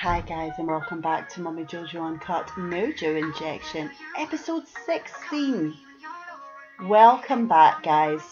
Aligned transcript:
Hi 0.00 0.20
guys 0.20 0.52
and 0.58 0.68
welcome 0.68 1.00
back 1.00 1.28
to 1.30 1.40
Mummy 1.40 1.64
Jojo 1.64 2.06
Uncut 2.06 2.46
Mojo 2.56 3.18
Injection, 3.18 3.90
episode 4.16 4.62
16. 4.86 5.74
Welcome 6.84 7.48
back 7.48 7.82
guys. 7.82 8.22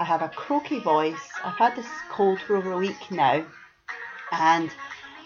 I 0.00 0.04
have 0.04 0.22
a 0.22 0.28
croaky 0.28 0.80
voice. 0.80 1.30
I've 1.44 1.56
had 1.56 1.76
this 1.76 1.86
cold 2.10 2.40
for 2.40 2.56
over 2.56 2.72
a 2.72 2.78
week 2.78 3.10
now 3.10 3.46
and 4.32 4.70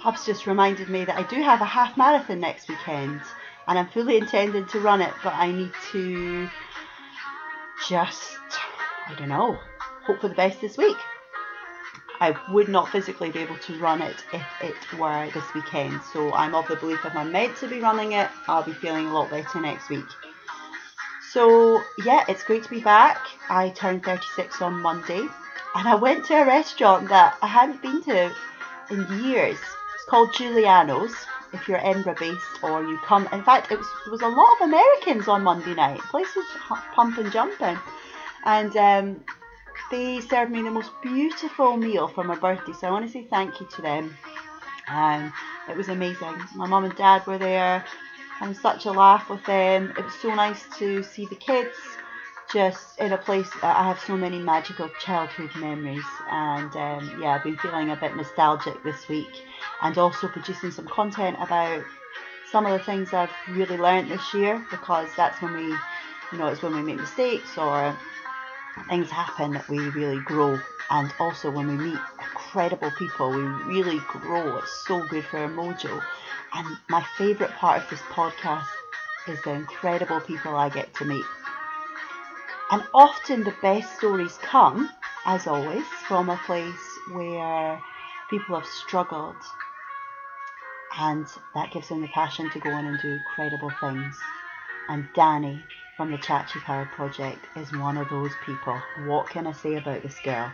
Hubs 0.00 0.26
just 0.26 0.46
reminded 0.46 0.88
me 0.88 1.04
that 1.04 1.18
I 1.18 1.22
do 1.22 1.40
have 1.42 1.60
a 1.60 1.64
half 1.64 1.96
marathon 1.96 2.40
next 2.40 2.68
weekend 2.68 3.20
and 3.66 3.78
I'm 3.78 3.88
fully 3.88 4.18
intending 4.18 4.66
to 4.66 4.80
run 4.80 5.00
it 5.00 5.14
but 5.24 5.34
I 5.34 5.52
need 5.52 5.72
to 5.92 6.48
just, 7.88 8.36
I 9.06 9.14
don't 9.14 9.28
know, 9.28 9.58
hope 10.04 10.20
for 10.20 10.28
the 10.28 10.34
best 10.34 10.60
this 10.60 10.76
week. 10.76 10.96
I 12.22 12.36
would 12.52 12.68
not 12.68 12.88
physically 12.88 13.32
be 13.32 13.40
able 13.40 13.58
to 13.58 13.76
run 13.80 14.00
it 14.00 14.24
if 14.32 14.46
it 14.62 14.96
were 14.96 15.28
this 15.34 15.42
weekend. 15.56 16.00
So 16.12 16.32
I'm 16.32 16.54
of 16.54 16.68
the 16.68 16.76
belief 16.76 17.04
if 17.04 17.16
I'm 17.16 17.32
meant 17.32 17.56
to 17.56 17.66
be 17.66 17.80
running 17.80 18.12
it, 18.12 18.30
I'll 18.46 18.62
be 18.62 18.72
feeling 18.74 19.08
a 19.08 19.12
lot 19.12 19.28
better 19.28 19.60
next 19.60 19.90
week. 19.90 20.04
So 21.32 21.82
yeah, 22.04 22.24
it's 22.28 22.44
great 22.44 22.62
to 22.62 22.70
be 22.70 22.80
back. 22.80 23.18
I 23.50 23.70
turned 23.70 24.04
36 24.04 24.62
on 24.62 24.80
Monday 24.80 25.18
and 25.74 25.88
I 25.88 25.96
went 25.96 26.24
to 26.26 26.34
a 26.34 26.46
restaurant 26.46 27.08
that 27.08 27.36
I 27.42 27.48
hadn't 27.48 27.82
been 27.82 28.00
to 28.04 28.32
in 28.90 29.24
years. 29.24 29.58
It's 29.58 30.04
called 30.08 30.32
Giuliano's. 30.32 31.16
If 31.52 31.66
you're 31.66 31.84
Edinburgh 31.84 32.18
based 32.20 32.62
or 32.62 32.84
you 32.84 32.98
come, 32.98 33.28
in 33.32 33.42
fact, 33.42 33.72
it 33.72 33.78
was, 33.78 33.88
there 34.04 34.12
was 34.12 34.22
a 34.22 34.28
lot 34.28 34.60
of 34.60 34.68
Americans 34.68 35.26
on 35.26 35.42
Monday 35.42 35.74
night. 35.74 35.96
The 35.96 36.06
place 36.06 36.36
was 36.36 36.46
pumping, 36.94 37.32
jumping, 37.32 37.78
and 38.44 38.76
um, 38.76 39.24
they 39.92 40.20
served 40.22 40.50
me 40.50 40.62
the 40.62 40.70
most 40.70 40.90
beautiful 41.02 41.76
meal 41.76 42.08
for 42.08 42.24
my 42.24 42.34
birthday. 42.34 42.72
So 42.72 42.88
I 42.88 42.90
want 42.90 43.06
to 43.06 43.12
say 43.12 43.24
thank 43.28 43.60
you 43.60 43.66
to 43.66 43.82
them. 43.82 44.16
Um, 44.88 45.32
it 45.68 45.76
was 45.76 45.88
amazing. 45.88 46.34
My 46.56 46.66
mum 46.66 46.84
and 46.84 46.96
dad 46.96 47.26
were 47.26 47.36
there, 47.36 47.84
having 48.38 48.54
such 48.54 48.86
a 48.86 48.90
laugh 48.90 49.28
with 49.28 49.44
them. 49.44 49.92
It 49.96 50.02
was 50.02 50.14
so 50.14 50.34
nice 50.34 50.64
to 50.78 51.02
see 51.02 51.26
the 51.26 51.36
kids 51.36 51.76
just 52.50 52.98
in 52.98 53.12
a 53.12 53.18
place 53.18 53.50
that 53.60 53.76
I 53.76 53.84
have 53.84 54.00
so 54.00 54.16
many 54.16 54.38
magical 54.38 54.88
childhood 54.98 55.50
memories. 55.56 56.04
And 56.30 56.74
um, 56.74 57.20
yeah, 57.20 57.34
I've 57.34 57.44
been 57.44 57.58
feeling 57.58 57.90
a 57.90 57.96
bit 57.96 58.16
nostalgic 58.16 58.82
this 58.82 59.08
week 59.08 59.42
and 59.82 59.96
also 59.98 60.26
producing 60.26 60.70
some 60.70 60.86
content 60.86 61.36
about 61.38 61.84
some 62.50 62.64
of 62.64 62.72
the 62.72 62.78
things 62.78 63.12
I've 63.12 63.30
really 63.50 63.76
learned 63.76 64.10
this 64.10 64.32
year 64.32 64.64
because 64.70 65.08
that's 65.18 65.40
when 65.42 65.54
we, 65.54 65.66
you 66.32 66.38
know, 66.38 66.46
it's 66.46 66.62
when 66.62 66.74
we 66.74 66.82
make 66.82 66.96
mistakes 66.96 67.58
or 67.58 67.94
things 68.88 69.10
happen 69.10 69.52
that 69.54 69.68
we 69.68 69.78
really 69.90 70.20
grow. 70.20 70.58
And 70.90 71.12
also 71.18 71.50
when 71.50 71.68
we 71.68 71.84
meet 71.84 72.00
incredible 72.18 72.90
people, 72.98 73.30
we 73.30 73.42
really 73.74 73.98
grow. 74.08 74.58
It's 74.58 74.84
so 74.86 75.06
good 75.08 75.24
for 75.24 75.38
our 75.38 75.48
mojo. 75.48 76.02
And 76.54 76.76
my 76.88 77.04
favourite 77.16 77.52
part 77.54 77.82
of 77.82 77.90
this 77.90 78.02
podcast 78.10 78.66
is 79.28 79.40
the 79.42 79.52
incredible 79.52 80.20
people 80.20 80.56
I 80.56 80.68
get 80.68 80.92
to 80.96 81.04
meet. 81.04 81.24
And 82.70 82.82
often 82.94 83.44
the 83.44 83.54
best 83.62 83.96
stories 83.96 84.38
come, 84.42 84.90
as 85.26 85.46
always, 85.46 85.84
from 86.08 86.30
a 86.30 86.40
place 86.46 86.98
where 87.12 87.80
people 88.30 88.58
have 88.58 88.66
struggled. 88.66 89.36
And 90.98 91.26
that 91.54 91.72
gives 91.72 91.88
them 91.88 92.02
the 92.02 92.08
passion 92.08 92.50
to 92.50 92.58
go 92.60 92.70
on 92.70 92.86
and 92.86 93.00
do 93.00 93.08
incredible 93.08 93.70
things. 93.80 94.18
And 94.88 95.08
Danny 95.14 95.62
from 95.96 96.10
the 96.10 96.18
Chachi 96.18 96.60
Power 96.62 96.86
Project 96.86 97.38
is 97.56 97.72
one 97.72 97.98
of 97.98 98.08
those 98.08 98.32
people. 98.46 98.80
What 99.04 99.28
can 99.28 99.46
I 99.46 99.52
say 99.52 99.76
about 99.76 100.02
this 100.02 100.18
girl? 100.20 100.52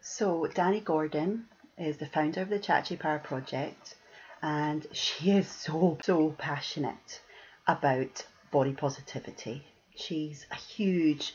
So, 0.00 0.46
Danny 0.46 0.80
Gordon 0.80 1.46
is 1.76 1.96
the 1.96 2.06
founder 2.06 2.42
of 2.42 2.48
the 2.48 2.58
Chachi 2.60 2.98
Power 2.98 3.18
Project, 3.18 3.96
and 4.42 4.86
she 4.92 5.30
is 5.38 5.48
so, 5.48 5.98
so 6.02 6.30
passionate 6.38 7.20
about 7.66 8.24
body 8.52 8.72
positivity. 8.72 9.64
She's 9.96 10.46
a 10.52 10.56
huge 10.56 11.34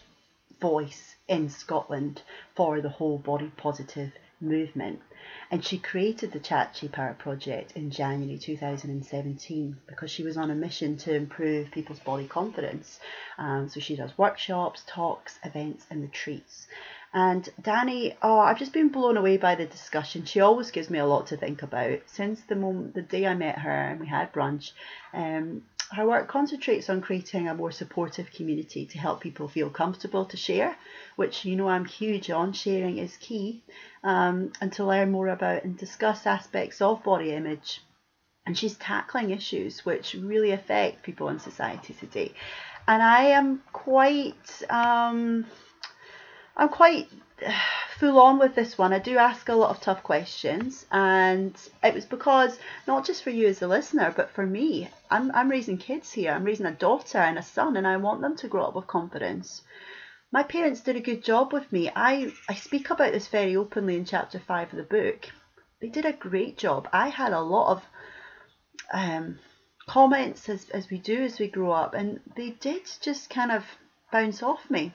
voice 0.62 1.16
in 1.28 1.50
Scotland 1.50 2.22
for 2.56 2.79
the 2.79 2.90
whole 2.90 3.18
body 3.18 3.51
positive 3.57 4.13
movement. 4.41 5.02
And 5.50 5.63
she 5.63 5.78
created 5.78 6.31
the 6.31 6.40
Chachi 6.40 6.91
Power 6.91 7.13
Project 7.13 7.74
in 7.75 7.91
January 7.91 8.38
2017 8.38 9.78
because 9.88 10.09
she 10.09 10.24
was 10.24 10.38
on 10.38 10.50
a 10.50 10.56
mission 10.56 10.97
to 10.97 11.13
improve 11.13 11.72
people's 11.72 12.00
body 12.00 12.28
confidence. 12.28 13.00
Um, 13.38 13.69
so 13.69 13.80
she 13.80 13.96
does 13.96 14.18
workshops, 14.18 14.84
talks, 14.88 15.40
events, 15.44 15.85
and 15.90 16.01
retreats. 16.01 16.68
And 17.13 17.47
Danny, 17.62 18.16
oh, 18.22 18.40
I've 18.40 18.59
just 18.59 18.72
been 18.72 18.90
blown 18.90 19.18
away 19.18 19.35
by 19.35 19.56
the 19.56 19.66
discussion. 19.66 20.24
She 20.24 20.40
always 20.40 20.72
gives 20.72 20.90
me 20.90 21.00
a 21.00 21.06
lot 21.06 21.28
to 21.28 21.38
think 21.38 21.62
about. 21.62 22.00
Since 22.06 22.41
the 22.41 22.56
moment, 22.56 22.94
the 22.94 23.01
day 23.01 23.28
I 23.28 23.34
met 23.34 23.59
her 23.59 23.69
and 23.69 24.00
we 24.00 24.07
had 24.07 24.31
brunch, 24.31 24.72
um, 25.13 25.63
her 25.94 26.07
work 26.07 26.28
concentrates 26.28 26.90
on 26.90 27.02
creating 27.02 27.47
a 27.47 27.53
more 27.53 27.72
supportive 27.72 28.31
community 28.31 28.85
to 28.85 28.97
help 28.97 29.19
people 29.19 29.47
feel 29.47 29.69
comfortable 29.69 30.25
to 30.25 30.38
share, 30.38 30.75
which 31.18 31.44
you 31.44 31.56
know 31.56 31.68
I'm 31.68 31.85
huge 31.85 32.29
on. 32.29 32.53
Sharing 32.53 32.97
is 32.97 33.18
key, 33.18 33.63
um, 34.03 34.53
and 34.62 34.72
to 34.74 34.85
learn 34.85 35.12
more 35.12 35.28
about 35.28 35.63
and 35.63 35.78
discuss 35.78 36.25
aspects 36.25 36.81
of 36.81 37.03
body 37.03 37.31
image. 37.31 37.81
And 38.46 38.57
she's 38.57 38.75
tackling 38.75 39.31
issues 39.31 39.85
which 39.85 40.16
really 40.16 40.51
affect 40.51 41.03
people 41.03 41.30
in 41.30 41.40
society 41.40 41.94
today. 41.94 42.34
And 42.88 43.03
I 43.03 43.25
am 43.25 43.62
quite, 43.72 44.63
um, 44.69 45.46
I'm 46.56 46.69
quite 46.69 47.09
full 47.97 48.19
on 48.19 48.40
with 48.40 48.56
this 48.56 48.78
one. 48.78 48.94
I 48.94 49.00
do 49.00 49.18
ask 49.18 49.50
a 49.50 49.56
lot 49.56 49.69
of 49.69 49.81
tough 49.81 50.03
questions, 50.03 50.85
and 50.91 51.56
it 51.84 51.94
was 51.94 52.06
because 52.06 52.59
not 52.88 53.06
just 53.06 53.24
for 53.24 53.29
you 53.29 53.47
as 53.47 53.62
a 53.62 53.68
listener, 53.68 54.13
but 54.16 54.31
for 54.31 54.46
me. 54.46 54.90
I'm 55.09 55.31
I'm 55.34 55.50
raising 55.50 55.78
kids 55.78 56.12
here. 56.12 56.31
I'm 56.31 56.44
raising 56.44 56.66
a 56.66 56.72
daughter 56.72 57.18
and 57.18 57.38
a 57.38 57.44
son, 57.44 57.78
and 57.78 57.88
I 57.88 57.97
want 57.97 58.22
them 58.22 58.35
to 58.38 58.47
grow 58.47 58.66
up 58.66 58.75
with 58.75 58.88
confidence. 58.88 59.62
My 60.31 60.44
parents 60.44 60.81
did 60.81 60.96
a 60.96 61.01
good 61.01 61.24
job 61.24 61.51
with 61.51 61.72
me. 61.72 61.91
I 61.96 62.31
I 62.47 62.56
speak 62.56 62.90
about 62.90 63.13
this 63.13 63.28
very 63.28 63.56
openly 63.56 63.96
in 63.96 64.06
chapter 64.06 64.40
five 64.40 64.72
of 64.72 64.78
the 64.78 64.84
book. 64.84 65.30
They 65.81 65.90
did 65.90 66.06
a 66.06 66.13
great 66.13 66.57
job. 66.57 66.88
I 66.94 67.09
had 67.09 67.34
a 67.34 67.41
lot 67.41 67.72
of 67.72 67.84
um, 68.94 69.40
comments 69.88 70.47
as 70.47 70.69
as 70.69 70.90
we 70.90 71.00
do 71.00 71.24
as 71.24 71.40
we 71.40 71.47
grow 71.47 71.72
up, 71.72 71.94
and 71.94 72.19
they 72.35 72.51
did 72.51 72.84
just 73.01 73.30
kind 73.30 73.51
of 73.51 73.66
bounce 74.12 74.44
off 74.44 74.69
me. 74.69 74.94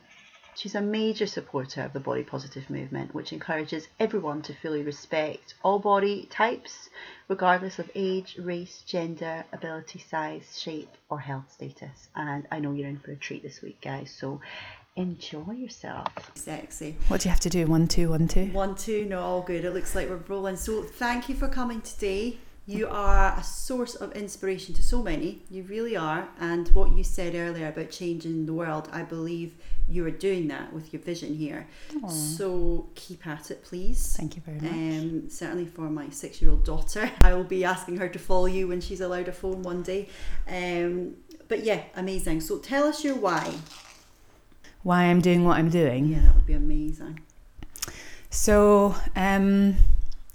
She's 0.57 0.75
a 0.75 0.81
major 0.81 1.27
supporter 1.27 1.83
of 1.83 1.93
the 1.93 2.01
body 2.01 2.23
positive 2.23 2.71
movement, 2.71 3.15
which 3.15 3.31
encourages 3.31 3.89
everyone 4.01 4.41
to 4.43 4.55
fully 4.55 4.83
respect 4.83 5.53
all 5.63 5.79
body 5.79 6.27
types, 6.31 6.89
regardless 7.29 7.79
of 7.79 7.91
age, 7.95 8.39
race, 8.39 8.83
gender, 8.87 9.45
ability, 9.53 9.99
size, 9.99 10.59
shape, 10.59 10.89
or 11.11 11.21
health 11.21 11.53
status. 11.53 12.09
And 12.17 12.47
I 12.51 12.61
know 12.61 12.73
you're 12.73 12.89
in 12.89 12.99
for 13.01 13.11
a 13.11 13.17
treat 13.17 13.43
this 13.43 13.61
week, 13.61 13.83
guys, 13.83 14.11
so 14.11 14.41
enjoy 14.97 15.53
yourself. 15.53 16.09
Sexy. 16.35 16.97
What 17.09 17.21
do 17.21 17.29
you 17.29 17.33
have 17.33 17.41
to 17.41 17.51
do? 17.51 17.67
One, 17.67 17.87
two, 17.87 18.09
one, 18.09 18.27
two? 18.27 18.47
One, 18.47 18.75
two, 18.75 19.05
no, 19.05 19.21
all 19.21 19.43
good. 19.43 19.63
It 19.63 19.75
looks 19.75 19.95
like 19.95 20.09
we're 20.09 20.23
rolling. 20.27 20.57
So 20.57 20.83
thank 20.83 21.29
you 21.29 21.35
for 21.35 21.49
coming 21.49 21.83
today. 21.83 22.39
You 22.69 22.89
are 22.89 23.39
a 23.39 23.45
source 23.45 23.95
of 23.95 24.13
inspiration 24.13 24.75
to 24.75 24.83
so 24.83 25.01
many. 25.01 25.43
You 25.49 25.63
really 25.63 25.97
are. 25.97 26.29
And 26.41 26.69
what 26.71 26.97
you 26.97 27.05
said 27.05 27.37
earlier 27.37 27.69
about 27.69 27.91
changing 27.91 28.47
the 28.47 28.53
world, 28.53 28.89
I 28.93 29.03
believe 29.03 29.55
you 29.89 30.05
are 30.05 30.11
doing 30.11 30.49
that 30.49 30.73
with 30.73 30.93
your 30.93 31.01
vision 31.01 31.33
here. 31.33 31.69
Aww. 31.93 32.11
So 32.11 32.89
keep 32.97 33.25
at 33.25 33.53
it, 33.53 33.63
please. 33.63 34.17
Thank 34.17 34.35
you 34.35 34.43
very 34.45 34.59
much. 34.59 34.73
Um, 34.73 35.31
certainly 35.31 35.67
for 35.67 35.83
my 35.83 36.09
six 36.11 36.43
year 36.43 36.51
old 36.51 36.65
daughter, 36.65 37.09
I 37.21 37.35
will 37.35 37.45
be 37.45 37.65
asking 37.65 37.99
her 37.99 38.09
to 38.09 38.19
follow 38.19 38.47
you 38.47 38.67
when 38.67 38.81
she's 38.81 39.01
allowed 39.01 39.29
a 39.29 39.33
phone 39.33 39.63
one 39.63 39.85
day. 39.85 40.09
Um, 40.49 41.15
but 41.47 41.63
yeah, 41.63 41.83
amazing. 41.95 42.41
So 42.41 42.59
tell 42.59 42.89
us 42.89 43.05
your 43.05 43.15
why. 43.15 43.55
Why 44.83 45.05
I'm 45.05 45.21
doing 45.21 45.45
what 45.45 45.57
I'm 45.59 45.71
doing? 45.71 46.07
Yeah, 46.07 46.21
that 46.21 46.35
would 46.35 46.47
be 46.47 46.55
amazing. 46.55 47.21
So, 48.31 48.97
um, 49.15 49.77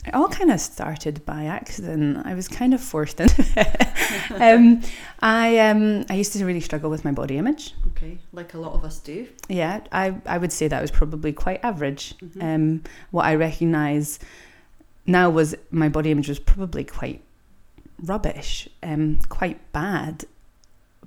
it 0.05 0.15
all 0.15 0.27
kind 0.27 0.51
of 0.51 0.59
started 0.59 1.23
by 1.25 1.45
accident. 1.45 2.25
I 2.25 2.33
was 2.33 2.47
kind 2.47 2.73
of 2.73 2.81
forced 2.81 3.19
into 3.19 3.45
it. 3.55 4.41
um, 4.41 4.81
I 5.19 5.59
um, 5.59 6.05
I 6.09 6.15
used 6.15 6.33
to 6.33 6.45
really 6.45 6.59
struggle 6.59 6.89
with 6.89 7.05
my 7.05 7.11
body 7.11 7.37
image. 7.37 7.75
Okay, 7.87 8.17
like 8.33 8.53
a 8.55 8.59
lot 8.59 8.73
of 8.73 8.83
us 8.83 8.99
do. 8.99 9.27
Yeah, 9.47 9.81
I, 9.91 10.15
I 10.25 10.37
would 10.39 10.51
say 10.51 10.67
that 10.67 10.81
was 10.81 10.89
probably 10.89 11.33
quite 11.33 11.63
average. 11.63 12.15
Mm-hmm. 12.17 12.41
Um, 12.41 12.83
what 13.11 13.25
I 13.25 13.35
recognise 13.35 14.17
now 15.05 15.29
was 15.29 15.55
my 15.69 15.89
body 15.89 16.11
image 16.11 16.29
was 16.29 16.39
probably 16.39 16.83
quite 16.83 17.21
rubbish, 18.03 18.67
um, 18.81 19.19
quite 19.29 19.71
bad. 19.71 20.25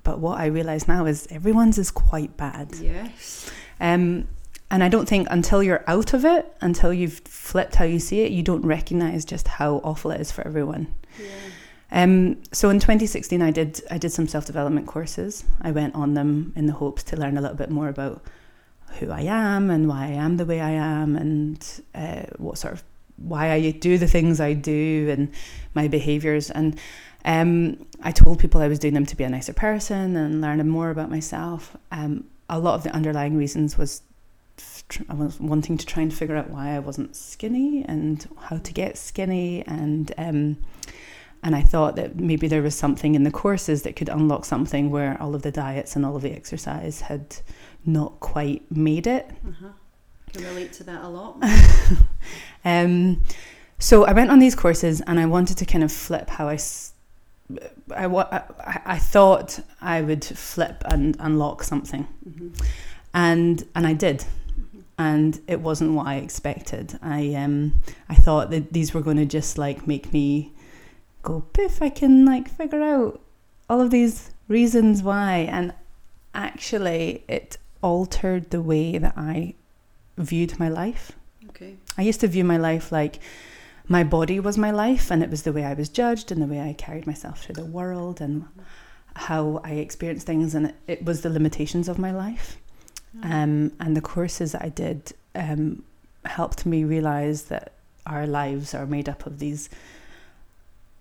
But 0.03 0.19
what 0.19 0.39
I 0.39 0.45
realise 0.45 0.87
now 0.87 1.05
is 1.05 1.27
everyone's 1.29 1.77
is 1.77 1.91
quite 1.91 2.37
bad. 2.37 2.75
Yes. 2.75 3.49
Um, 3.81 4.27
and 4.71 4.83
I 4.83 4.89
don't 4.89 5.07
think 5.07 5.27
until 5.29 5.61
you're 5.61 5.83
out 5.87 6.13
of 6.13 6.25
it, 6.25 6.55
until 6.61 6.93
you've 6.93 7.19
flipped 7.19 7.75
how 7.75 7.85
you 7.85 7.99
see 7.99 8.21
it, 8.21 8.31
you 8.31 8.43
don't 8.43 8.65
recognize 8.65 9.23
just 9.23 9.47
how 9.47 9.75
awful 9.83 10.11
it 10.11 10.19
is 10.19 10.31
for 10.31 10.45
everyone. 10.45 10.93
Yeah. 11.19 11.27
Um, 11.91 12.41
so 12.51 12.69
in 12.69 12.79
2016, 12.79 13.41
I 13.41 13.51
did 13.51 13.81
I 13.91 13.97
did 13.97 14.11
some 14.11 14.27
self 14.27 14.45
development 14.45 14.87
courses. 14.87 15.43
I 15.61 15.71
went 15.71 15.95
on 15.95 16.13
them 16.13 16.51
in 16.55 16.65
the 16.65 16.73
hopes 16.73 17.03
to 17.03 17.17
learn 17.17 17.37
a 17.37 17.41
little 17.41 17.55
bit 17.55 17.69
more 17.69 17.89
about 17.89 18.23
who 18.99 19.11
I 19.11 19.21
am 19.21 19.69
and 19.69 19.87
why 19.87 20.05
I 20.05 20.11
am 20.11 20.37
the 20.37 20.45
way 20.45 20.61
I 20.61 20.71
am 20.71 21.15
and 21.15 21.81
uh, 21.93 22.23
what 22.37 22.57
sort 22.57 22.73
of 22.73 22.83
why 23.17 23.51
I 23.51 23.71
do 23.71 23.97
the 23.97 24.07
things 24.07 24.39
I 24.39 24.53
do 24.53 25.07
and 25.09 25.31
my 25.73 25.87
behaviors. 25.87 26.49
And 26.49 26.79
um, 27.23 27.85
I 28.01 28.11
told 28.11 28.39
people 28.39 28.61
I 28.61 28.67
was 28.67 28.79
doing 28.79 28.93
them 28.93 29.05
to 29.05 29.15
be 29.15 29.23
a 29.23 29.29
nicer 29.29 29.53
person 29.53 30.15
and 30.15 30.41
learning 30.41 30.67
more 30.67 30.89
about 30.89 31.09
myself. 31.09 31.75
Um, 31.91 32.25
a 32.49 32.59
lot 32.59 32.75
of 32.75 32.83
the 32.83 32.91
underlying 32.91 33.37
reasons 33.37 33.77
was 33.77 34.01
I 35.09 35.13
was 35.13 35.39
wanting 35.39 35.77
to 35.77 35.85
try 35.85 36.03
and 36.03 36.13
figure 36.13 36.35
out 36.35 36.49
why 36.49 36.75
I 36.75 36.79
wasn't 36.79 37.15
skinny 37.15 37.83
and 37.83 38.27
how 38.37 38.57
to 38.57 38.73
get 38.73 38.97
skinny 38.97 39.63
and 39.65 40.11
um, 40.17 40.57
and 41.45 41.55
I 41.55 41.61
thought 41.61 41.95
that 41.97 42.19
maybe 42.19 42.47
there 42.47 42.63
was 42.63 42.73
something 42.73 43.13
in 43.13 43.23
the 43.23 43.31
courses 43.31 43.83
that 43.83 43.95
could 43.95 44.09
unlock 44.09 44.45
something 44.45 44.89
where 44.89 45.15
all 45.21 45.35
of 45.35 45.43
the 45.43 45.51
diets 45.51 45.95
and 45.95 46.03
all 46.03 46.15
of 46.15 46.23
the 46.23 46.31
exercise 46.31 47.01
had 47.01 47.37
not 47.85 48.19
quite 48.19 48.63
made 48.71 49.05
it. 49.05 49.29
Uh-huh. 49.47 49.67
Can 50.33 50.43
relate 50.43 50.73
to 50.73 50.83
that 50.85 51.03
a 51.03 51.07
lot. 51.07 51.37
um, 52.65 53.23
so 53.77 54.05
I 54.05 54.13
went 54.13 54.31
on 54.31 54.39
these 54.39 54.55
courses 54.55 55.01
and 55.01 55.19
I 55.19 55.27
wanted 55.27 55.57
to 55.57 55.65
kind 55.65 55.83
of 55.83 55.91
flip 55.91 56.29
how 56.31 56.49
I. 56.49 56.57
I, 57.95 58.07
I, 58.07 58.81
I 58.85 58.97
thought 58.97 59.59
I 59.79 60.01
would 60.01 60.25
flip 60.25 60.83
and 60.85 61.15
unlock 61.19 61.61
something, 61.61 62.07
mm-hmm. 62.27 62.49
and 63.13 63.63
and 63.75 63.85
I 63.85 63.93
did. 63.93 64.25
And 64.97 65.39
it 65.47 65.59
wasn't 65.59 65.93
what 65.93 66.07
I 66.07 66.15
expected. 66.15 66.97
I 67.01 67.33
um 67.35 67.81
I 68.09 68.15
thought 68.15 68.49
that 68.51 68.73
these 68.73 68.93
were 68.93 69.01
going 69.01 69.17
to 69.17 69.25
just 69.25 69.57
like 69.57 69.87
make 69.87 70.13
me 70.13 70.53
go 71.25 71.41
poof 71.53 71.81
i 71.81 71.89
can 71.89 72.23
like 72.23 72.47
figure 72.47 72.83
out 72.83 73.19
all 73.67 73.81
of 73.81 73.89
these 73.89 74.29
reasons 74.47 75.01
why 75.01 75.37
and 75.51 75.73
actually 76.35 77.23
it 77.27 77.57
altered 77.81 78.51
the 78.51 78.61
way 78.61 78.97
that 78.99 79.13
i 79.17 79.53
viewed 80.17 80.57
my 80.59 80.69
life 80.69 81.13
okay 81.49 81.75
i 81.97 82.03
used 82.03 82.19
to 82.19 82.27
view 82.27 82.43
my 82.43 82.57
life 82.57 82.91
like 82.91 83.19
my 83.87 84.03
body 84.03 84.39
was 84.39 84.57
my 84.57 84.69
life 84.69 85.09
and 85.09 85.23
it 85.23 85.29
was 85.31 85.41
the 85.43 85.51
way 85.51 85.63
i 85.65 85.73
was 85.73 85.89
judged 85.89 86.31
and 86.31 86.41
the 86.41 86.45
way 86.45 86.61
i 86.61 86.73
carried 86.73 87.07
myself 87.07 87.41
through 87.41 87.55
the 87.55 87.65
world 87.65 88.21
and 88.21 88.45
how 89.15 89.59
i 89.63 89.71
experienced 89.71 90.27
things 90.27 90.53
and 90.53 90.67
it, 90.67 90.75
it 90.87 91.05
was 91.05 91.21
the 91.21 91.29
limitations 91.29 91.89
of 91.89 91.97
my 91.97 92.11
life. 92.11 92.57
Um, 93.23 93.71
and 93.79 93.95
the 93.95 94.01
courses 94.01 94.55
i 94.55 94.69
did 94.69 95.13
um, 95.35 95.83
helped 96.25 96.65
me 96.65 96.83
realize 96.83 97.43
that 97.43 97.73
our 98.05 98.27
lives 98.27 98.73
are 98.73 98.85
made 98.85 99.09
up 99.09 99.25
of 99.25 99.39
these 99.39 99.69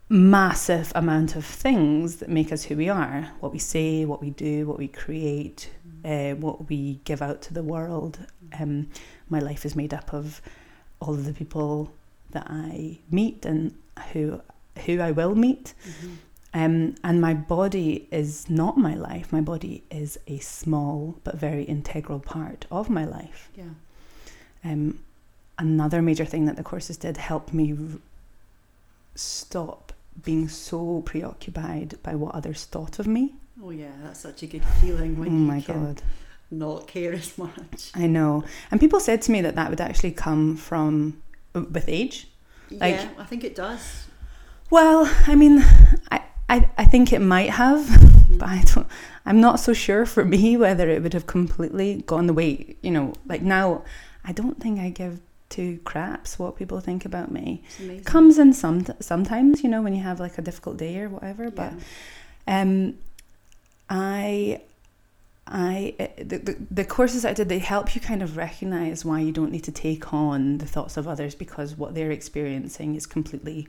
massive 0.08 0.92
amount 0.94 1.34
of 1.34 1.44
things 1.44 2.16
that 2.16 2.28
make 2.28 2.52
us 2.52 2.64
who 2.64 2.76
we 2.76 2.88
are 2.88 3.30
what 3.40 3.52
we 3.52 3.58
say, 3.58 4.04
what 4.04 4.20
we 4.20 4.30
do, 4.30 4.66
what 4.66 4.78
we 4.78 4.88
create, 4.88 5.70
uh, 6.04 6.32
what 6.32 6.68
we 6.68 7.00
give 7.04 7.22
out 7.22 7.40
to 7.42 7.54
the 7.54 7.62
world. 7.62 8.18
Um, 8.58 8.88
my 9.28 9.38
life 9.38 9.64
is 9.64 9.74
made 9.74 9.94
up 9.94 10.12
of 10.12 10.40
all 11.00 11.14
of 11.14 11.24
the 11.24 11.32
people 11.32 11.92
that 12.30 12.46
I 12.48 12.98
meet 13.10 13.44
and 13.44 13.74
who 14.12 14.40
who 14.86 15.00
I 15.00 15.12
will 15.12 15.34
meet. 15.34 15.74
Mm-hmm. 15.88 16.14
Um, 16.54 16.94
and 17.02 17.20
my 17.20 17.34
body 17.34 18.06
is 18.12 18.48
not 18.48 18.78
my 18.78 18.94
life. 18.94 19.32
My 19.32 19.40
body 19.40 19.82
is 19.90 20.18
a 20.28 20.38
small 20.38 21.16
but 21.24 21.34
very 21.36 21.64
integral 21.64 22.20
part 22.20 22.64
of 22.70 22.88
my 22.88 23.04
life. 23.04 23.50
Yeah. 23.56 23.64
Um, 24.64 25.00
another 25.58 26.00
major 26.00 26.24
thing 26.24 26.46
that 26.46 26.56
the 26.56 26.62
courses 26.62 26.96
did 26.96 27.16
help 27.16 27.52
me 27.52 27.72
r- 27.72 27.98
stop 29.16 29.92
being 30.22 30.48
so 30.48 31.02
preoccupied 31.04 32.00
by 32.04 32.14
what 32.14 32.34
others 32.34 32.64
thought 32.66 33.00
of 33.00 33.06
me. 33.08 33.34
Oh 33.62 33.70
yeah, 33.70 33.92
that's 34.02 34.20
such 34.20 34.42
a 34.42 34.46
good 34.46 34.64
feeling 34.80 35.18
when 35.18 35.28
oh 35.28 35.32
you 35.32 35.38
my 35.38 35.60
can 35.60 35.84
god 35.84 36.02
not 36.50 36.86
care 36.86 37.12
as 37.12 37.36
much. 37.36 37.90
I 37.94 38.06
know, 38.06 38.44
and 38.70 38.80
people 38.80 39.00
said 39.00 39.22
to 39.22 39.32
me 39.32 39.40
that 39.42 39.56
that 39.56 39.70
would 39.70 39.80
actually 39.80 40.12
come 40.12 40.56
from 40.56 41.22
uh, 41.54 41.62
with 41.70 41.88
age. 41.88 42.28
Like, 42.70 42.96
yeah, 42.96 43.08
I 43.18 43.24
think 43.24 43.44
it 43.44 43.54
does. 43.54 44.06
Well, 44.70 45.12
I 45.26 45.34
mean, 45.34 45.64
I 46.10 46.23
I, 46.54 46.70
I 46.78 46.84
think 46.84 47.12
it 47.12 47.18
might 47.20 47.50
have, 47.50 47.80
mm-hmm. 47.86 48.38
but 48.38 48.48
I 48.48 48.62
don't. 48.62 48.86
I'm 49.26 49.40
not 49.40 49.58
so 49.58 49.72
sure 49.72 50.06
for 50.06 50.24
me 50.24 50.56
whether 50.64 50.88
it 50.88 51.02
would 51.02 51.12
have 51.12 51.26
completely 51.26 52.02
gone 52.06 52.26
the 52.26 52.32
way 52.32 52.76
you 52.80 52.92
know. 52.92 53.14
Like 53.26 53.42
now, 53.42 53.82
I 54.24 54.32
don't 54.32 54.60
think 54.60 54.78
I 54.78 54.90
give 54.90 55.20
two 55.48 55.78
craps 55.84 56.38
what 56.38 56.56
people 56.56 56.80
think 56.80 57.04
about 57.04 57.30
me. 57.30 57.62
Comes 58.04 58.38
in 58.38 58.52
some 58.52 58.86
sometimes, 59.00 59.64
you 59.64 59.68
know, 59.68 59.82
when 59.82 59.94
you 59.94 60.02
have 60.02 60.20
like 60.20 60.38
a 60.38 60.42
difficult 60.42 60.76
day 60.76 60.98
or 61.00 61.08
whatever. 61.08 61.50
But 61.50 61.72
um, 62.46 62.98
I 63.90 64.60
I 65.48 65.94
eh, 65.98 66.08
the, 66.18 66.38
the, 66.38 66.56
the 66.70 66.84
courses 66.84 67.24
I 67.24 67.32
did 67.32 67.48
they 67.48 67.58
help 67.58 67.96
you 67.96 68.00
kind 68.00 68.22
of 68.22 68.36
recognize 68.36 69.04
why 69.04 69.18
you 69.20 69.32
don't 69.32 69.50
need 69.50 69.64
to 69.64 69.72
take 69.72 70.12
on 70.12 70.58
the 70.58 70.66
thoughts 70.66 70.96
of 70.96 71.08
others 71.08 71.34
because 71.34 71.76
what 71.76 71.94
they're 71.96 72.12
experiencing 72.12 72.94
is 72.94 73.06
completely 73.06 73.66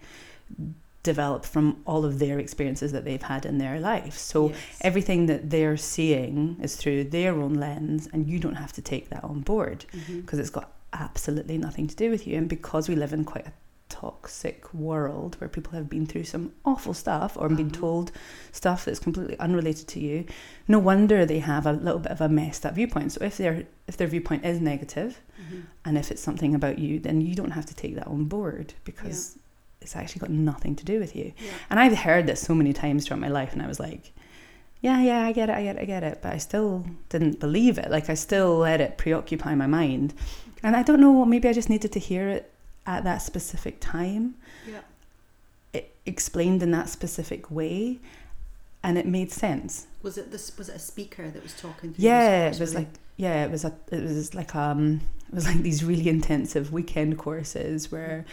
developed 1.05 1.45
from 1.45 1.81
all 1.85 2.03
of 2.03 2.19
their 2.19 2.39
experiences 2.39 2.91
that 2.91 3.05
they've 3.05 3.21
had 3.21 3.45
in 3.45 3.57
their 3.57 3.79
life. 3.79 4.17
So 4.17 4.49
yes. 4.49 4.57
everything 4.81 5.27
that 5.27 5.49
they're 5.49 5.77
seeing 5.77 6.57
is 6.61 6.75
through 6.75 7.05
their 7.05 7.33
own 7.33 7.53
lens 7.53 8.09
and 8.11 8.27
you 8.27 8.39
don't 8.39 8.55
have 8.55 8.73
to 8.73 8.81
take 8.81 9.09
that 9.09 9.23
on 9.23 9.39
board 9.41 9.85
because 9.91 10.09
mm-hmm. 10.09 10.39
it's 10.39 10.49
got 10.49 10.71
absolutely 10.91 11.57
nothing 11.57 11.87
to 11.87 11.95
do 11.95 12.09
with 12.09 12.27
you. 12.27 12.37
And 12.37 12.49
because 12.49 12.89
we 12.89 12.95
live 12.95 13.13
in 13.13 13.23
quite 13.23 13.47
a 13.47 13.53
toxic 13.87 14.73
world 14.73 15.35
where 15.39 15.47
people 15.47 15.73
have 15.73 15.89
been 15.89 16.05
through 16.05 16.23
some 16.23 16.51
awful 16.65 16.93
stuff 16.93 17.37
or 17.37 17.47
been 17.49 17.67
uh-huh. 17.67 17.79
told 17.79 18.11
stuff 18.51 18.83
that's 18.83 18.99
completely 18.99 19.37
unrelated 19.39 19.87
to 19.87 19.99
you, 19.99 20.25
no 20.67 20.79
wonder 20.79 21.25
they 21.25 21.39
have 21.39 21.65
a 21.65 21.71
little 21.71 21.99
bit 21.99 22.11
of 22.11 22.19
a 22.21 22.27
messed 22.27 22.65
up 22.65 22.75
viewpoint. 22.75 23.11
So 23.11 23.23
if 23.23 23.37
their 23.37 23.65
if 23.87 23.95
their 23.97 24.07
viewpoint 24.07 24.43
is 24.43 24.59
negative, 24.59 25.21
mm-hmm. 25.39 25.61
and 25.85 25.97
if 25.97 26.11
it's 26.11 26.21
something 26.21 26.55
about 26.55 26.79
you, 26.79 26.99
then 26.99 27.21
you 27.21 27.35
don't 27.35 27.51
have 27.51 27.67
to 27.67 27.75
take 27.75 27.95
that 27.95 28.07
on 28.07 28.25
board 28.25 28.73
because 28.83 29.35
yeah. 29.35 29.41
It's 29.85 29.95
actually 29.95 30.19
got 30.19 30.29
nothing 30.29 30.75
to 30.75 30.85
do 30.85 30.99
with 30.99 31.15
you. 31.15 31.33
Yeah. 31.37 31.51
And 31.69 31.79
I've 31.79 31.97
heard 31.97 32.27
this 32.27 32.41
so 32.41 32.53
many 32.53 32.73
times 32.73 33.05
throughout 33.05 33.21
my 33.21 33.29
life, 33.29 33.53
and 33.53 33.61
I 33.61 33.67
was 33.67 33.79
like, 33.79 34.11
yeah, 34.81 35.01
yeah, 35.01 35.25
I 35.25 35.31
get 35.31 35.49
it, 35.49 35.53
I 35.53 35.63
get 35.63 35.77
it, 35.77 35.81
I 35.81 35.85
get 35.85 36.03
it. 36.03 36.19
But 36.21 36.33
I 36.33 36.37
still 36.37 36.85
didn't 37.09 37.39
believe 37.39 37.77
it. 37.77 37.89
Like 37.89 38.09
I 38.09 38.13
still 38.13 38.57
let 38.57 38.81
it 38.81 38.97
preoccupy 38.97 39.55
my 39.55 39.67
mind. 39.67 40.13
And 40.61 40.75
I 40.75 40.83
don't 40.83 40.99
know, 40.99 41.25
maybe 41.25 41.47
I 41.47 41.53
just 41.53 41.69
needed 41.69 41.91
to 41.93 41.99
hear 41.99 42.29
it 42.29 42.51
at 42.85 43.03
that 43.03 43.19
specific 43.19 43.79
time. 43.79 44.35
Yeah. 44.69 44.81
It 45.73 45.95
explained 46.05 46.61
in 46.61 46.71
that 46.71 46.89
specific 46.89 47.49
way 47.49 47.99
and 48.83 48.99
it 48.99 49.07
made 49.07 49.31
sense. 49.31 49.87
Was 50.03 50.17
it 50.19 50.31
this 50.31 50.55
was 50.55 50.69
it 50.69 50.75
a 50.75 50.79
speaker 50.79 51.29
that 51.31 51.41
was 51.41 51.53
talking 51.53 51.93
to 51.93 51.99
Yeah, 52.01 52.49
it 52.49 52.59
was 52.59 52.75
like 52.75 52.89
yeah, 53.17 53.43
it 53.43 53.49
was 53.49 53.65
a 53.65 53.73
it 53.91 54.03
was 54.03 54.35
like 54.35 54.55
um 54.55 55.01
it 55.27 55.33
was 55.33 55.47
like 55.47 55.63
these 55.63 55.83
really 55.83 56.07
intensive 56.07 56.71
weekend 56.71 57.17
courses 57.17 57.91
where 57.91 58.25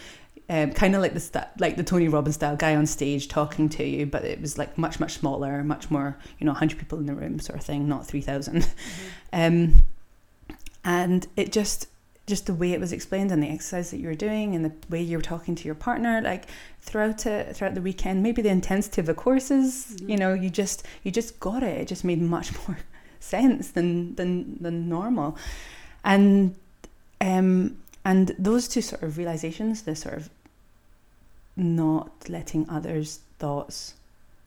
um, 0.49 0.71
kind 0.71 0.95
of 0.95 1.01
like 1.01 1.13
the 1.13 1.19
st- 1.19 1.47
like 1.59 1.77
the 1.77 1.83
Tony 1.83 2.07
Robbins 2.07 2.35
style 2.35 2.55
guy 2.55 2.75
on 2.75 2.85
stage 2.85 3.27
talking 3.27 3.69
to 3.69 3.83
you, 3.83 4.05
but 4.05 4.25
it 4.25 4.41
was 4.41 4.57
like 4.57 4.77
much 4.77 4.99
much 4.99 5.13
smaller, 5.13 5.63
much 5.63 5.89
more 5.89 6.17
you 6.39 6.45
know, 6.45 6.53
hundred 6.53 6.79
people 6.79 6.99
in 6.99 7.05
the 7.05 7.15
room 7.15 7.39
sort 7.39 7.59
of 7.59 7.65
thing, 7.65 7.87
not 7.87 8.05
three 8.05 8.21
thousand. 8.21 8.63
Mm-hmm. 8.63 8.69
Um, 9.35 9.83
and 10.83 11.25
it 11.35 11.51
just 11.51 11.87
just 12.25 12.45
the 12.45 12.53
way 12.53 12.71
it 12.71 12.79
was 12.79 12.93
explained 12.93 13.31
and 13.31 13.43
the 13.43 13.49
exercise 13.49 13.91
that 13.91 13.97
you 13.97 14.07
were 14.07 14.15
doing 14.15 14.55
and 14.55 14.63
the 14.63 14.71
way 14.89 15.01
you 15.01 15.17
were 15.17 15.23
talking 15.23 15.55
to 15.55 15.65
your 15.65 15.75
partner 15.75 16.21
like 16.21 16.45
throughout 16.81 17.25
it 17.25 17.55
throughout 17.55 17.75
the 17.75 17.81
weekend 17.81 18.23
maybe 18.23 18.41
the 18.41 18.49
intensity 18.49 19.01
of 19.01 19.07
the 19.07 19.13
courses 19.13 19.87
mm-hmm. 19.89 20.09
you 20.09 20.17
know 20.17 20.33
you 20.33 20.49
just 20.49 20.85
you 21.03 21.11
just 21.11 21.39
got 21.39 21.63
it 21.63 21.81
it 21.81 21.87
just 21.87 22.03
made 22.03 22.21
much 22.21 22.51
more 22.67 22.77
sense 23.19 23.71
than 23.71 24.15
than 24.15 24.57
than 24.61 24.87
normal 24.87 25.37
and 26.03 26.55
um 27.19 27.77
and 28.05 28.35
those 28.37 28.67
two 28.67 28.81
sort 28.81 29.01
of 29.03 29.17
realizations 29.17 29.83
the 29.83 29.95
sort 29.95 30.15
of 30.15 30.29
not 31.55 32.29
letting 32.29 32.69
others 32.69 33.19
thoughts 33.39 33.95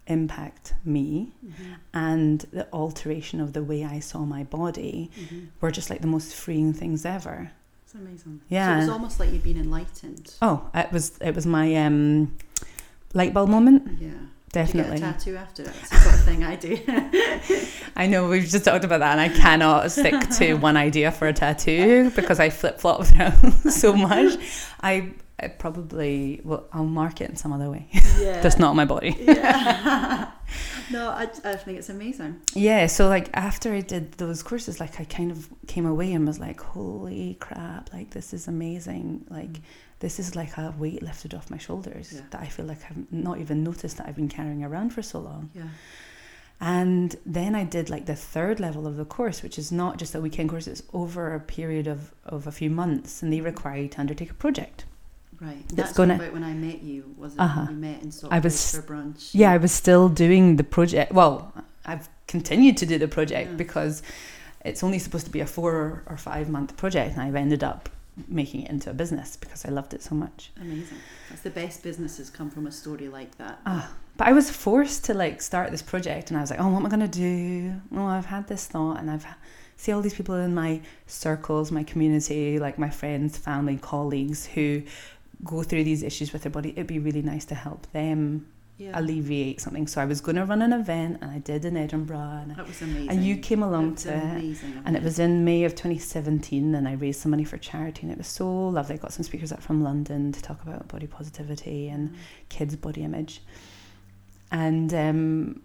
impact 0.08 0.72
me 0.84 1.32
mm-hmm. 1.44 1.72
and 1.92 2.40
the 2.52 2.66
alteration 2.72 3.40
of 3.40 3.52
the 3.52 3.62
way 3.62 3.84
I 3.84 3.98
saw 3.98 4.20
my 4.20 4.44
body 4.44 5.10
mm-hmm. 5.18 5.46
were 5.60 5.72
just 5.72 5.90
like 5.90 6.00
the 6.00 6.06
most 6.06 6.34
freeing 6.34 6.72
things 6.72 7.04
ever 7.04 7.50
It's 7.84 7.94
amazing. 7.94 8.40
Yeah. 8.48 8.66
So 8.66 8.72
it 8.72 8.80
was 8.82 8.88
almost 8.90 9.20
like 9.20 9.32
you'd 9.32 9.42
been 9.42 9.58
enlightened. 9.58 10.34
Oh, 10.40 10.68
it 10.74 10.92
was 10.92 11.18
it 11.18 11.34
was 11.34 11.46
my 11.46 11.74
um, 11.74 12.36
light 13.14 13.34
bulb 13.34 13.48
moment. 13.48 14.00
Yeah. 14.00 14.10
Definitely. 14.52 15.00
tattoo 15.00 15.36
after 15.36 15.64
that. 15.64 15.74
It's 15.80 15.90
the 15.90 15.96
sort 15.98 16.14
of 16.14 16.24
thing 16.24 16.42
I 16.42 16.56
do. 16.56 16.78
I 17.96 18.06
know 18.06 18.26
we've 18.26 18.48
just 18.48 18.64
talked 18.64 18.84
about 18.84 19.00
that, 19.00 19.18
and 19.18 19.20
I 19.20 19.28
cannot 19.28 19.90
stick 19.90 20.30
to 20.38 20.54
one 20.68 20.78
idea 20.78 21.12
for 21.12 21.28
a 21.28 21.32
tattoo 21.34 22.10
because 22.16 22.40
I 22.40 22.48
flip 22.48 22.80
flop 22.80 23.04
so 23.68 23.92
much. 23.92 24.38
I, 24.80 25.10
I 25.38 25.48
probably 25.48 26.40
well, 26.44 26.66
I'll 26.72 26.84
mark 26.84 27.20
it 27.20 27.28
in 27.28 27.36
some 27.36 27.52
other 27.52 27.70
way. 27.70 27.88
Yeah. 28.16 28.40
just 28.42 28.58
not 28.58 28.74
my 28.74 28.86
body. 28.86 29.14
yeah. 29.20 30.30
no, 30.90 31.10
I, 31.10 31.24
I 31.44 31.56
think 31.56 31.78
it's 31.78 31.90
amazing. 31.90 32.40
Yeah, 32.54 32.86
so 32.86 33.08
like 33.08 33.28
after 33.34 33.74
I 33.74 33.82
did 33.82 34.12
those 34.12 34.42
courses, 34.42 34.80
like 34.80 34.98
I 34.98 35.04
kind 35.04 35.30
of 35.30 35.50
came 35.66 35.84
away 35.84 36.14
and 36.14 36.26
was 36.26 36.38
like, 36.38 36.58
holy 36.58 37.36
crap, 37.40 37.92
like 37.92 38.10
this 38.10 38.32
is 38.32 38.48
amazing. 38.48 39.26
Like 39.28 39.52
mm. 39.52 39.60
this 39.98 40.18
is 40.18 40.34
like 40.34 40.56
a 40.56 40.74
weight 40.78 41.02
lifted 41.02 41.34
off 41.34 41.50
my 41.50 41.58
shoulders 41.58 42.14
yeah. 42.14 42.22
that 42.30 42.40
I 42.40 42.46
feel 42.46 42.64
like 42.64 42.78
I've 42.88 43.12
not 43.12 43.38
even 43.38 43.62
noticed 43.62 43.98
that 43.98 44.06
I've 44.08 44.16
been 44.16 44.30
carrying 44.30 44.64
around 44.64 44.94
for 44.94 45.02
so 45.02 45.18
long. 45.18 45.50
Yeah. 45.54 45.64
And 46.58 47.14
then 47.26 47.54
I 47.54 47.64
did 47.64 47.90
like 47.90 48.06
the 48.06 48.16
third 48.16 48.60
level 48.60 48.86
of 48.86 48.96
the 48.96 49.04
course, 49.04 49.42
which 49.42 49.58
is 49.58 49.70
not 49.70 49.98
just 49.98 50.14
a 50.14 50.22
weekend 50.22 50.48
course, 50.48 50.66
it's 50.66 50.82
over 50.94 51.34
a 51.34 51.40
period 51.40 51.86
of, 51.86 52.14
of 52.24 52.46
a 52.46 52.52
few 52.52 52.70
months, 52.70 53.22
and 53.22 53.30
they 53.30 53.42
require 53.42 53.82
you 53.82 53.88
to 53.88 54.00
undertake 54.00 54.30
a 54.30 54.34
project. 54.34 54.86
Right. 55.40 55.58
It's 55.64 55.74
That's 55.74 55.92
gonna- 55.92 56.14
about 56.16 56.32
when 56.32 56.44
I 56.44 56.54
met 56.54 56.82
you, 56.82 57.14
Uh-huh. 57.38 57.62
it? 57.62 57.68
We 57.68 57.74
met 57.74 58.02
in 58.02 58.12
I 58.30 58.38
was- 58.38 58.74
for 58.74 58.82
brunch. 58.82 59.30
yeah, 59.32 59.50
I 59.52 59.58
was 59.58 59.72
still 59.72 60.08
doing 60.08 60.56
the 60.56 60.64
project. 60.64 61.12
Well, 61.12 61.52
I've 61.84 62.08
continued 62.26 62.76
to 62.78 62.86
do 62.86 62.98
the 62.98 63.08
project 63.08 63.50
Yeah. 63.50 63.56
because 63.56 64.02
it's 64.64 64.82
only 64.82 64.98
supposed 64.98 65.26
to 65.26 65.30
be 65.32 65.40
a 65.40 65.46
four 65.46 66.02
or 66.06 66.16
five 66.16 66.48
month 66.48 66.76
project, 66.76 67.12
and 67.12 67.22
I've 67.22 67.34
ended 67.36 67.62
up 67.62 67.88
making 68.28 68.62
it 68.62 68.70
into 68.70 68.88
a 68.90 68.94
business 68.94 69.36
because 69.36 69.64
I 69.66 69.68
loved 69.68 69.92
it 69.92 70.02
so 70.02 70.14
much. 70.14 70.50
Amazing. 70.60 70.96
That's 71.28 71.42
the 71.42 71.50
best 71.50 71.82
businesses 71.82 72.30
come 72.30 72.48
from 72.50 72.66
a 72.66 72.72
story 72.72 73.08
like 73.08 73.36
that. 73.36 73.60
Ah, 73.66 73.90
but 74.16 74.26
I 74.26 74.32
was 74.32 74.48
forced 74.50 75.04
to 75.04 75.14
like 75.14 75.42
start 75.42 75.70
this 75.70 75.82
project, 75.82 76.30
and 76.30 76.38
I 76.38 76.40
was 76.40 76.50
like, 76.50 76.58
"Oh, 76.60 76.68
what 76.68 76.78
am 76.80 76.86
I 76.86 76.88
gonna 76.88 77.06
do? 77.08 77.74
Oh, 77.94 78.06
I've 78.06 78.26
had 78.26 78.48
this 78.48 78.66
thought, 78.66 78.98
and 79.00 79.10
I've 79.10 79.26
see 79.78 79.92
all 79.92 80.00
these 80.00 80.14
people 80.14 80.34
in 80.36 80.54
my 80.54 80.80
circles, 81.06 81.70
my 81.70 81.82
community, 81.82 82.58
like 82.58 82.78
my 82.78 82.88
friends, 82.88 83.36
family, 83.36 83.76
colleagues 83.76 84.46
who 84.46 84.82
go 85.44 85.62
through 85.62 85.84
these 85.84 86.02
issues 86.02 86.32
with 86.32 86.42
their 86.42 86.52
body. 86.52 86.70
It'd 86.70 86.86
be 86.86 86.98
really 86.98 87.22
nice 87.22 87.44
to 87.46 87.54
help 87.54 87.90
them 87.92 88.46
Yeah. 88.78 88.98
alleviate 88.98 89.60
something. 89.60 89.86
So 89.86 90.00
I 90.02 90.04
was 90.04 90.20
going 90.20 90.36
to 90.36 90.44
run 90.44 90.60
an 90.62 90.72
event, 90.72 91.18
and 91.22 91.30
I 91.30 91.38
did 91.38 91.64
in 91.64 91.76
Edinburgh, 91.76 92.40
and, 92.42 92.50
That 92.56 92.66
was 92.66 92.82
amazing. 92.82 93.08
and 93.10 93.24
you 93.24 93.36
came 93.38 93.62
along 93.62 93.94
to 93.96 94.14
it. 94.14 94.22
amazing. 94.22 94.76
of 94.78 94.82
And 94.86 94.96
it 94.96 95.02
was 95.02 95.18
in 95.18 95.44
May 95.44 95.64
of 95.64 95.74
2017, 95.74 96.74
and 96.74 96.86
I 96.86 96.92
raised 96.92 97.20
some 97.20 97.30
money 97.30 97.44
for 97.44 97.56
charity, 97.58 98.02
and 98.02 98.12
it 98.12 98.18
was 98.18 98.26
so 98.26 98.68
lovely. 98.68 98.96
I 98.96 98.98
got 98.98 99.12
some 99.14 99.24
speakers 99.24 99.50
up 99.52 99.62
from 99.62 99.82
London 99.82 100.30
to 100.32 100.42
talk 100.42 100.62
about 100.62 100.88
body 100.88 101.06
positivity 101.06 101.88
and 101.88 102.14
kids' 102.50 102.76
body 102.76 103.02
image, 103.02 103.40
and 104.50 104.92
um, 104.94 105.60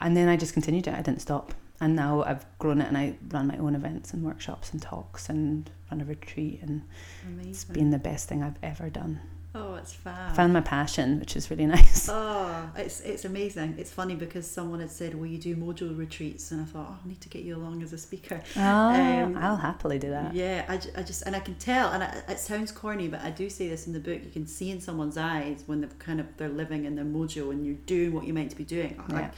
and 0.00 0.16
then 0.16 0.28
I 0.28 0.36
just 0.36 0.52
continued 0.54 0.86
it. 0.86 0.94
I 0.94 1.02
didn't 1.02 1.20
stop, 1.22 1.54
and 1.84 1.94
now 1.94 2.22
I've 2.22 2.46
grown 2.58 2.80
it 2.80 2.88
and 2.88 2.96
I 2.96 3.14
run 3.28 3.46
my 3.46 3.58
own 3.58 3.74
events 3.74 4.14
and 4.14 4.24
workshops 4.24 4.72
and 4.72 4.80
talks 4.80 5.28
and 5.28 5.70
run 5.90 6.00
a 6.00 6.04
retreat 6.06 6.60
and 6.62 6.80
Amazing. 7.26 7.50
it's 7.50 7.64
been 7.64 7.90
the 7.90 7.98
best 7.98 8.26
thing 8.26 8.42
I've 8.42 8.56
ever 8.62 8.88
done. 8.88 9.20
Oh, 9.54 9.74
it's 9.74 9.92
fab. 9.92 10.34
Found 10.34 10.54
my 10.54 10.62
passion, 10.62 11.20
which 11.20 11.36
is 11.36 11.50
really 11.50 11.66
nice. 11.78 12.08
Oh, 12.10 12.70
it's 12.74 13.00
it's 13.02 13.24
amazing. 13.24 13.76
It's 13.78 13.92
funny 13.92 14.16
because 14.16 14.50
someone 14.50 14.80
had 14.80 14.90
said, 14.90 15.14
"Will 15.14 15.26
you 15.26 15.38
do 15.38 15.54
mojo 15.54 15.96
retreats?" 15.96 16.50
And 16.50 16.60
I 16.60 16.64
thought, 16.64 16.88
"Oh, 16.90 16.98
I 17.04 17.06
need 17.06 17.20
to 17.20 17.28
get 17.28 17.42
you 17.44 17.54
along 17.54 17.80
as 17.84 17.92
a 17.92 17.98
speaker." 17.98 18.40
Oh, 18.56 18.60
um, 18.60 19.36
I'll 19.36 19.54
happily 19.54 20.00
do 20.00 20.10
that. 20.10 20.34
Yeah, 20.34 20.64
I, 20.68 20.80
I 20.98 21.02
just 21.04 21.22
and 21.22 21.36
I 21.36 21.38
can 21.40 21.54
tell, 21.54 21.90
and 21.90 22.02
I, 22.02 22.22
it 22.28 22.40
sounds 22.40 22.72
corny, 22.72 23.06
but 23.06 23.20
I 23.20 23.30
do 23.30 23.48
say 23.48 23.68
this 23.68 23.86
in 23.86 23.92
the 23.92 24.00
book. 24.00 24.24
You 24.24 24.30
can 24.32 24.46
see 24.48 24.72
in 24.72 24.80
someone's 24.80 25.16
eyes 25.16 25.62
when 25.66 25.82
they're 25.82 25.90
kind 26.00 26.18
of 26.18 26.26
they're 26.36 26.48
living 26.48 26.84
in 26.84 26.96
their 26.96 27.04
mojo, 27.04 27.52
and 27.52 27.64
you're 27.64 27.76
doing 27.86 28.12
what 28.12 28.24
you're 28.24 28.34
meant 28.34 28.50
to 28.50 28.56
be 28.56 28.64
doing. 28.64 29.00
Yeah. 29.08 29.30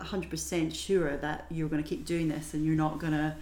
100% 0.00 0.74
sure 0.74 1.16
that 1.18 1.46
you're 1.50 1.68
going 1.68 1.82
to 1.82 1.88
keep 1.88 2.04
doing 2.04 2.28
this 2.28 2.54
and 2.54 2.64
you're 2.64 2.76
not 2.76 2.98
going 2.98 3.12
to 3.12 3.34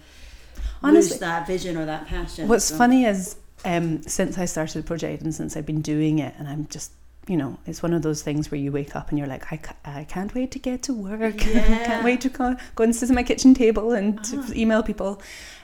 Honestly, 0.83 1.11
lose 1.11 1.19
that 1.19 1.47
vision 1.47 1.77
or 1.77 1.85
that 1.85 2.07
passion. 2.07 2.47
What's 2.47 2.65
so. 2.65 2.77
funny 2.77 3.05
is 3.05 3.35
um, 3.65 4.01
since 4.03 4.37
I 4.37 4.45
started 4.45 4.83
the 4.83 4.87
project 4.87 5.23
and 5.23 5.33
since 5.33 5.55
I've 5.55 5.65
been 5.65 5.81
doing 5.81 6.19
it, 6.19 6.33
and 6.37 6.47
I'm 6.47 6.67
just 6.67 6.91
you 7.29 7.37
know, 7.37 7.59
it's 7.67 7.83
one 7.83 7.93
of 7.93 8.01
those 8.01 8.23
things 8.23 8.49
where 8.49 8.59
you 8.59 8.71
wake 8.71 8.95
up 8.95 9.09
and 9.09 9.19
you're 9.19 9.27
like, 9.27 9.53
I, 9.53 9.57
ca- 9.57 9.75
I 9.85 10.03
can't 10.03 10.33
wait 10.33 10.49
to 10.51 10.59
get 10.59 10.81
to 10.83 10.93
work. 10.93 11.45
Yeah. 11.49 11.61
I 11.61 11.85
can't 11.85 12.03
wait 12.03 12.21
to 12.21 12.29
go, 12.29 12.55
go 12.73 12.83
and 12.83 12.95
sit 12.95 13.09
at 13.09 13.15
my 13.15 13.21
kitchen 13.21 13.53
table 13.53 13.91
and 13.91 14.19
ah. 14.33 14.51
email 14.55 14.81
people. 14.81 15.21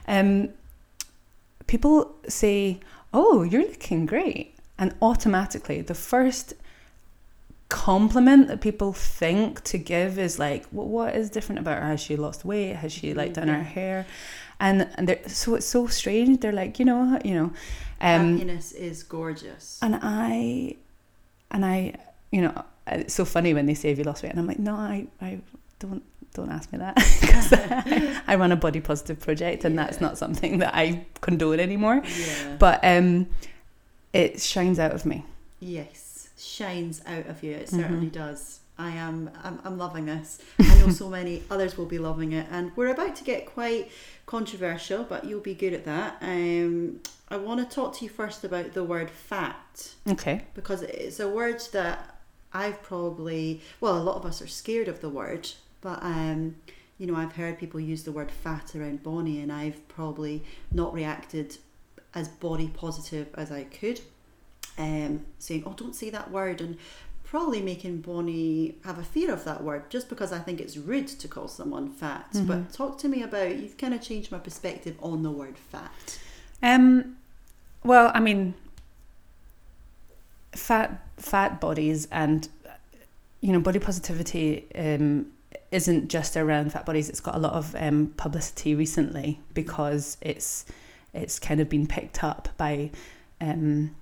Um, 0.08 0.50
people 1.66 2.16
say, 2.28 2.80
Oh, 3.14 3.42
you're 3.42 3.64
looking 3.64 4.06
great. 4.06 4.56
And 4.78 4.94
automatically, 5.02 5.82
the 5.82 5.96
first 5.96 6.54
compliment 7.70 8.48
that 8.48 8.62
people 8.62 8.94
think 8.94 9.64
to 9.64 9.78
give 9.78 10.20
is 10.20 10.38
like, 10.40 10.66
well, 10.72 10.88
what 10.88 11.16
is 11.16 11.30
different 11.30 11.60
about 11.60 11.82
her? 11.82 11.88
Has 11.88 12.02
she 12.02 12.16
lost 12.16 12.46
weight? 12.46 12.76
Has 12.76 12.92
she 12.92 13.14
like 13.14 13.34
done 13.34 13.48
her 13.48 13.64
hair? 13.64 14.06
And 14.60 14.88
and 14.96 15.10
they're, 15.10 15.28
so 15.28 15.56
it's 15.56 15.66
so 15.66 15.88
strange. 15.88 16.40
They're 16.42 16.52
like, 16.52 16.80
you 16.80 16.86
know, 16.86 17.20
you 17.24 17.34
know, 17.34 17.52
um, 18.02 18.34
Happiness 18.34 18.72
is 18.72 19.04
gorgeous. 19.04 19.80
and 19.82 20.00
I, 20.02 20.76
and 21.52 21.66
I, 21.66 21.96
you 22.32 22.42
know, 22.42 22.64
it's 22.88 23.14
so 23.14 23.26
funny 23.26 23.54
when 23.54 23.66
they 23.66 23.74
say 23.74 23.90
have 23.90 23.98
you 23.98 24.04
lost 24.04 24.24
weight, 24.24 24.30
and 24.30 24.40
I'm 24.40 24.48
like, 24.48 24.60
no, 24.60 24.76
I, 24.76 25.08
I 25.22 25.40
don't, 25.80 26.04
don't 26.34 26.52
ask 26.52 26.72
me 26.72 26.80
that 26.80 26.96
because 27.22 27.54
I, 28.28 28.36
run 28.36 28.52
a 28.52 28.56
body 28.56 28.82
positive 28.82 29.20
project, 29.20 29.66
and 29.66 29.78
that's 29.78 30.00
not 30.00 30.18
something 30.18 30.60
that 30.60 30.76
I 30.76 31.06
condone 31.22 31.60
anymore. 31.60 32.02
yeah. 32.06 32.56
But 32.60 32.80
um, 32.84 33.28
it 34.14 34.42
shines 34.42 34.78
out 34.78 34.92
of 34.92 35.06
me. 35.06 35.26
Yes, 35.60 36.05
shines 36.38 37.02
out 37.06 37.28
of 37.28 37.44
you. 37.44 37.52
It 37.54 37.68
Mhm. 37.68 37.76
certainly 37.82 38.10
does. 38.10 38.60
I 38.78 38.90
am. 38.92 39.30
I'm, 39.42 39.60
I'm 39.64 39.78
loving 39.78 40.06
this. 40.06 40.40
I 40.60 40.78
know 40.80 40.90
so 40.90 41.08
many 41.20 41.44
others 41.50 41.78
will 41.78 41.86
be 41.86 41.98
loving 41.98 42.34
it, 42.34 42.46
and 42.52 42.72
we're 42.76 42.92
about 42.92 43.16
to 43.18 43.24
get 43.24 43.46
quite 43.46 43.90
controversial, 44.26 45.04
but 45.04 45.24
you'll 45.24 45.40
be 45.40 45.54
good 45.56 45.72
at 45.74 45.86
that. 45.86 46.18
Um, 46.22 47.00
I 47.30 47.38
want 47.38 47.68
to 47.68 47.74
talk 47.74 47.96
to 47.98 48.04
you 48.06 48.10
first 48.10 48.44
about 48.44 48.74
the 48.74 48.84
word 48.84 49.10
fat 49.10 49.94
Okay. 50.08 50.42
because 50.54 50.82
it's 50.82 51.20
a 51.22 51.30
word 51.30 51.62
that 51.72 52.18
I've 52.54 52.84
probably 52.84 53.62
well, 53.82 53.98
a 53.98 54.04
lot 54.04 54.18
of 54.18 54.26
us 54.26 54.42
are 54.42 54.48
scared 54.48 54.88
of 54.90 55.00
the 55.02 55.10
word, 55.10 55.50
but 55.82 56.04
um, 56.04 56.58
you 56.98 57.08
know, 57.08 57.16
I've 57.16 57.34
heard 57.34 57.58
people 57.58 57.80
use 57.80 58.04
the 58.04 58.12
word 58.12 58.30
fat 58.30 58.76
around 58.76 59.04
Bonnie, 59.04 59.40
and 59.40 59.52
I've 59.54 59.88
probably 59.88 60.44
not 60.72 60.94
reacted 60.94 61.58
as 62.14 62.28
body 62.28 62.70
positive 62.74 63.28
as 63.36 63.52
I 63.52 63.64
could, 63.64 64.02
um, 64.78 65.26
saying, 65.40 65.64
"Oh, 65.66 65.74
don't 65.74 65.96
say 65.96 66.10
that 66.10 66.32
word," 66.32 66.62
and 66.62 66.78
probably 67.26 67.62
making 67.62 68.00
Bonnie 68.02 68.76
have 68.86 68.98
a 68.98 69.04
fear 69.04 69.34
of 69.34 69.44
that 69.44 69.64
word 69.64 69.90
just 69.90 70.08
because 70.10 70.32
I 70.32 70.40
think 70.40 70.62
it's 70.62 70.78
rude 70.78 71.08
to 71.08 71.28
call 71.28 71.48
someone 71.48 71.90
fat. 71.90 72.28
But 72.46 72.72
talk 72.72 72.98
to 73.00 73.10
me 73.10 73.24
about 73.24 73.58
you've 73.58 73.78
kind 73.78 73.94
of 73.94 74.02
changed 74.02 74.32
my 74.32 74.38
perspective 74.40 74.96
on 75.02 75.24
the 75.24 75.32
word 75.32 75.58
fat. 75.58 76.20
Um, 76.64 77.18
well, 77.84 78.12
I 78.14 78.20
mean, 78.20 78.54
fat 80.54 81.02
fat 81.18 81.60
bodies 81.60 82.08
and 82.12 82.48
you 83.42 83.52
know 83.52 83.60
body 83.60 83.80
positivity 83.80 84.66
um, 84.76 85.28
isn't 85.72 86.08
just 86.08 86.38
around 86.38 86.72
fat 86.72 86.86
bodies. 86.86 87.10
It's 87.10 87.20
got 87.20 87.36
a 87.36 87.40
lot 87.40 87.54
of 87.54 87.76
um, 87.78 88.14
publicity 88.18 88.76
recently 88.76 89.40
because 89.54 90.18
it's 90.22 90.66
it's 91.14 91.40
kind 91.40 91.60
of 91.60 91.70
been 91.70 91.88
picked 91.88 92.24
up 92.24 92.50
by. 92.58 92.92
Um, 93.42 93.96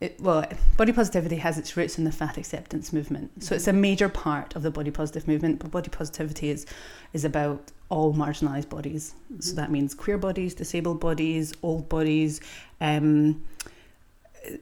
it, 0.00 0.20
well, 0.20 0.44
body 0.76 0.92
positivity 0.92 1.36
has 1.36 1.56
its 1.56 1.76
roots 1.76 1.96
in 1.96 2.04
the 2.04 2.12
fat 2.12 2.36
acceptance 2.36 2.92
movement, 2.92 3.42
so 3.42 3.54
it's 3.54 3.66
a 3.66 3.72
major 3.72 4.10
part 4.10 4.54
of 4.54 4.62
the 4.62 4.70
body 4.70 4.90
positive 4.90 5.26
movement. 5.26 5.58
But 5.58 5.70
body 5.70 5.88
positivity 5.88 6.50
is 6.50 6.66
is 7.14 7.24
about 7.24 7.72
all 7.88 8.12
marginalised 8.12 8.68
bodies. 8.68 9.14
So 9.40 9.54
that 9.54 9.70
means 9.70 9.94
queer 9.94 10.18
bodies, 10.18 10.54
disabled 10.54 11.00
bodies, 11.00 11.54
old 11.62 11.88
bodies, 11.88 12.40
um, 12.80 13.42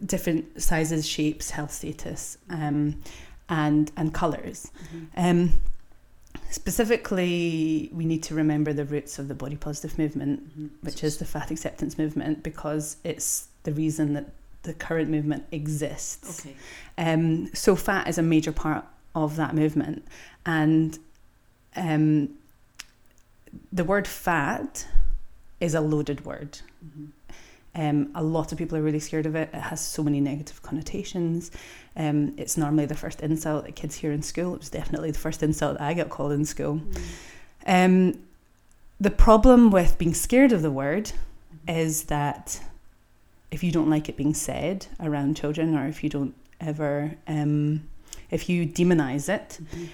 different 0.07 0.63
sizes, 0.63 1.07
shapes, 1.07 1.51
health 1.51 1.73
status, 1.73 2.39
um, 2.51 3.03
and 3.49 3.91
and 3.97 4.15
colours. 4.15 4.71
Um, 5.17 5.61
specifically, 6.49 7.91
we 7.93 8.05
need 8.05 8.23
to 8.25 8.37
remember 8.37 8.73
the 8.73 8.85
roots 8.85 9.19
of 9.19 9.27
the 9.27 9.35
body 9.35 9.57
positive 9.57 9.99
movement, 9.99 10.71
which 10.83 11.03
is 11.03 11.17
the 11.17 11.25
fat 11.25 11.51
acceptance 11.51 11.99
movement, 11.99 12.45
because 12.45 12.99
it's 13.03 13.49
the 13.65 13.73
reason 13.73 14.13
that 14.13 14.27
the 14.65 14.75
current 14.75 15.09
movement 15.09 15.47
exists. 15.53 16.41
Okay. 16.41 16.57
Um, 16.99 17.55
so 17.55 17.77
fat 17.77 18.09
is 18.09 18.19
a 18.19 18.23
major 18.23 18.53
part 18.53 18.85
of 19.15 19.37
that 19.37 19.55
movement, 19.55 20.05
and 20.45 20.99
um, 21.77 22.31
the 23.73 23.85
word 23.85 24.07
fat 24.07 24.87
is 25.61 25.75
a 25.75 25.81
loaded 25.81 26.25
word. 26.25 26.59
Mhm. 26.85 27.09
Um, 27.77 28.11
a 28.15 28.23
lot 28.23 28.53
of 28.53 28.59
people 28.59 28.79
are 28.79 28.83
really 28.83 29.01
scared 29.01 29.27
of 29.27 29.35
it. 29.35 29.51
It 29.53 29.61
has 29.61 29.81
so 29.81 30.03
many 30.03 30.21
negative 30.21 30.63
connotations. 30.63 31.51
Um, 31.97 32.35
it's 32.37 32.57
normally 32.57 32.87
the 32.87 32.95
first 32.95 33.21
insult 33.21 33.65
that 33.65 33.75
kids 33.75 33.97
hear 33.97 34.13
in 34.13 34.23
school. 34.23 34.55
It 34.55 34.61
was 34.61 34.71
definitely 34.71 35.11
the 35.11 35.19
first 35.19 35.43
insult 35.43 35.79
that 35.79 35.85
I 35.85 35.95
got 35.95 36.09
called 36.09 36.33
in 36.33 36.45
school. 36.45 36.81
Um, 37.67 38.21
the 39.01 39.11
problem 39.11 39.71
with 39.71 39.99
being 39.99 40.15
scared 40.15 40.53
of 40.53 40.63
the 40.63 40.71
word 40.71 41.13
is 41.67 42.05
that 42.05 42.61
if 43.55 43.63
you 43.63 43.71
don't 43.73 43.89
like 43.89 44.09
it 44.09 44.17
being 44.17 44.35
said 44.35 44.87
around 45.01 45.37
children, 45.37 45.77
or 45.77 45.87
if 45.87 46.03
you 46.03 46.11
don't 46.11 46.35
ever, 46.61 47.15
um, 47.29 47.89
if 48.31 48.49
you 48.49 48.67
demonize 48.67 49.29
it, 49.29 49.59
Mhm. 49.63 49.89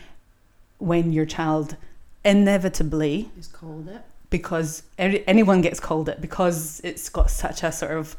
when 0.78 1.12
your 1.12 1.26
child 1.26 1.76
inevitably, 2.24 3.30
Who's 3.36 3.46
called 3.48 3.88
it? 3.88 4.02
because 4.30 4.82
any- 4.98 5.22
anyone 5.26 5.60
gets 5.60 5.78
called 5.80 6.08
it, 6.08 6.20
because 6.20 6.80
it's 6.84 7.08
got 7.08 7.30
such 7.30 7.62
a 7.62 7.70
sort 7.72 7.92
of 7.92 8.16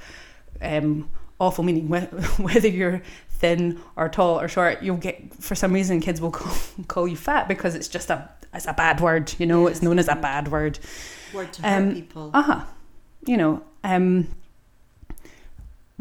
um, 0.62 1.10
awful 1.40 1.64
meaning, 1.64 1.88
whether 2.38 2.68
you're 2.68 3.02
thin 3.30 3.80
or 3.96 4.08
tall 4.08 4.40
or 4.40 4.48
short, 4.48 4.84
you'll 4.84 4.98
get, 4.98 5.34
for 5.42 5.56
some 5.56 5.74
reason, 5.74 6.00
kids 6.00 6.22
will 6.22 6.30
call, 6.30 6.54
call 6.88 7.08
you 7.08 7.16
fat 7.16 7.48
because 7.48 7.74
it's 7.74 7.88
just 7.88 8.12
a, 8.12 8.30
it's 8.54 8.68
a 8.68 8.74
bad 8.74 9.02
word, 9.02 9.34
you 9.40 9.48
know, 9.48 9.64
Yeah, 9.66 9.72
it's 9.72 9.82
known 9.82 9.98
as 9.98 10.08
a 10.08 10.16
bad 10.16 10.50
word. 10.50 10.78
Word 11.34 11.52
to 11.54 11.62
hurt 11.64 11.78
Um, 11.82 11.94
people. 11.96 12.30
Aha, 12.34 12.68
you 13.26 13.38
know, 13.38 13.64
um, 13.84 14.28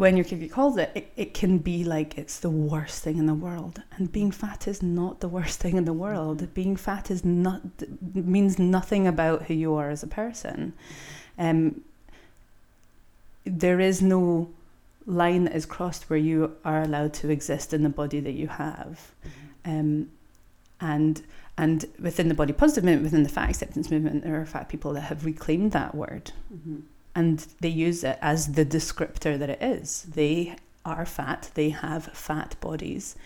when 0.00 0.16
your 0.16 0.24
kid 0.24 0.50
calls 0.50 0.76
it, 0.78 0.90
it, 0.94 1.12
it 1.16 1.34
can 1.34 1.58
be 1.58 1.84
like 1.84 2.16
it's 2.16 2.40
the 2.40 2.50
worst 2.50 3.02
thing 3.02 3.18
in 3.18 3.26
the 3.26 3.34
world. 3.34 3.82
And 3.96 4.10
being 4.10 4.30
fat 4.30 4.66
is 4.66 4.82
not 4.82 5.20
the 5.20 5.28
worst 5.28 5.60
thing 5.60 5.76
in 5.76 5.84
the 5.84 5.92
world. 5.92 6.52
Being 6.54 6.74
fat 6.74 7.10
is 7.10 7.24
not 7.24 7.60
means 8.14 8.58
nothing 8.58 9.06
about 9.06 9.44
who 9.44 9.54
you 9.54 9.74
are 9.74 9.90
as 9.90 10.02
a 10.02 10.06
person. 10.06 10.72
Um, 11.38 11.82
there 13.44 13.78
is 13.78 14.00
no 14.00 14.48
line 15.06 15.44
that 15.44 15.54
is 15.54 15.66
crossed 15.66 16.08
where 16.08 16.18
you 16.18 16.56
are 16.64 16.82
allowed 16.82 17.12
to 17.14 17.28
exist 17.30 17.74
in 17.74 17.82
the 17.82 17.88
body 17.88 18.20
that 18.20 18.32
you 18.32 18.48
have. 18.48 19.12
Um, 19.64 20.10
and 20.80 21.22
and 21.58 21.84
within 22.00 22.28
the 22.28 22.34
body 22.34 22.54
positive 22.54 22.84
movement, 22.84 23.04
within 23.04 23.22
the 23.22 23.28
fat 23.28 23.50
acceptance 23.50 23.90
movement, 23.90 24.24
there 24.24 24.40
are 24.40 24.46
fat 24.46 24.70
people 24.70 24.94
that 24.94 25.02
have 25.02 25.26
reclaimed 25.26 25.72
that 25.72 25.94
word 25.94 26.32
Mm-hmm. 26.52 26.80
And 27.14 27.46
they 27.60 27.68
use 27.68 28.04
it 28.04 28.18
as 28.22 28.52
the 28.52 28.64
descriptor 28.64 29.38
that 29.38 29.50
it 29.50 29.62
is. 29.62 30.02
They 30.14 30.56
are 30.84 31.04
fat, 31.06 31.50
they 31.54 31.70
have 31.70 32.04
fat 32.06 32.56
bodies. 32.60 33.16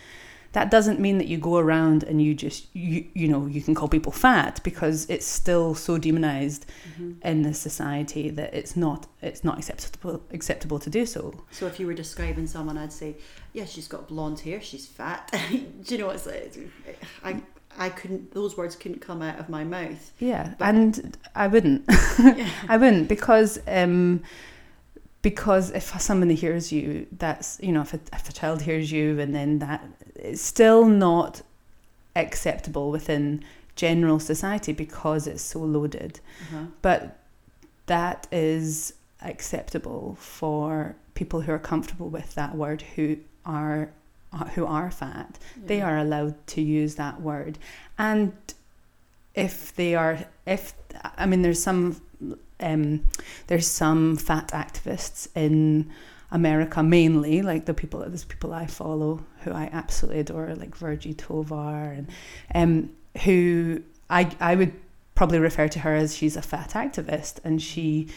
That 0.52 0.70
doesn't 0.70 1.00
mean 1.00 1.18
that 1.18 1.26
you 1.26 1.36
go 1.38 1.56
around 1.58 2.04
and 2.04 2.22
you 2.22 2.32
just 2.32 2.68
you 2.76 3.06
you 3.12 3.26
know 3.26 3.46
you 3.46 3.60
can 3.60 3.74
call 3.74 3.88
people 3.88 4.12
fat 4.12 4.60
because 4.62 5.04
it's 5.10 5.26
still 5.26 5.74
so 5.74 5.98
demonized 5.98 6.66
Mm-hmm. 6.94 7.26
in 7.26 7.42
this 7.42 7.58
society 7.58 8.30
that 8.30 8.54
it's 8.54 8.76
not 8.76 9.08
it's 9.20 9.42
not 9.42 9.58
acceptable 9.58 10.22
acceptable 10.32 10.78
to 10.78 10.88
do 10.90 11.06
so. 11.06 11.42
So 11.50 11.66
if 11.66 11.80
you 11.80 11.86
were 11.88 11.94
describing 11.94 12.46
someone, 12.46 12.78
I'd 12.78 12.92
say, 12.92 13.16
yeah, 13.52 13.64
she's 13.64 13.88
got 13.88 14.06
blonde 14.06 14.38
hair, 14.40 14.60
she's 14.60 14.86
fat. 14.86 15.28
Do 15.50 15.66
you 15.88 15.98
know 15.98 16.06
what's 16.06 16.26
like? 16.26 16.54
I 17.24 17.42
I 17.78 17.88
couldn't. 17.88 18.32
Those 18.32 18.56
words 18.56 18.76
couldn't 18.76 19.00
come 19.00 19.22
out 19.22 19.38
of 19.38 19.48
my 19.48 19.64
mouth. 19.64 20.12
Yeah, 20.18 20.54
But- 20.58 20.68
and 20.68 21.16
I 21.34 21.46
wouldn't. 21.46 21.84
Yeah. 22.18 22.48
I 22.68 22.76
wouldn't 22.76 23.08
because 23.08 23.58
um, 23.66 24.22
because 25.22 25.70
if 25.70 26.00
somebody 26.00 26.34
hears 26.34 26.70
you, 26.72 27.06
that's 27.18 27.58
you 27.62 27.72
know 27.72 27.80
if 27.82 27.92
a, 27.94 28.00
if 28.12 28.28
a 28.28 28.32
child 28.32 28.62
hears 28.62 28.92
you 28.92 29.18
and 29.18 29.34
then 29.34 29.58
that 29.58 29.84
it's 30.14 30.40
still 30.40 30.86
not 30.86 31.42
acceptable 32.14 32.90
within 32.90 33.42
general 33.74 34.20
society 34.20 34.72
because 34.72 35.26
it's 35.26 35.42
so 35.42 35.58
loaded. 35.60 36.20
Uh-huh. 36.42 36.66
But 36.82 37.18
that 37.86 38.26
is 38.30 38.94
acceptable 39.22 40.16
for 40.20 40.94
people 41.14 41.40
who 41.40 41.52
are 41.52 41.58
comfortable 41.58 42.08
with 42.08 42.34
that 42.34 42.54
word 42.54 42.82
who 42.94 43.16
are 43.44 43.90
who 44.54 44.66
are 44.66 44.90
fat 44.90 45.38
they 45.56 45.80
are 45.80 45.98
allowed 45.98 46.46
to 46.46 46.60
use 46.60 46.96
that 46.96 47.20
word. 47.20 47.58
And 47.98 48.32
if 49.34 49.74
they 49.74 49.94
are 49.94 50.18
if 50.46 50.74
i 51.16 51.26
mean 51.26 51.42
there's 51.42 51.62
some 51.62 52.00
um 52.60 53.04
there's 53.48 53.66
some 53.66 54.16
fat 54.16 54.48
activists 54.48 55.28
in 55.34 55.90
america 56.30 56.82
mainly 56.82 57.42
like 57.42 57.64
the 57.64 57.74
people 57.74 58.00
there's 58.00 58.24
people 58.24 58.52
i 58.54 58.66
follow 58.66 59.24
who 59.40 59.52
i 59.52 59.68
absolutely 59.72 60.20
adore 60.20 60.54
like 60.54 60.74
virgie 60.76 61.14
tovar 61.14 61.92
and 61.92 62.08
um 62.54 62.90
who 63.24 63.82
i 64.08 64.30
i 64.40 64.54
would 64.54 64.72
probably 65.14 65.38
refer 65.38 65.68
to 65.68 65.80
her 65.80 65.94
as 65.94 66.16
she's 66.16 66.36
a 66.36 66.42
fat 66.42 66.70
activist 66.70 67.38
and 67.44 67.60
she 67.60 68.08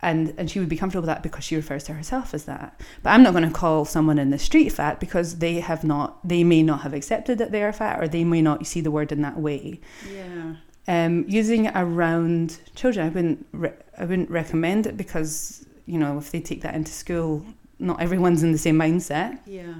and 0.00 0.32
and 0.38 0.50
she 0.50 0.60
would 0.60 0.68
be 0.68 0.76
comfortable 0.76 1.02
with 1.02 1.08
that 1.08 1.22
because 1.22 1.42
she 1.44 1.56
refers 1.56 1.82
to 1.84 1.92
herself 1.92 2.32
as 2.32 2.44
that 2.44 2.80
but 3.02 3.10
i'm 3.10 3.22
not 3.22 3.32
going 3.32 3.44
to 3.46 3.50
call 3.50 3.84
someone 3.84 4.18
in 4.18 4.30
the 4.30 4.38
street 4.38 4.68
fat 4.70 5.00
because 5.00 5.38
they 5.38 5.60
have 5.60 5.82
not 5.84 6.16
they 6.26 6.44
may 6.44 6.62
not 6.62 6.82
have 6.82 6.94
accepted 6.94 7.36
that 7.38 7.50
they 7.50 7.62
are 7.62 7.72
fat 7.72 8.00
or 8.00 8.06
they 8.06 8.22
may 8.24 8.40
not 8.40 8.64
see 8.66 8.80
the 8.80 8.90
word 8.90 9.10
in 9.10 9.22
that 9.22 9.36
way 9.38 9.80
Yeah. 10.14 10.54
um, 10.86 11.24
using 11.28 11.64
it 11.64 11.72
around 11.74 12.58
children 12.76 13.06
i 13.06 13.08
wouldn't 13.10 13.46
re- 13.52 13.72
i 13.98 14.04
wouldn't 14.04 14.30
recommend 14.30 14.86
it 14.86 14.96
because 14.96 15.66
you 15.86 15.98
know 15.98 16.16
if 16.18 16.30
they 16.30 16.40
take 16.40 16.62
that 16.62 16.74
into 16.74 16.92
school 16.92 17.44
not 17.80 18.00
everyone's 18.00 18.42
in 18.44 18.52
the 18.52 18.58
same 18.58 18.76
mindset 18.76 19.38
Yeah. 19.46 19.74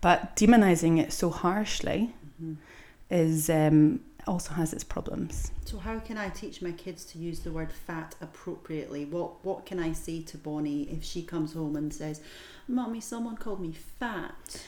but 0.00 0.36
demonizing 0.36 0.98
it 1.00 1.12
so 1.12 1.30
harshly 1.30 2.14
hmm 2.38 2.54
is 3.08 3.48
um, 3.50 4.00
also 4.26 4.52
has 4.54 4.72
its 4.72 4.84
problems 4.84 5.52
So 5.64 5.78
how 5.78 5.98
can 6.00 6.16
I 6.18 6.28
teach 6.30 6.60
my 6.62 6.72
kids 6.72 7.04
to 7.06 7.18
use 7.18 7.40
the 7.40 7.50
word 7.52 7.72
fat 7.72 8.14
appropriately? 8.20 9.04
What 9.04 9.44
What 9.44 9.66
can 9.66 9.78
I 9.78 9.92
say 9.92 10.22
to 10.22 10.38
Bonnie 10.38 10.82
if 10.90 11.02
she 11.04 11.22
comes 11.22 11.52
home 11.52 11.76
and 11.76 11.92
says, 11.92 12.20
"Mommy, 12.68 13.00
someone 13.00 13.36
called 13.36 13.60
me 13.60 13.72
fat"? 13.72 14.62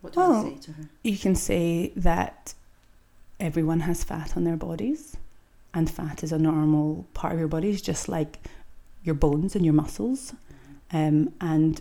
What 0.00 0.12
do 0.12 0.20
I 0.20 0.42
say 0.42 0.56
to 0.66 0.72
her? 0.72 0.84
you 1.02 1.18
can 1.18 1.34
say 1.34 1.92
that 1.96 2.54
everyone 3.40 3.80
has 3.80 4.04
fat 4.04 4.36
on 4.36 4.44
their 4.44 4.56
bodies 4.56 5.16
and 5.74 5.90
fat 5.90 6.22
is 6.22 6.32
a 6.32 6.38
normal 6.38 7.06
part 7.14 7.32
of 7.34 7.38
your 7.38 7.48
bodies 7.48 7.80
just 7.82 8.08
like 8.08 8.38
your 9.04 9.14
bones 9.14 9.54
and 9.56 9.64
your 9.64 9.74
muscles 9.74 10.34
um, 10.92 11.32
and 11.40 11.80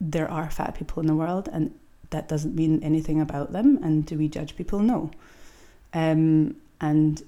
there 0.00 0.30
are 0.30 0.50
fat 0.50 0.74
people 0.74 1.00
in 1.00 1.06
the 1.06 1.14
world 1.14 1.48
and 1.52 1.74
that 2.10 2.28
doesn't 2.28 2.54
mean 2.54 2.82
anything 2.82 3.20
about 3.20 3.52
them 3.52 3.78
and 3.82 4.06
do 4.06 4.16
we 4.18 4.28
judge 4.28 4.56
people 4.56 4.78
no 4.80 5.10
um, 5.94 6.54
and 6.80 7.22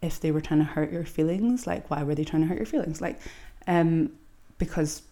if 0.00 0.18
they 0.20 0.30
were 0.32 0.40
trying 0.40 0.60
to 0.60 0.64
hurt 0.66 0.92
your 0.92 1.04
feelings 1.04 1.66
like 1.66 1.88
why 1.90 2.02
were 2.02 2.14
they 2.14 2.24
trying 2.24 2.42
to 2.42 2.48
hurt 2.48 2.58
your 2.58 2.66
feelings 2.66 3.00
like 3.00 3.20
um, 3.66 4.10
because 4.58 5.02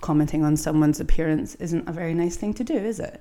commenting 0.00 0.44
on 0.44 0.56
someone's 0.56 1.00
appearance 1.00 1.54
isn't 1.56 1.88
a 1.88 1.92
very 1.92 2.14
nice 2.14 2.36
thing 2.36 2.54
to 2.54 2.64
do 2.64 2.74
is 2.74 3.00
it 3.00 3.20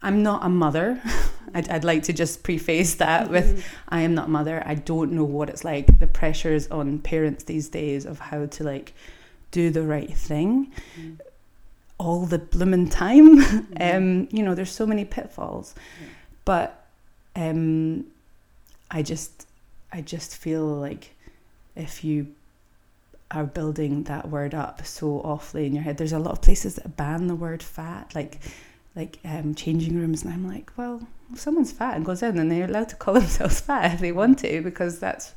I'm 0.00 0.22
not 0.22 0.44
a 0.46 0.48
mother. 0.48 1.02
I'd, 1.54 1.68
I'd 1.70 1.82
like 1.82 2.04
to 2.04 2.12
just 2.12 2.44
preface 2.44 2.94
that 2.96 3.30
with 3.30 3.66
I 3.88 4.02
am 4.02 4.14
not 4.14 4.26
a 4.26 4.30
mother. 4.30 4.62
I 4.64 4.76
don't 4.76 5.10
know 5.10 5.24
what 5.24 5.48
it's 5.50 5.64
like. 5.64 5.98
The 5.98 6.06
pressures 6.06 6.68
on 6.68 7.00
parents 7.00 7.42
these 7.44 7.68
days 7.68 8.06
of 8.06 8.20
how 8.20 8.46
to 8.46 8.62
like 8.62 8.94
do 9.50 9.70
the 9.70 9.82
right 9.82 10.14
thing 10.14 10.70
Mhm. 11.00 11.18
All 11.98 12.26
the 12.26 12.38
blooming 12.38 12.88
time. 12.88 13.38
Mhm. 13.42 13.96
um, 13.96 14.28
you 14.30 14.42
know, 14.42 14.54
there's 14.54 14.70
so 14.72 14.86
many 14.86 15.04
pitfalls. 15.04 15.74
Yeah. 16.00 16.06
But 16.44 16.86
um, 17.36 18.06
I 18.90 19.02
just 19.02 19.46
I 19.92 20.00
just 20.00 20.36
feel 20.36 20.64
like 20.64 21.14
if 21.76 22.02
you 22.04 22.28
are 23.30 23.44
building 23.44 24.04
that 24.04 24.28
word 24.30 24.54
up 24.54 24.84
so 24.86 25.20
awfully 25.20 25.66
in 25.66 25.74
your 25.74 25.82
head, 25.82 25.98
there's 25.98 26.12
a 26.12 26.18
lot 26.18 26.32
of 26.32 26.40
places 26.42 26.76
that 26.76 26.96
ban 26.96 27.26
the 27.26 27.34
word 27.34 27.62
fat, 27.62 28.14
like 28.14 28.38
like 28.96 29.18
um, 29.24 29.54
changing 29.54 29.96
rooms, 29.96 30.24
and 30.24 30.32
I'm 30.32 30.46
like, 30.48 30.72
well, 30.76 31.06
if 31.32 31.38
someone's 31.40 31.70
fat 31.72 31.94
and 31.96 32.04
goes 32.04 32.22
in, 32.22 32.36
then 32.36 32.48
they're 32.48 32.64
allowed 32.64 32.88
to 32.88 32.96
call 32.96 33.14
themselves 33.20 33.60
fat 33.60 33.92
if 33.94 34.00
they 34.00 34.12
want 34.12 34.38
to, 34.40 34.62
because 34.62 34.98
that's 34.98 35.34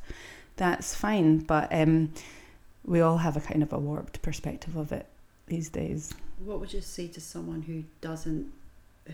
that's 0.56 0.94
fine. 0.94 1.38
But 1.38 1.68
um, 1.72 2.12
we 2.84 3.00
all 3.00 3.18
have 3.18 3.36
a 3.36 3.40
kind 3.40 3.62
of 3.62 3.72
a 3.72 3.78
warped 3.78 4.22
perspective 4.22 4.76
of 4.76 4.90
it 4.92 5.06
these 5.46 5.68
days. 5.68 6.14
What 6.44 6.60
would 6.60 6.72
you 6.72 6.80
say 6.80 7.06
to 7.08 7.20
someone 7.20 7.62
who 7.62 7.84
doesn't, 8.00 8.52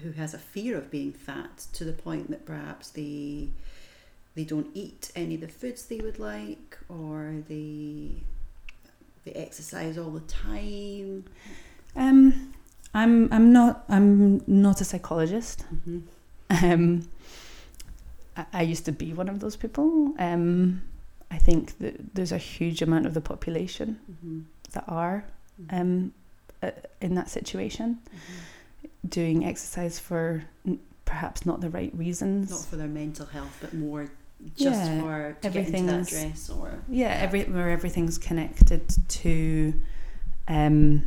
who 0.03 0.13
has 0.13 0.35
a 0.35 0.39
fear 0.39 0.77
of 0.77 0.91
being 0.91 1.13
fat 1.13 1.67
to 1.75 1.85
the 1.85 1.93
point 1.93 2.31
that 2.31 2.47
perhaps 2.47 2.91
they 2.91 3.49
they 4.35 4.45
don't 4.45 4.69
eat 4.75 5.11
any 5.17 5.35
of 5.35 5.41
the 5.41 5.49
foods 5.49 5.87
they 5.87 5.99
would 5.99 6.19
like, 6.19 6.79
or 6.89 7.35
they 7.49 8.13
they 9.25 9.33
exercise 9.33 9.99
all 9.99 10.11
the 10.11 10.21
time? 10.21 11.25
Um, 11.97 12.53
I'm 12.95 13.33
I'm 13.33 13.53
not 13.53 13.85
I'm 13.89 14.43
not 14.47 14.81
a 14.81 14.85
psychologist. 14.85 15.65
Mm-hmm. 15.75 15.99
Um, 16.65 17.09
I, 18.37 18.47
I 18.53 18.63
used 18.63 18.85
to 18.87 18.93
be 18.93 19.13
one 19.13 19.29
of 19.29 19.41
those 19.41 19.57
people. 19.57 20.15
Um, 20.19 20.83
I 21.31 21.39
think 21.39 21.79
that 21.79 22.15
there's 22.15 22.33
a 22.33 22.39
huge 22.39 22.81
amount 22.81 23.07
of 23.07 23.15
the 23.15 23.21
population 23.21 23.99
Mm-hmm. 24.11 24.41
that 24.73 24.85
are 24.89 25.25
um, 25.71 26.13
uh, 26.63 26.71
in 27.01 27.15
that 27.15 27.29
situation, 27.31 27.99
doing 29.09 29.45
exercise 29.45 29.99
for 29.99 30.45
n- 30.67 30.81
perhaps 31.05 31.47
not 31.47 31.61
the 31.61 31.71
right 31.71 31.93
reasons. 31.97 32.51
Not 32.51 32.65
for 32.65 32.77
their 32.77 32.89
mental 32.89 33.27
health, 33.27 33.57
but 33.61 33.75
more 33.75 34.11
just 34.57 34.91
Yeah, 34.91 35.01
for 35.01 35.37
to 35.43 35.51
get 35.51 35.69
into 35.69 35.87
that 35.87 36.07
dress 36.07 36.51
or 36.51 36.79
yeah, 36.89 37.19
every 37.21 37.45
where 37.45 37.71
everything's 37.71 38.19
connected 38.19 38.83
to 39.09 39.75
um 40.47 41.03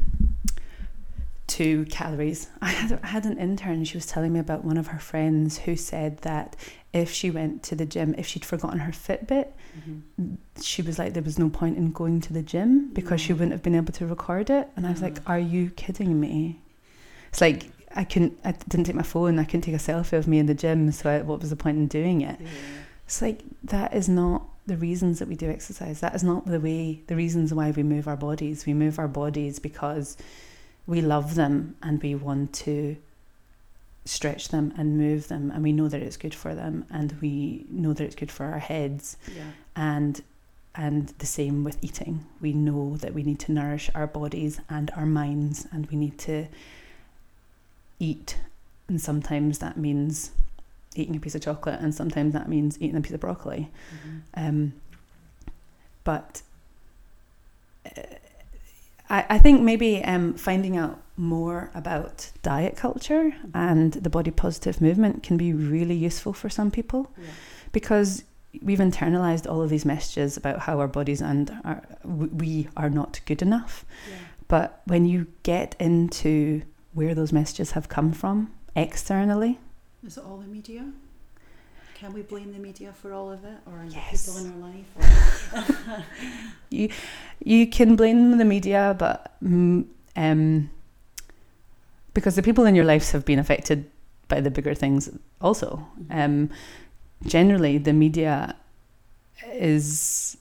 to 1.48 1.86
calories. 1.86 2.50
I 2.62 2.70
had 2.72 3.00
I 3.04 3.08
had 3.08 3.26
an 3.26 3.38
intern. 3.38 3.84
She 3.84 3.98
was 3.98 4.06
telling 4.06 4.34
me 4.34 4.40
about 4.40 4.64
one 4.64 4.78
of 4.78 4.88
her 4.88 5.00
friends 5.00 5.60
who 5.60 5.76
said 5.76 6.20
that 6.20 6.56
if 6.94 7.12
she 7.12 7.32
went 7.32 7.64
to 7.64 7.76
the 7.76 7.86
gym, 7.86 8.14
if 8.18 8.28
she'd 8.28 8.44
forgotten 8.46 8.80
her 8.80 8.92
Fitbit, 8.92 9.48
Mhm. 10.20 10.38
she 10.62 10.82
was 10.82 11.00
like 11.00 11.14
there 11.14 11.24
was 11.24 11.40
no 11.40 11.50
point 11.50 11.78
in 11.78 11.92
going 11.92 12.20
to 12.22 12.34
the 12.34 12.42
gym 12.42 12.90
because 12.94 13.22
she 13.22 13.32
wouldn't 13.34 13.52
have 13.54 13.64
been 13.64 13.76
able 13.76 13.94
to 13.94 14.06
record 14.06 14.50
it. 14.50 14.68
And 14.76 14.86
I 14.86 14.92
was 14.92 15.02
like, 15.02 15.16
Mm. 15.16 15.30
"Are 15.30 15.40
you 15.40 15.70
kidding 15.72 16.20
me?" 16.20 16.60
It's 17.30 17.40
like 17.42 17.72
I 17.96 18.04
couldn't. 18.06 18.38
I 18.46 18.54
didn't 18.70 18.86
take 18.86 18.96
my 18.96 19.04
phone. 19.04 19.38
I 19.40 19.44
couldn't 19.44 19.62
take 19.62 19.76
a 19.76 19.78
selfie 19.78 20.14
of 20.18 20.26
me 20.28 20.40
in 20.40 20.46
the 20.46 20.54
gym. 20.54 20.92
So 20.92 21.10
I, 21.10 21.22
what 21.22 21.42
was 21.42 21.50
the 21.50 21.56
point 21.58 21.78
in 21.78 21.88
doing 21.88 22.22
it? 22.22 22.38
Yeah. 22.40 22.48
It's 23.06 23.22
like 23.22 23.44
that 23.66 23.94
is 23.94 24.08
not 24.08 24.48
the 24.68 24.78
reasons 24.78 25.20
that 25.20 25.28
we 25.28 25.36
do 25.36 25.50
exercise. 25.50 26.00
That 26.00 26.16
is 26.16 26.24
not 26.24 26.46
the 26.46 26.60
way 26.60 27.02
the 27.08 27.16
reasons 27.16 27.54
why 27.54 27.72
we 27.72 27.84
move 27.84 28.08
our 28.08 28.16
bodies. 28.18 28.66
We 28.66 28.74
move 28.74 28.98
our 29.00 29.08
bodies 29.10 29.60
because 29.60 30.16
we 30.88 31.02
love 31.02 31.36
them 31.36 31.76
and 31.84 32.02
we 32.02 32.16
want 32.16 32.54
to 32.66 32.96
stretch 34.06 34.48
them 34.50 34.74
and 34.78 34.98
move 34.98 35.28
them 35.28 35.52
and 35.52 35.62
we 35.64 35.72
know 35.72 35.88
that 35.88 36.02
it's 36.02 36.18
good 36.18 36.34
for 36.34 36.56
them 36.56 36.86
and 36.90 37.16
we 37.22 37.66
know 37.70 37.94
that 37.94 38.04
it's 38.04 38.16
good 38.16 38.32
for 38.32 38.46
our 38.48 38.60
heads 38.60 39.16
Yeah. 39.36 39.44
and 39.76 40.22
and 40.74 41.10
the 41.20 41.26
same 41.26 41.66
with 41.66 41.78
eating. 41.84 42.26
We 42.40 42.54
know 42.54 42.96
that 42.98 43.14
we 43.14 43.24
need 43.24 43.40
to 43.42 43.52
nourish 43.52 43.90
our 43.94 44.08
bodies 44.08 44.62
and 44.70 44.90
our 44.96 45.06
minds 45.06 45.68
and 45.72 45.86
we 45.88 45.98
need 45.98 46.18
to 46.20 46.48
eat 48.00 48.38
and 48.88 49.00
sometimes 49.00 49.60
that 49.60 49.78
means 49.78 50.32
eating 50.96 51.16
a 51.16 51.20
piece 51.20 51.36
of 51.36 51.42
chocolate 51.42 51.80
and 51.82 51.94
sometimes 51.94 52.34
that 52.34 52.48
means 52.50 52.78
eating 52.82 52.96
a 52.98 53.02
piece 53.02 53.12
of 53.14 53.20
broccoli. 53.20 53.70
Mhm. 53.94 54.22
Um, 54.36 54.74
but 56.04 56.42
uh, 57.86 58.02
I, 59.12 59.26
I 59.36 59.38
think 59.40 59.62
maybe 59.62 60.04
um, 60.04 60.34
finding 60.34 60.76
out 60.78 60.96
more 61.18 61.70
about 61.76 62.32
diet 62.42 62.76
culture 62.78 63.34
and 63.54 63.94
the 63.94 64.10
body 64.10 64.32
positive 64.32 64.82
movement 64.82 65.22
can 65.28 65.38
be 65.38 65.54
really 65.54 65.96
useful 65.96 66.34
for 66.34 66.50
some 66.50 66.72
people 66.72 67.02
Yeah. 67.18 67.26
because 67.72 68.24
we've 68.68 68.80
internalized 68.80 69.46
all 69.50 69.62
of 69.62 69.70
these 69.70 69.86
messages 69.86 70.38
about 70.38 70.60
how 70.60 70.80
our 70.80 70.88
bodies 70.88 71.22
and 71.22 71.52
our, 71.64 71.82
we 72.44 72.68
are 72.76 72.90
not 72.90 73.20
good 73.26 73.42
enough. 73.42 73.86
Yeah. 74.10 74.18
But 74.48 74.82
when 74.86 75.06
you 75.06 75.28
get 75.44 75.76
into 75.80 76.64
where 76.94 77.14
those 77.16 77.32
messages 77.32 77.72
have 77.72 77.88
come 77.88 78.12
from 78.14 78.52
externally, 78.76 79.60
Is 80.06 80.18
it 80.18 80.24
all 80.26 80.38
the 80.38 80.48
media? 80.48 80.84
Can 82.02 82.14
we 82.14 82.24
blame 82.24 82.52
the 82.52 82.58
media 82.58 82.92
for 82.92 83.14
all 83.14 83.32
of 83.32 83.46
it, 83.46 83.60
or 83.68 83.86
the 83.86 83.94
Yes. 83.94 84.26
people 84.26 84.44
in 84.44 84.52
our 84.54 84.70
life? 84.72 86.04
Or... 86.72 86.88
you 87.46 87.68
can 87.68 87.96
blame 87.96 88.40
the 88.40 88.44
media, 88.44 88.96
but 88.98 89.36
mm, 89.44 89.86
um, 90.16 90.72
because 92.16 92.36
the 92.36 92.42
people 92.42 92.66
in 92.66 92.74
your 92.74 92.86
lives 92.86 93.12
have 93.12 93.24
been 93.24 93.38
affected 93.38 93.86
by 94.30 94.42
the 94.42 94.50
bigger 94.50 94.74
things 94.74 95.12
also. 95.42 95.86
Um, 96.10 96.50
generally, 97.28 97.78
the 97.78 97.94
media 97.94 98.56
is 99.54 100.38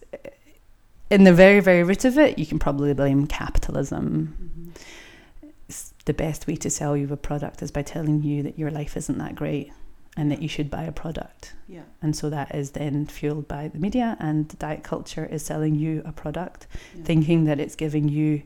in 1.10 1.24
the 1.24 1.34
very, 1.34 1.60
very 1.60 1.82
root 1.82 2.06
of 2.06 2.16
it. 2.16 2.38
You 2.38 2.46
can 2.46 2.58
probably 2.58 2.94
blame 2.94 3.26
capitalism. 3.26 4.72
Mhm. 4.72 5.76
The 6.06 6.14
best 6.14 6.46
way 6.46 6.56
to 6.56 6.70
sell 6.70 6.96
you 6.96 7.12
a 7.12 7.18
product 7.18 7.60
is 7.60 7.70
by 7.70 7.82
telling 7.82 8.22
you 8.22 8.42
that 8.44 8.58
your 8.58 8.70
life 8.70 8.96
isn't 8.96 9.18
that 9.18 9.34
great 9.34 9.70
and 10.16 10.30
that 10.30 10.42
you 10.42 10.48
should 10.48 10.70
buy 10.70 10.82
a 10.84 10.92
product. 10.92 11.54
Yeah. 11.68 11.82
And 12.02 12.14
so 12.16 12.28
that 12.30 12.54
is 12.54 12.72
then 12.72 13.06
fueled 13.06 13.46
by 13.46 13.68
the 13.68 13.78
media, 13.78 14.16
and 14.18 14.48
diet 14.58 14.82
culture 14.82 15.24
is 15.24 15.44
selling 15.44 15.74
you 15.76 16.02
a 16.04 16.12
product, 16.12 16.66
Yeah. 16.96 17.04
thinking 17.04 17.44
that 17.44 17.60
it's 17.60 17.76
giving 17.76 18.08
you 18.08 18.42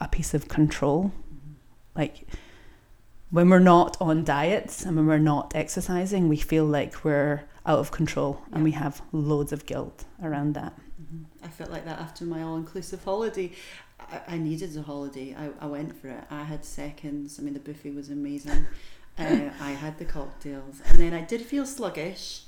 a 0.00 0.08
piece 0.08 0.34
of 0.34 0.48
control. 0.48 1.12
Mhm. 1.34 1.54
Like 1.96 2.26
when 3.30 3.48
we're 3.48 3.58
not 3.60 3.96
on 4.00 4.24
diets 4.24 4.84
and 4.84 4.96
when 4.96 5.06
we're 5.06 5.18
not 5.18 5.52
exercising, 5.54 6.28
we 6.28 6.36
feel 6.36 6.64
like 6.66 7.04
we're 7.04 7.42
out 7.66 7.78
of 7.78 7.90
control 7.90 8.42
and 8.52 8.62
we 8.64 8.72
have 8.72 9.02
loads 9.12 9.52
of 9.52 9.64
guilt 9.66 10.04
around 10.22 10.54
that. 10.54 10.74
Mhm. 11.00 11.24
I 11.42 11.48
felt 11.48 11.70
like 11.70 11.84
that 11.86 11.98
after 11.98 12.24
my 12.24 12.42
all-inclusive 12.42 13.02
holiday. 13.04 13.52
I, 14.00 14.20
I 14.28 14.38
needed 14.38 14.76
a 14.76 14.82
holiday. 14.82 15.34
I, 15.34 15.50
I 15.64 15.66
went 15.66 15.94
for 15.96 16.08
it. 16.08 16.24
I 16.30 16.44
had 16.44 16.64
seconds. 16.64 17.38
I 17.38 17.42
mean, 17.42 17.54
the 17.54 17.60
buffet 17.60 17.90
was 17.94 18.08
amazing. 18.10 18.66
Uh, 19.20 19.50
I 19.60 19.70
had 19.72 19.98
the 19.98 20.04
cocktails, 20.04 20.80
and 20.88 20.98
then 20.98 21.12
I 21.14 21.20
did 21.22 21.42
feel 21.42 21.66
sluggish 21.66 22.42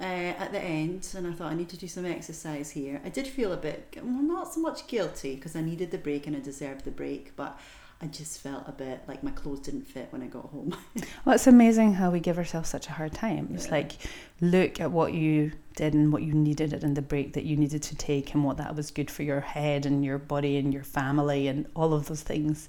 uh, 0.00 0.04
at 0.04 0.52
the 0.52 0.60
end, 0.60 1.08
and 1.16 1.26
I 1.26 1.32
thought 1.32 1.50
I 1.52 1.54
need 1.54 1.68
to 1.70 1.76
do 1.76 1.88
some 1.88 2.04
exercise 2.06 2.70
here. 2.70 3.00
I 3.04 3.08
did 3.08 3.26
feel 3.26 3.52
a 3.52 3.56
bit, 3.56 3.96
well, 4.02 4.22
not 4.22 4.52
so 4.52 4.60
much 4.60 4.86
guilty 4.86 5.34
because 5.34 5.56
I 5.56 5.60
needed 5.62 5.90
the 5.90 5.98
break 5.98 6.26
and 6.26 6.36
I 6.36 6.40
deserved 6.40 6.84
the 6.84 6.90
break, 6.90 7.34
but 7.36 7.58
I 8.02 8.06
just 8.06 8.40
felt 8.40 8.64
a 8.66 8.72
bit 8.72 9.02
like 9.08 9.22
my 9.22 9.30
clothes 9.32 9.60
didn't 9.60 9.86
fit 9.86 10.08
when 10.10 10.22
I 10.22 10.26
got 10.26 10.46
home. 10.46 10.74
Well, 11.26 11.34
it's 11.34 11.46
amazing 11.46 11.94
how 11.94 12.10
we 12.10 12.18
give 12.20 12.38
ourselves 12.38 12.70
such 12.70 12.86
a 12.88 12.92
hard 12.92 13.12
time. 13.12 13.50
It's 13.54 13.66
Yeah. 13.66 13.72
like, 13.72 13.92
look 14.40 14.80
at 14.80 14.90
what 14.90 15.12
you 15.12 15.52
did 15.76 15.92
and 15.92 16.10
what 16.10 16.22
you 16.22 16.32
needed 16.32 16.72
and 16.82 16.96
the 16.96 17.02
break 17.02 17.34
that 17.34 17.44
you 17.44 17.56
needed 17.58 17.82
to 17.82 17.94
take 17.96 18.32
and 18.32 18.42
what 18.42 18.56
that 18.56 18.74
was 18.74 18.90
good 18.90 19.10
for 19.10 19.22
your 19.22 19.40
head 19.40 19.84
and 19.84 20.02
your 20.02 20.16
body 20.18 20.56
and 20.56 20.72
your 20.72 20.82
family 20.82 21.46
and 21.46 21.66
all 21.76 21.92
of 21.92 22.06
those 22.06 22.22
things. 22.22 22.68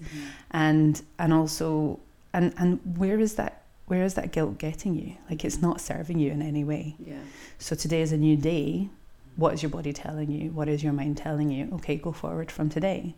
And 0.51 1.01
and 1.17 1.31
also 1.33 1.99
and 2.33 2.53
and 2.57 2.97
where 2.97 3.19
is 3.19 3.35
that 3.35 3.63
where 3.87 4.03
is 4.03 4.13
that 4.13 4.31
guilt 4.31 4.57
getting 4.57 4.95
you? 4.95 5.17
Like 5.29 5.43
it's 5.43 5.61
not 5.61 5.81
serving 5.81 6.19
you 6.19 6.31
in 6.31 6.41
any 6.41 6.63
way. 6.63 6.95
Yeah. 7.05 7.15
So 7.59 7.75
today 7.75 8.01
is 8.01 8.11
a 8.11 8.17
new 8.17 8.37
day. 8.37 8.89
What 9.35 9.53
is 9.53 9.63
your 9.63 9.69
body 9.69 9.93
telling 9.93 10.31
you? 10.31 10.51
What 10.51 10.67
is 10.69 10.83
your 10.83 10.93
mind 10.93 11.17
telling 11.17 11.51
you? 11.51 11.69
Okay, 11.75 11.95
go 11.95 12.11
forward 12.11 12.51
from 12.51 12.69
today. 12.69 13.15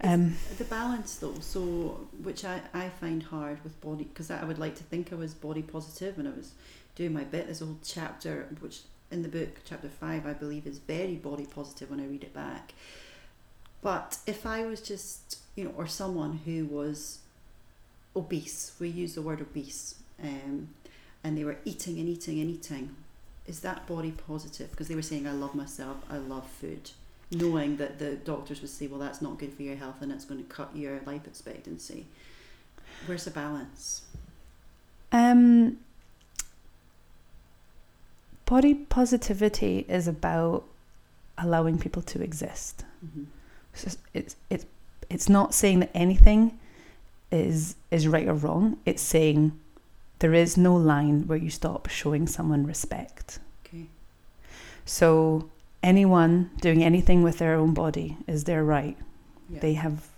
Um, 0.00 0.36
The 0.58 0.64
balance, 0.64 1.16
though, 1.16 1.38
so 1.40 2.06
which 2.22 2.44
I, 2.44 2.60
I 2.74 2.88
find 2.88 3.22
hard 3.22 3.62
with 3.64 3.80
body 3.80 4.04
because 4.04 4.30
I 4.30 4.44
would 4.44 4.58
like 4.58 4.74
to 4.76 4.84
think 4.84 5.12
I 5.12 5.16
was 5.16 5.32
body 5.32 5.62
positive 5.62 6.18
and 6.18 6.28
I 6.28 6.32
was 6.32 6.52
doing 6.94 7.12
my 7.12 7.24
bit. 7.24 7.48
A 7.48 7.64
whole 7.64 7.78
chapter 7.84 8.48
which 8.60 8.80
in 9.10 9.22
the 9.22 9.28
book, 9.28 9.60
chapter 9.64 9.88
five, 9.88 10.26
I 10.26 10.32
believe, 10.32 10.66
is 10.66 10.78
very 10.78 11.14
body 11.14 11.46
positive 11.46 11.90
when 11.90 12.00
I 12.00 12.06
read 12.06 12.24
it 12.24 12.34
back. 12.34 12.74
But 13.80 14.18
if 14.26 14.46
I 14.46 14.64
was 14.64 14.80
just, 14.80 15.38
you 15.56 15.64
know, 15.64 15.72
or 15.76 15.86
someone 15.86 16.40
who 16.44 16.66
was 16.66 17.18
obese, 18.16 18.72
we 18.78 18.88
use 18.88 19.14
the 19.14 19.22
word 19.22 19.40
obese, 19.40 19.96
um, 20.22 20.68
and 21.22 21.36
they 21.36 21.44
were 21.44 21.56
eating 21.64 21.98
and 21.98 22.08
eating 22.08 22.40
and 22.40 22.50
eating, 22.50 22.94
is 23.46 23.60
that 23.60 23.86
body 23.86 24.12
positive? 24.12 24.70
Because 24.70 24.88
they 24.88 24.94
were 24.94 25.02
saying, 25.02 25.26
I 25.26 25.32
love 25.32 25.54
myself, 25.54 25.96
I 26.10 26.16
love 26.16 26.46
food 26.46 26.90
knowing 27.30 27.76
that 27.76 27.98
the 27.98 28.16
doctors 28.16 28.60
would 28.60 28.70
say, 28.70 28.86
well, 28.86 29.00
that's 29.00 29.20
not 29.20 29.38
good 29.38 29.52
for 29.52 29.62
your 29.62 29.76
health 29.76 29.96
and 30.00 30.12
it's 30.12 30.24
going 30.24 30.42
to 30.42 30.48
cut 30.48 30.74
your 30.74 31.00
life 31.06 31.26
expectancy. 31.26 32.06
Where's 33.06 33.24
the 33.24 33.30
balance? 33.30 34.02
Um, 35.12 35.78
body 38.46 38.74
positivity 38.74 39.84
is 39.88 40.08
about 40.08 40.64
allowing 41.38 41.78
people 41.78 42.02
to 42.02 42.22
exist. 42.22 42.84
Mm-hmm. 43.04 43.24
It's 43.72 43.84
just, 43.84 43.98
it's 44.12 44.36
it's 44.50 44.66
it's 45.10 45.28
not 45.28 45.52
saying 45.54 45.80
that 45.80 45.90
anything 45.94 46.58
is 47.30 47.76
is 47.90 48.06
right 48.06 48.28
or 48.28 48.34
wrong. 48.34 48.78
It's 48.84 49.02
saying 49.02 49.58
there 50.20 50.34
is 50.34 50.56
no 50.56 50.74
line 50.74 51.26
where 51.26 51.38
you 51.38 51.50
stop 51.50 51.88
showing 51.88 52.26
someone 52.26 52.66
respect. 52.66 53.38
Okay. 53.66 53.86
So 54.84 55.50
anyone 55.82 56.50
doing 56.60 56.82
anything 56.82 57.22
with 57.22 57.38
their 57.38 57.54
own 57.54 57.74
body 57.74 58.16
is 58.26 58.44
their 58.44 58.64
right. 58.64 58.96
Yeah. 59.50 59.60
They 59.60 59.74
have 59.74 60.08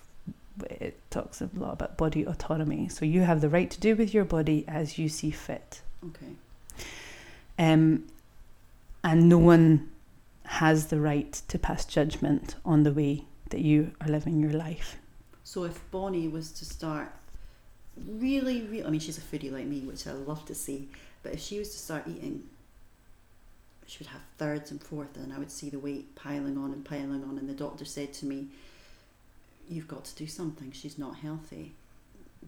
it 0.71 0.99
talks 1.11 1.40
a 1.40 1.51
lot 1.55 1.75
about 1.75 1.97
body 1.97 2.25
autonomy. 2.25 2.88
So 2.88 3.05
you 3.05 3.23
have 3.23 3.40
the 3.40 3.49
right 3.49 3.71
to 3.71 3.81
do 3.81 3.95
with 3.95 4.14
your 4.14 4.25
body 4.25 4.64
as 4.66 4.99
you 4.99 5.09
see 5.09 5.31
fit. 5.31 5.83
okay. 6.05 6.33
Um, 7.59 8.05
and 9.03 9.29
no 9.29 9.38
one 9.38 9.88
has 10.45 10.87
the 10.87 11.01
right 11.01 11.33
to 11.49 11.59
pass 11.59 11.85
judgment 11.85 12.57
on 12.64 12.83
the 12.83 12.92
way 12.92 13.25
that 13.51 13.61
you 13.61 13.92
are 14.01 14.09
living 14.09 14.40
your 14.40 14.53
life. 14.53 14.97
So 15.47 15.63
if 15.63 15.81
Bonnie 15.93 16.27
was 16.27 16.51
to 16.51 16.65
start 16.65 17.13
really, 17.97 18.63
really, 18.63 18.85
I 18.85 18.91
mean, 18.91 18.99
she's 18.99 19.17
a 19.17 19.21
foodie 19.21 19.53
like 19.53 19.67
me, 19.67 19.79
which 19.79 20.05
I 20.05 20.13
love 20.13 20.45
to 20.47 20.57
see, 20.57 20.89
but 21.23 21.35
if 21.35 21.41
she 21.41 21.61
was 21.61 21.71
to 21.71 21.79
start 21.79 22.03
eating, 22.09 22.43
she 23.87 23.99
would 24.01 24.09
have 24.09 24.23
thirds 24.39 24.73
and 24.73 24.83
fourths, 24.83 25.17
and 25.17 25.33
I 25.33 25.39
would 25.39 25.53
see 25.53 25.71
the 25.71 25.79
weight 25.79 26.17
piling 26.17 26.59
on 26.59 26.73
and 26.73 26.85
piling 26.85 27.23
on. 27.23 27.39
And 27.39 27.49
the 27.49 27.55
doctor 27.55 27.85
said 27.85 28.13
to 28.15 28.27
me, 28.27 28.49
You've 29.69 29.87
got 29.87 30.05
to 30.07 30.17
do 30.17 30.27
something, 30.27 30.73
she's 30.73 30.99
not 30.99 31.19
healthy. 31.19 31.75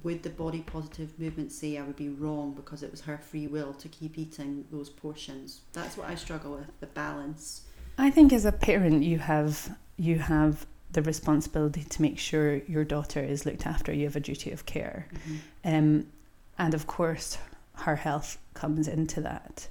Would 0.02 0.24
the 0.24 0.30
body 0.30 0.62
positive 0.66 1.16
movement 1.20 1.52
say 1.52 1.78
I 1.78 1.82
would 1.82 1.96
be 1.96 2.08
wrong 2.08 2.52
because 2.52 2.82
it 2.82 2.90
was 2.90 3.02
her 3.02 3.18
free 3.18 3.46
will 3.46 3.74
to 3.74 3.86
keep 3.86 4.18
eating 4.18 4.64
those 4.72 4.90
portions? 4.90 5.60
That's 5.72 5.96
what 5.96 6.08
I 6.08 6.16
struggle 6.16 6.56
with 6.56 6.80
the 6.80 6.86
balance. 6.86 7.62
I 7.96 8.10
think 8.10 8.32
as 8.32 8.44
a 8.44 8.52
parent, 8.52 9.04
you 9.04 9.20
have 9.20 9.76
you 9.96 10.18
have 10.18 10.66
the 10.92 11.02
responsibility 11.02 11.84
to 11.84 12.02
make 12.02 12.18
sure 12.18 12.56
your 12.66 12.84
daughter 12.84 13.20
is 13.20 13.44
looked 13.44 13.66
after. 13.66 13.92
You 13.92 14.04
have 14.04 14.16
a 14.16 14.20
duty 14.20 14.50
of 14.50 14.66
care, 14.66 15.06
um, 15.64 16.06
and 16.58 16.74
of 16.74 16.86
course, 16.86 17.38
her 17.74 17.96
health 17.96 18.38
comes 18.54 18.88
into 18.88 19.20
that. 19.20 19.68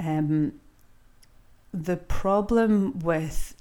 Um, 0.00 0.52
the 1.72 1.96
problem 1.96 2.98
with 3.00 3.54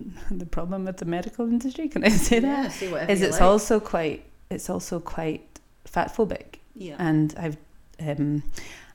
the 0.30 0.46
problem 0.46 0.84
with 0.84 0.98
the 0.98 1.04
medical 1.04 1.46
industry, 1.46 1.88
can 1.88 2.04
I 2.04 2.08
say 2.10 2.40
that? 2.40 2.80
Yeah, 2.80 3.06
is 3.08 3.22
it's 3.22 3.32
like. 3.34 3.42
also 3.42 3.80
quite 3.80 4.24
it's 4.48 4.68
also 4.68 5.00
quite 5.00 5.60
fat 5.84 6.14
phobic 6.14 6.56
yeah. 6.74 6.96
and 6.98 7.34
I've 7.36 7.56
um, 8.00 8.42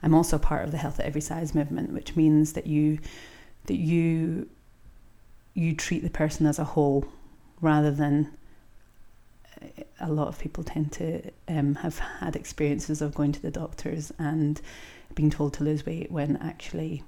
I'm 0.04 0.14
also 0.14 0.38
part 0.38 0.66
of 0.66 0.72
the 0.72 0.78
health 0.78 1.00
at 1.00 1.06
every 1.06 1.22
size 1.22 1.56
movement 1.56 1.94
which 1.94 2.16
means 2.16 2.54
that 2.54 2.68
you 2.68 3.00
that 3.66 3.76
you 3.76 4.50
you 5.56 5.74
treat 5.74 6.04
the 6.04 6.10
person 6.10 6.46
as 6.46 6.60
a 6.60 6.64
whole 6.64 7.06
rather 7.62 7.90
than 7.90 8.30
uh, 9.62 9.84
a 10.02 10.12
lot 10.12 10.28
of 10.28 10.38
people 10.38 10.64
tend 10.64 10.92
to 10.92 11.32
um, 11.48 11.76
have 11.76 11.98
had 11.98 12.36
experiences 12.36 13.02
of 13.02 13.16
going 13.16 13.32
to 13.32 13.42
the 13.42 13.50
doctors 13.50 14.14
and 14.20 14.62
being 15.16 15.32
told 15.32 15.54
to 15.54 15.64
lose 15.64 15.86
weight 15.86 16.12
when 16.12 16.36
actually 16.38 17.04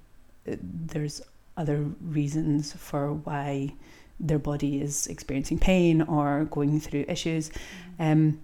uh, 0.50 0.56
there's 0.62 1.22
other 1.58 1.86
reasons 2.02 2.74
for 2.74 3.14
why 3.14 3.74
their 4.20 4.40
body 4.40 4.82
is 4.82 5.08
experiencing 5.08 5.60
pain 5.60 6.02
or 6.02 6.46
going 6.46 6.80
through 6.80 7.06
issues. 7.08 7.52
Um, 8.00 8.40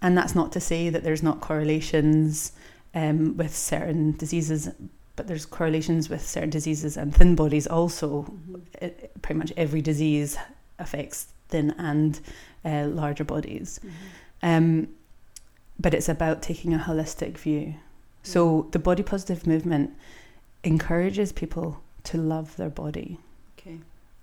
and 0.00 0.16
that's 0.16 0.34
not 0.34 0.52
to 0.52 0.60
say 0.60 0.88
that 0.90 1.02
there's 1.02 1.22
not 1.22 1.40
correlations 1.40 2.52
um, 2.94 3.36
with 3.36 3.54
certain 3.54 4.12
diseases, 4.12 4.68
but 5.16 5.26
there's 5.26 5.46
correlations 5.46 6.08
with 6.08 6.26
certain 6.26 6.50
diseases 6.50 6.96
and 6.96 7.14
thin 7.14 7.34
bodies 7.34 7.66
also. 7.66 8.22
Mhm. 8.24 8.60
It, 8.80 9.10
pretty 9.22 9.38
much 9.38 9.52
every 9.56 9.80
disease 9.82 10.36
affects 10.78 11.28
thin 11.48 11.74
and 11.78 12.20
uh, 12.64 12.86
larger 12.86 13.24
bodies. 13.24 13.80
Mhm. 13.82 13.90
Um, 14.42 14.88
but 15.78 15.94
it's 15.94 16.08
about 16.08 16.42
taking 16.42 16.74
a 16.74 16.78
holistic 16.78 17.38
view. 17.38 17.74
So 18.22 18.68
the 18.72 18.78
body 18.78 19.02
positive 19.02 19.46
movement 19.46 19.90
encourages 20.64 21.32
people 21.32 21.80
to 22.04 22.18
love 22.18 22.56
their 22.56 22.70
body 22.70 23.18
Okay. 23.58 23.78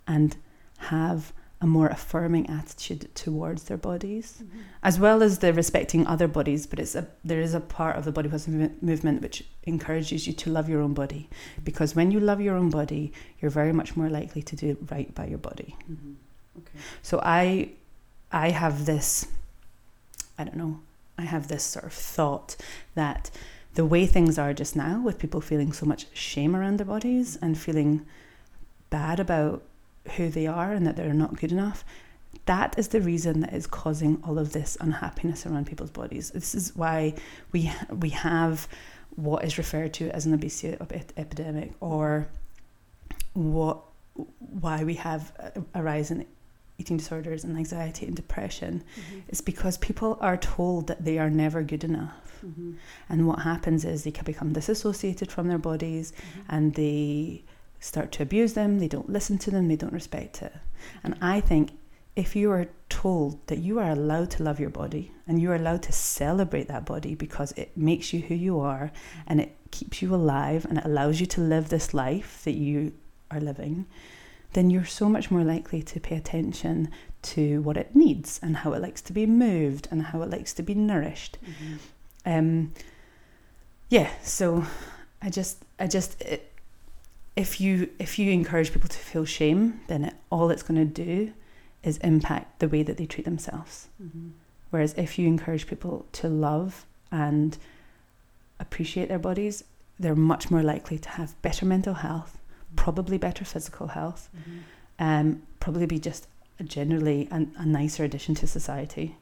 and 0.06 0.36
have 0.78 1.32
a 1.64 1.66
more 1.66 1.88
affirming 1.88 2.44
attitude 2.50 3.02
towards 3.14 3.64
their 3.64 3.78
bodies, 3.78 4.42
as 4.82 5.00
well 5.04 5.22
as 5.22 5.38
the 5.38 5.50
respecting 5.52 6.06
other 6.06 6.28
bodies. 6.28 6.66
But 6.66 6.78
it's 6.78 6.94
a 6.94 7.06
there 7.24 7.40
is 7.40 7.54
a 7.54 7.60
part 7.78 7.96
of 7.96 8.04
the 8.04 8.12
body 8.12 8.28
positive 8.28 8.82
movement 8.82 9.22
which 9.22 9.38
encourages 9.64 10.26
you 10.26 10.34
to 10.42 10.50
love 10.50 10.68
your 10.68 10.82
own 10.82 10.92
body, 10.92 11.30
because 11.64 11.96
when 11.96 12.10
you 12.10 12.20
love 12.20 12.40
your 12.46 12.54
own 12.54 12.68
body, 12.68 13.12
you're 13.40 13.50
very 13.62 13.72
much 13.72 13.96
more 13.96 14.10
likely 14.10 14.42
to 14.42 14.54
do 14.54 14.76
right 14.92 15.10
by 15.14 15.26
your 15.26 15.42
body. 15.50 15.74
Mm-hmm. 15.90 16.12
Okay. 16.58 16.78
So 17.02 17.18
I, 17.22 17.70
I 18.30 18.50
have 18.50 18.84
this, 18.84 19.26
I 20.38 20.44
don't 20.44 20.56
know, 20.64 20.80
I 21.16 21.22
have 21.22 21.48
this 21.48 21.64
sort 21.64 21.86
of 21.86 21.94
thought 21.94 22.56
that 22.94 23.30
the 23.74 23.86
way 23.86 24.06
things 24.06 24.38
are 24.38 24.52
just 24.52 24.76
now, 24.76 25.00
with 25.00 25.18
people 25.18 25.40
feeling 25.40 25.72
so 25.72 25.86
much 25.86 26.06
shame 26.12 26.54
around 26.54 26.76
their 26.76 26.92
bodies 26.96 27.38
and 27.40 27.56
feeling 27.56 28.04
bad 28.90 29.18
about 29.18 29.62
who 30.16 30.28
they 30.28 30.46
are 30.46 30.72
and 30.72 30.86
that 30.86 30.96
they're 30.96 31.14
not 31.14 31.38
good 31.40 31.52
enough, 31.52 31.84
that 32.46 32.78
is 32.78 32.88
the 32.88 33.00
reason 33.00 33.40
that 33.40 33.54
is 33.54 33.66
causing 33.66 34.22
all 34.24 34.38
of 34.38 34.52
this 34.52 34.76
unhappiness 34.80 35.46
around 35.46 35.66
people's 35.66 35.90
bodies. 35.90 36.30
This 36.30 36.54
is 36.54 36.74
why 36.76 37.14
we 37.52 37.72
we 37.90 38.10
have 38.10 38.68
what 39.16 39.44
is 39.44 39.58
referred 39.58 39.94
to 39.94 40.10
as 40.10 40.26
an 40.26 40.34
obesity 40.34 40.76
ep- 40.80 41.12
epidemic, 41.16 41.72
or 41.80 42.28
what 43.32 43.82
why 44.38 44.84
we 44.84 44.94
have 44.94 45.32
a, 45.38 45.62
a 45.78 45.82
rise 45.82 46.10
in 46.10 46.26
eating 46.78 46.96
disorders 46.96 47.44
and 47.44 47.56
anxiety 47.56 48.06
and 48.06 48.16
depression. 48.16 48.82
Mm-hmm. 48.96 49.20
It's 49.28 49.40
because 49.40 49.78
people 49.78 50.18
are 50.20 50.36
told 50.36 50.88
that 50.88 51.04
they 51.04 51.18
are 51.18 51.30
never 51.30 51.62
good 51.62 51.84
enough. 51.84 52.40
Mm-hmm. 52.44 52.72
And 53.08 53.26
what 53.26 53.40
happens 53.40 53.84
is 53.84 54.02
they 54.02 54.10
can 54.10 54.24
become 54.24 54.52
disassociated 54.52 55.30
from 55.30 55.48
their 55.48 55.58
bodies 55.58 56.12
and 56.48 56.74
they 56.74 57.44
start 57.84 58.10
to 58.12 58.22
abuse 58.22 58.54
them, 58.54 58.78
they 58.78 58.88
don't 58.88 59.10
listen 59.10 59.36
to 59.38 59.50
them, 59.50 59.68
they 59.68 59.76
don't 59.76 59.92
respect 59.92 60.42
it. 60.42 60.52
And 61.02 61.16
I 61.20 61.40
think 61.40 61.72
if 62.16 62.34
you 62.34 62.50
are 62.50 62.68
told 62.88 63.44
that 63.48 63.58
you 63.58 63.78
are 63.78 63.90
allowed 63.90 64.30
to 64.30 64.42
love 64.42 64.60
your 64.60 64.70
body 64.70 65.10
and 65.26 65.40
you 65.42 65.50
are 65.50 65.56
allowed 65.56 65.82
to 65.82 65.92
celebrate 65.92 66.68
that 66.68 66.86
body 66.86 67.14
because 67.14 67.52
it 67.52 67.76
makes 67.76 68.12
you 68.12 68.20
who 68.22 68.34
you 68.34 68.60
are 68.60 68.92
and 69.26 69.40
it 69.40 69.56
keeps 69.70 70.00
you 70.00 70.14
alive 70.14 70.64
and 70.64 70.78
it 70.78 70.84
allows 70.84 71.20
you 71.20 71.26
to 71.26 71.40
live 71.40 71.68
this 71.68 71.92
life 71.92 72.42
that 72.44 72.54
you 72.54 72.92
are 73.30 73.40
living, 73.40 73.84
then 74.52 74.70
you're 74.70 74.84
so 74.84 75.08
much 75.08 75.30
more 75.30 75.42
likely 75.42 75.82
to 75.82 75.98
pay 76.00 76.16
attention 76.16 76.88
to 77.22 77.60
what 77.62 77.76
it 77.76 77.94
needs 77.96 78.38
and 78.42 78.58
how 78.58 78.72
it 78.72 78.80
likes 78.80 79.02
to 79.02 79.12
be 79.12 79.26
moved 79.26 79.88
and 79.90 80.02
how 80.04 80.22
it 80.22 80.30
likes 80.30 80.52
to 80.54 80.62
be 80.62 80.74
nourished 80.74 81.38
Mm-hmm. 81.44 81.76
um 82.26 82.72
yeah 83.90 84.10
so 84.22 84.64
i 85.20 85.28
just 85.30 85.62
i 85.78 85.86
just 85.86 86.20
it, 86.22 86.53
if 87.36 87.60
you 87.60 87.90
if 87.98 88.18
you 88.18 88.30
encourage 88.30 88.72
people 88.72 88.88
to 88.88 88.98
feel 88.98 89.24
shame 89.24 89.80
then 89.88 90.04
it, 90.04 90.14
all 90.30 90.50
it's 90.50 90.62
going 90.62 90.78
to 90.88 91.04
do 91.04 91.32
is 91.82 91.96
impact 91.98 92.60
the 92.60 92.68
way 92.68 92.82
that 92.82 92.96
they 92.96 93.06
treat 93.06 93.24
themselves 93.24 93.88
Mm-hmm. 94.02 94.28
whereas 94.70 94.94
if 94.96 95.18
you 95.18 95.26
encourage 95.28 95.66
people 95.66 96.06
to 96.12 96.28
love 96.28 96.86
and 97.10 97.58
appreciate 98.60 99.08
their 99.08 99.18
bodies 99.18 99.64
they're 99.98 100.16
much 100.16 100.50
more 100.50 100.62
likely 100.62 100.98
to 100.98 101.08
have 101.10 101.40
better 101.42 101.64
mental 101.66 101.94
health 101.94 102.38
probably 102.76 103.18
better 103.18 103.44
physical 103.44 103.88
health 103.88 104.28
Mm-hmm. 104.36 104.58
um 105.06 105.42
probably 105.60 105.86
be 105.86 105.98
just 105.98 106.26
generally 106.64 107.26
a, 107.32 107.46
a 107.56 107.66
nicer 107.66 108.04
addition 108.04 108.34
to 108.36 108.46
society 108.46 109.16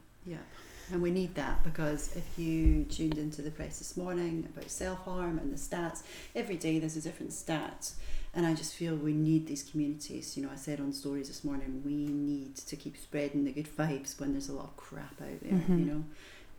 and 0.93 1.03
we 1.03 1.11
need 1.11 1.35
that 1.37 1.65
because 1.65 2.15
if 2.17 2.39
you 2.39 2.85
tuned 2.85 3.17
into 3.19 3.41
the 3.43 3.51
press 3.51 3.79
this 3.79 3.97
morning 3.97 4.47
about 4.55 4.71
self 4.71 4.99
harm 5.05 5.39
and 5.39 5.51
the 5.53 5.57
stats, 5.57 6.03
every 6.37 6.57
day 6.57 6.79
there's 6.79 6.97
a 6.97 7.01
different 7.01 7.33
stat. 7.33 7.93
And 8.35 8.47
I 8.47 8.55
just 8.55 8.75
feel 8.75 8.95
we 8.95 9.13
need 9.13 9.47
these 9.47 9.63
communities. 9.63 10.37
You 10.37 10.45
know, 10.45 10.51
I 10.53 10.57
said 10.57 10.81
on 10.81 10.93
stories 10.93 11.29
this 11.29 11.45
morning, 11.45 11.83
we 11.85 12.07
need 12.07 12.57
to 12.57 12.77
keep 12.77 12.97
spreading 12.97 13.45
the 13.45 13.53
good 13.53 13.69
vibes 13.77 14.19
when 14.19 14.33
there's 14.33 14.49
a 14.49 14.55
lot 14.55 14.65
of 14.65 14.77
crap 14.77 15.21
out 15.21 15.41
there, 15.43 15.53
Mhm. 15.53 15.79
you 15.79 15.85
know. 15.85 16.05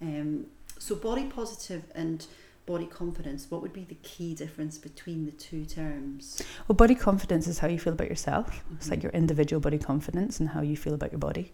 Um, 0.02 0.46
so, 0.78 0.96
body 0.96 1.26
positive 1.26 1.84
and 1.96 2.26
body 2.67 2.86
confidence, 2.86 3.48
what 3.50 3.62
would 3.62 3.74
be 3.74 3.84
the 3.86 3.98
key 4.04 4.36
difference 4.36 4.78
between 4.78 5.26
the 5.26 5.32
two 5.32 5.65
terms? 5.65 6.41
Well, 6.67 6.76
body 6.76 6.96
confidence 6.96 7.48
is 7.48 7.60
how 7.60 7.67
you 7.67 7.80
feel 7.80 7.93
about 7.93 8.08
yourself. 8.10 8.63
It's 8.76 8.88
Mhm. 8.88 8.91
like 8.91 9.04
your 9.04 9.12
individual 9.12 9.60
body 9.60 9.78
confidence 9.80 10.39
and 10.39 10.50
how 10.50 10.62
you 10.62 10.78
feel 10.78 10.93
about 10.93 11.12
your 11.12 11.19
body. 11.19 11.52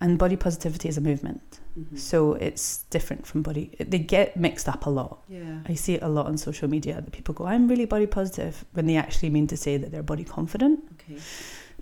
And 0.00 0.18
body 0.18 0.36
positivity 0.36 0.88
is 0.88 0.96
a 0.96 1.00
movement. 1.00 1.58
Mhm. 1.78 1.98
So 1.98 2.34
it's 2.34 2.84
different 2.90 3.26
from 3.26 3.42
body. 3.42 3.70
They 3.78 3.98
get 3.98 4.36
mixed 4.36 4.68
up 4.68 4.86
a 4.86 4.90
lot. 4.90 5.22
Yeah. 5.28 5.60
I 5.66 5.74
see 5.74 5.94
it 5.94 6.02
a 6.02 6.08
lot 6.08 6.26
on 6.26 6.36
social 6.36 6.68
media 6.68 6.94
that 7.00 7.12
people 7.12 7.34
go, 7.34 7.46
I'm 7.46 7.68
really 7.68 7.84
body 7.86 8.06
positive, 8.06 8.64
when 8.72 8.86
they 8.86 8.96
actually 8.96 9.30
mean 9.30 9.46
to 9.48 9.56
say 9.56 9.76
that 9.76 9.90
they're 9.92 10.02
body 10.02 10.24
confident. 10.24 10.80
Okay. 10.94 11.20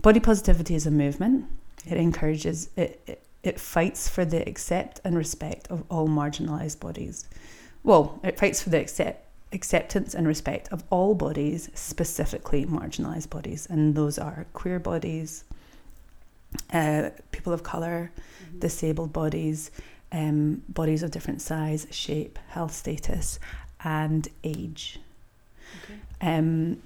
Body 0.03 0.21
positivity 0.21 0.75
is 0.75 0.87
a 0.87 0.91
movement. 0.91 1.47
It 1.87 1.97
encourages, 1.97 2.69
it, 2.77 3.01
it, 3.07 3.23
it 3.43 3.61
fights 3.61 4.09
for 4.09 4.25
the 4.25 4.47
accept 4.49 5.01
and 5.05 5.17
respect 5.17 5.69
of 5.71 5.85
all 5.91 6.09
marginalised 6.09 6.81
bodies. 6.81 7.29
Well, 7.83 8.21
it 8.25 8.39
fights 8.39 8.61
for 8.63 8.71
the 8.71 8.81
accept, 8.81 9.25
acceptance 9.53 10.15
and 10.15 10.27
respect 10.27 10.69
of 10.73 10.83
all 10.91 11.15
bodies, 11.15 11.71
specifically 11.75 12.67
marginalised 12.67 13.31
bodies. 13.31 13.67
And 13.71 13.95
those 13.95 14.19
are 14.19 14.47
queer 14.53 14.81
bodies, 14.81 15.45
uh, 16.73 17.11
people 17.33 17.53
of 17.53 17.63
colour, 17.63 18.11
Mhm. 18.55 18.61
disabled 18.61 19.13
bodies, 19.13 19.71
um, 20.13 20.63
bodies 20.69 21.03
of 21.03 21.11
different 21.11 21.43
size, 21.43 21.87
shape, 21.91 22.39
health 22.49 22.75
status, 22.75 23.39
and 23.85 24.29
age. 24.45 24.99
Okay. 25.85 25.99
Um, 26.21 26.79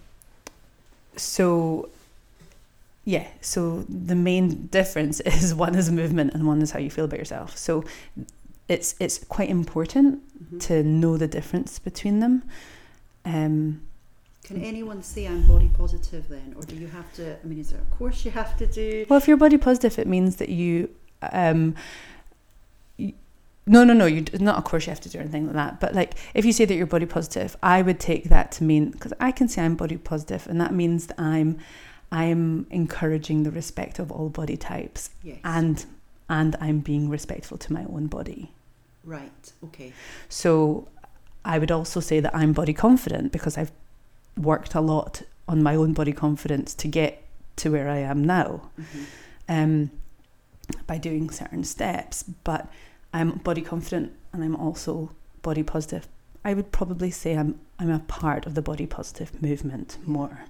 so, 1.16 1.88
yeah, 3.04 3.26
so 3.40 3.84
the 3.88 4.14
main 4.14 4.66
difference 4.68 5.20
is 5.26 5.54
one 5.54 5.74
is 5.74 5.90
movement 5.90 6.34
and 6.34 6.46
one 6.46 6.62
is 6.62 6.70
how 6.72 6.78
you 6.78 6.90
feel 6.90 7.04
about 7.04 7.18
yourself. 7.18 7.56
So, 7.56 7.84
it's 8.68 8.94
it's 9.00 9.18
quite 9.28 9.48
important 9.50 10.20
Mhm. 10.54 10.60
to 10.66 10.82
know 10.84 11.16
the 11.16 11.26
difference 11.28 11.78
between 11.78 12.20
them. 12.20 12.42
Um, 13.24 13.80
Can 14.50 14.64
anyone 14.64 15.02
say 15.02 15.26
I'm 15.26 15.42
body 15.46 15.70
positive 15.76 16.28
then, 16.28 16.54
or 16.56 16.62
do 16.62 16.74
you 16.74 16.88
have 16.88 17.12
to? 17.14 17.36
I 17.42 17.46
mean, 17.46 17.58
is 17.60 17.70
there 17.70 17.80
a 17.80 17.94
course 17.96 18.24
you 18.24 18.30
have 18.32 18.56
to 18.58 18.66
do? 18.66 19.06
well, 19.08 19.18
if 19.18 19.28
you're 19.28 19.36
body 19.36 19.56
positive, 19.58 19.98
it 19.98 20.06
means 20.06 20.36
that 20.36 20.48
you. 20.48 20.90
Um, 21.22 21.76
y- 22.98 23.14
no, 23.66 23.84
no, 23.84 23.92
no. 23.94 24.06
You 24.06 24.24
not. 24.40 24.56
Of 24.58 24.64
course, 24.64 24.86
you 24.86 24.90
have 24.90 25.00
to 25.02 25.08
do 25.08 25.18
anything 25.20 25.46
like 25.46 25.54
that. 25.54 25.80
But 25.80 25.94
like, 25.94 26.14
if 26.34 26.44
you 26.44 26.52
say 26.52 26.64
that 26.64 26.74
you're 26.74 26.86
body 26.86 27.06
positive, 27.06 27.56
I 27.62 27.82
would 27.82 28.00
take 28.00 28.24
that 28.24 28.50
to 28.52 28.64
mean 28.64 28.90
because 28.90 29.12
I 29.20 29.30
can 29.30 29.46
say 29.48 29.62
I'm 29.62 29.76
body 29.76 29.96
positive, 29.96 30.46
and 30.48 30.60
that 30.60 30.74
means 30.74 31.06
that 31.06 31.20
I'm, 31.20 31.58
I'm 32.10 32.66
encouraging 32.70 33.44
the 33.44 33.50
respect 33.52 33.98
of 34.00 34.10
all 34.10 34.28
body 34.30 34.56
types, 34.56 35.10
Yes. 35.22 35.38
and 35.44 35.84
and 36.28 36.56
I'm 36.60 36.80
being 36.80 37.08
respectful 37.08 37.58
to 37.58 37.72
my 37.72 37.84
own 37.84 38.06
body. 38.06 38.50
right. 39.04 39.52
Okay. 39.64 39.92
So, 40.28 40.88
I 41.44 41.58
would 41.58 41.70
also 41.70 42.00
say 42.00 42.20
that 42.20 42.34
I'm 42.34 42.52
body 42.52 42.72
confident 42.72 43.32
because 43.32 43.56
I've 43.58 43.72
worked 44.36 44.74
a 44.74 44.80
lot 44.80 45.22
on 45.48 45.62
my 45.62 45.74
own 45.74 45.92
body 45.92 46.12
confidence 46.12 46.74
to 46.74 46.88
get 46.88 47.22
to 47.56 47.70
where 47.70 47.88
I 47.88 47.98
am 47.98 48.24
now 48.24 48.70
Mhm. 48.78 49.04
um, 49.48 49.90
by 50.86 50.98
doing 50.98 51.30
certain 51.30 51.64
steps. 51.64 52.22
But 52.44 52.68
I'm 53.12 53.32
body 53.38 53.60
confident 53.62 54.12
and 54.32 54.42
I'm 54.44 54.54
also 54.56 55.10
body 55.42 55.62
positive. 55.62 56.06
I 56.44 56.54
would 56.54 56.70
probably 56.72 57.10
say 57.10 57.36
I'm 57.36 57.58
I'm 57.78 57.90
a 57.90 57.98
part 58.00 58.46
of 58.46 58.54
the 58.54 58.62
body 58.62 58.86
positive 58.86 59.42
movement 59.42 59.98
more. 60.06 60.40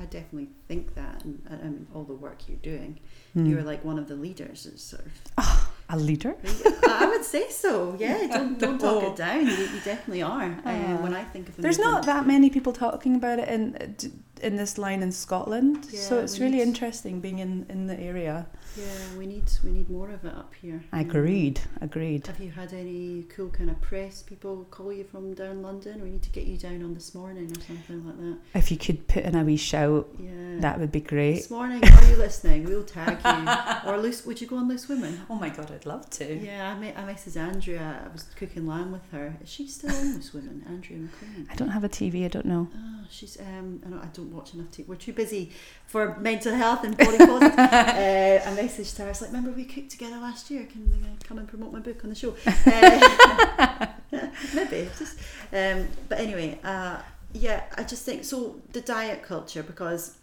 I 0.00 0.04
definitely 0.04 0.48
think 0.68 0.94
that, 0.94 1.22
and 1.24 1.42
I 1.50 1.56
mean, 1.64 1.86
all 1.94 2.04
the 2.04 2.14
work 2.14 2.48
you're 2.48 2.56
doing, 2.62 2.98
Hmm. 3.34 3.46
you're 3.46 3.62
like 3.62 3.84
one 3.84 3.98
of 3.98 4.08
the 4.08 4.14
leaders. 4.16 4.64
It's 4.66 4.82
sort 4.82 5.04
of. 5.36 5.67
A 5.88 5.96
leader. 5.96 6.36
I 6.84 7.06
would 7.06 7.24
say 7.24 7.48
so. 7.50 7.96
Yeah. 7.98 8.26
Don't 8.26 8.58
don't 8.58 8.78
talk 8.78 9.02
it 9.02 9.16
down. 9.16 9.46
You, 9.46 9.52
you 9.52 9.80
definitely 9.84 10.22
are. 10.22 10.58
Ah. 10.64 10.70
Uh, 10.70 10.96
when 10.98 11.14
I 11.14 11.24
think 11.24 11.48
of 11.48 11.56
the 11.56 11.62
There's 11.62 11.78
not 11.78 12.06
that 12.06 12.26
many 12.26 12.50
people 12.50 12.72
talking 12.72 13.16
about 13.16 13.38
it 13.38 13.48
in 13.48 13.94
in 14.40 14.56
this 14.56 14.78
line 14.78 15.02
in 15.02 15.12
Scotland, 15.12 15.84
so 15.86 16.18
it's 16.18 16.38
really 16.38 16.60
interesting 16.62 17.20
being 17.20 17.38
in 17.38 17.66
in 17.68 17.86
the 17.86 17.98
area. 17.98 18.46
Yeah, 18.76 18.84
we 19.18 19.26
need 19.26 19.44
we 19.64 19.70
need 19.70 19.90
more 19.90 20.10
of 20.10 20.24
it 20.24 20.32
up 20.34 20.52
here. 20.60 20.82
Agreed, 20.92 21.60
agreed. 21.80 22.26
Have 22.26 22.38
you 22.40 22.50
had 22.50 22.72
any 22.72 23.24
cool 23.34 23.48
kind 23.48 23.70
of 23.70 23.80
press 23.80 24.22
people 24.22 24.66
call 24.70 24.92
you 24.92 25.04
from 25.04 25.34
down 25.34 25.62
London? 25.62 26.00
We 26.02 26.10
need 26.10 26.22
to 26.22 26.30
get 26.30 26.44
you 26.44 26.56
down 26.56 26.82
on 26.84 26.94
this 26.94 27.14
morning 27.14 27.50
or 27.50 27.60
something 27.60 28.06
like 28.06 28.18
that. 28.18 28.38
If 28.54 28.70
you 28.70 28.76
could 28.76 29.08
put 29.08 29.24
in 29.24 29.34
a 29.34 29.42
wee 29.42 29.56
shout, 29.56 30.08
Yeah. 30.18 30.60
that 30.60 30.78
would 30.78 30.92
be 30.92 31.00
great. 31.00 31.36
This 31.36 31.50
morning, 31.50 31.82
are 31.84 32.04
you 32.10 32.16
listening? 32.16 32.64
We'll 32.64 32.84
tag 32.84 33.18
you. 33.24 33.88
Or 33.90 33.96
loose. 33.98 34.24
Would 34.26 34.40
you 34.40 34.46
go 34.46 34.56
on 34.56 34.68
Loose 34.68 34.88
Women? 34.88 35.20
Oh 35.30 35.34
my 35.36 35.48
god, 35.48 35.70
I'd 35.72 35.86
love 35.86 36.08
to. 36.10 36.24
Yeah, 36.36 36.72
I, 36.72 36.78
met, 36.78 36.96
I 36.98 37.02
messaged 37.12 37.36
Andrea. 37.36 38.02
I 38.04 38.12
was 38.12 38.24
cooking 38.36 38.66
lamb 38.66 38.92
with 38.92 39.08
her. 39.12 39.36
Is 39.42 39.48
she 39.48 39.66
still 39.66 39.94
on 39.94 40.14
Loose 40.14 40.32
Women? 40.34 40.64
Andrea 40.68 40.98
McLean. 40.98 41.48
I 41.50 41.54
don't 41.54 41.70
have 41.70 41.84
a 41.84 41.88
TV. 41.88 42.24
I 42.24 42.28
don't 42.28 42.46
know. 42.46 42.68
Oh, 42.74 43.04
she's 43.10 43.38
um. 43.40 43.80
I 43.86 43.90
don't, 43.90 44.00
I 44.00 44.06
don't 44.12 44.27
watch 44.32 44.54
enough. 44.54 44.70
TV. 44.70 44.86
We're 44.86 44.96
too 44.96 45.12
busy 45.12 45.52
for 45.86 46.16
mental 46.18 46.54
health 46.54 46.84
and 46.84 46.96
body 46.96 47.18
positive. 47.18 47.58
uh, 47.58 47.62
I 47.62 48.56
messaged 48.56 48.96
her. 48.98 49.04
I 49.04 49.08
was 49.08 49.20
like, 49.20 49.30
"Remember 49.30 49.50
we 49.50 49.64
cooked 49.64 49.90
together 49.90 50.16
last 50.16 50.50
year? 50.50 50.64
Can 50.64 50.86
you 50.86 51.26
come 51.26 51.38
and 51.38 51.48
promote 51.48 51.72
my 51.72 51.80
book 51.80 52.02
on 52.04 52.10
the 52.10 52.16
show?" 52.16 52.34
Uh, 52.66 53.86
maybe 54.54 54.88
just. 54.98 55.18
Um, 55.52 55.88
but 56.08 56.18
anyway, 56.20 56.58
uh, 56.64 57.00
yeah, 57.32 57.64
I 57.76 57.84
just 57.84 58.04
think 58.04 58.24
so. 58.24 58.60
The 58.72 58.80
diet 58.80 59.22
culture 59.22 59.62
because 59.62 60.16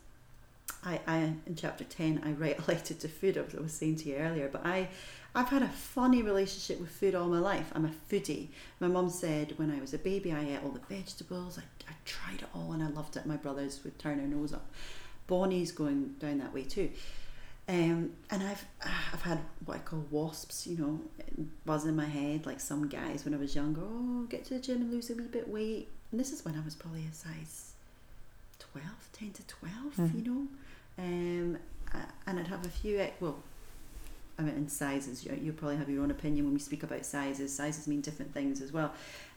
I, 0.83 0.99
I 1.07 1.17
in 1.45 1.55
chapter 1.55 1.83
ten 1.83 2.21
I 2.23 2.31
write 2.31 2.59
a 2.59 2.71
letter 2.71 2.93
to 2.93 3.07
food. 3.07 3.37
As 3.37 3.55
I 3.55 3.61
was 3.61 3.73
saying 3.73 3.97
to 3.97 4.09
you 4.09 4.15
earlier, 4.15 4.49
but 4.51 4.65
I 4.65 4.89
I've 5.33 5.49
had 5.49 5.63
a 5.63 5.67
funny 5.67 6.21
relationship 6.21 6.79
with 6.79 6.89
food 6.89 7.13
all 7.13 7.27
my 7.27 7.39
life. 7.39 7.71
I'm 7.75 7.85
a 7.85 7.91
foodie. 8.09 8.47
My 8.79 8.87
mum 8.87 9.09
said 9.09 9.53
when 9.57 9.69
I 9.69 9.81
was 9.81 9.93
a 9.93 9.97
baby 9.97 10.31
I 10.31 10.41
ate 10.41 10.59
all 10.63 10.71
the 10.71 10.95
vegetables. 10.95 11.57
I, 11.57 11.63
I 11.87 11.93
tried 12.05 12.41
it 12.41 12.47
all 12.53 12.71
and 12.71 12.81
I 12.83 12.87
loved 12.87 13.15
it. 13.17 13.25
My 13.25 13.37
brothers 13.37 13.79
would 13.83 13.97
turn 13.99 14.17
their 14.17 14.27
nose 14.27 14.53
up. 14.53 14.65
Bonnie's 15.27 15.71
going 15.71 16.15
down 16.19 16.37
that 16.39 16.53
way 16.53 16.63
too. 16.63 16.89
Um, 17.67 18.11
and 18.29 18.43
I've 18.43 18.63
I've 19.13 19.21
had 19.23 19.39
what 19.65 19.77
I 19.77 19.79
call 19.79 20.05
wasps, 20.11 20.67
you 20.67 20.77
know, 20.77 20.99
buzz 21.65 21.85
in 21.85 21.95
my 21.95 22.05
head 22.05 22.45
like 22.45 22.59
some 22.59 22.87
guys 22.87 23.25
when 23.25 23.33
I 23.33 23.37
was 23.37 23.55
younger. 23.55 23.81
Oh, 23.83 24.25
get 24.29 24.45
to 24.45 24.53
the 24.55 24.59
gym 24.59 24.81
and 24.81 24.91
lose 24.91 25.09
a 25.09 25.15
wee 25.15 25.23
bit 25.23 25.47
weight. 25.47 25.87
And 26.11 26.19
this 26.19 26.31
is 26.31 26.45
when 26.45 26.55
I 26.55 26.63
was 26.63 26.75
probably 26.75 27.03
a 27.11 27.13
size 27.13 27.71
12, 28.59 28.87
10 29.13 29.31
to 29.31 29.43
12, 29.47 29.95
Mhm. 29.97 30.15
you 30.25 30.31
know. 30.31 30.47
Um, 30.97 31.57
and 32.27 32.39
I'd 32.39 32.47
have 32.47 32.65
a 32.65 32.69
few, 32.69 32.99
eh, 32.99 33.11
well, 33.19 33.37
I 34.37 34.41
mean, 34.43 34.55
in 34.55 34.69
sizes, 34.69 35.25
you, 35.25 35.33
you 35.41 35.51
probably 35.53 35.77
have 35.77 35.89
your 35.89 36.03
own 36.03 36.11
opinion 36.11 36.45
when 36.45 36.53
we 36.53 36.59
speak 36.59 36.83
about 36.83 37.05
sizes. 37.05 37.53
Sizes 37.55 37.87
mean 37.87 38.01
different 38.01 38.33
things 38.33 38.61
as 38.61 38.71
well. 38.73 38.93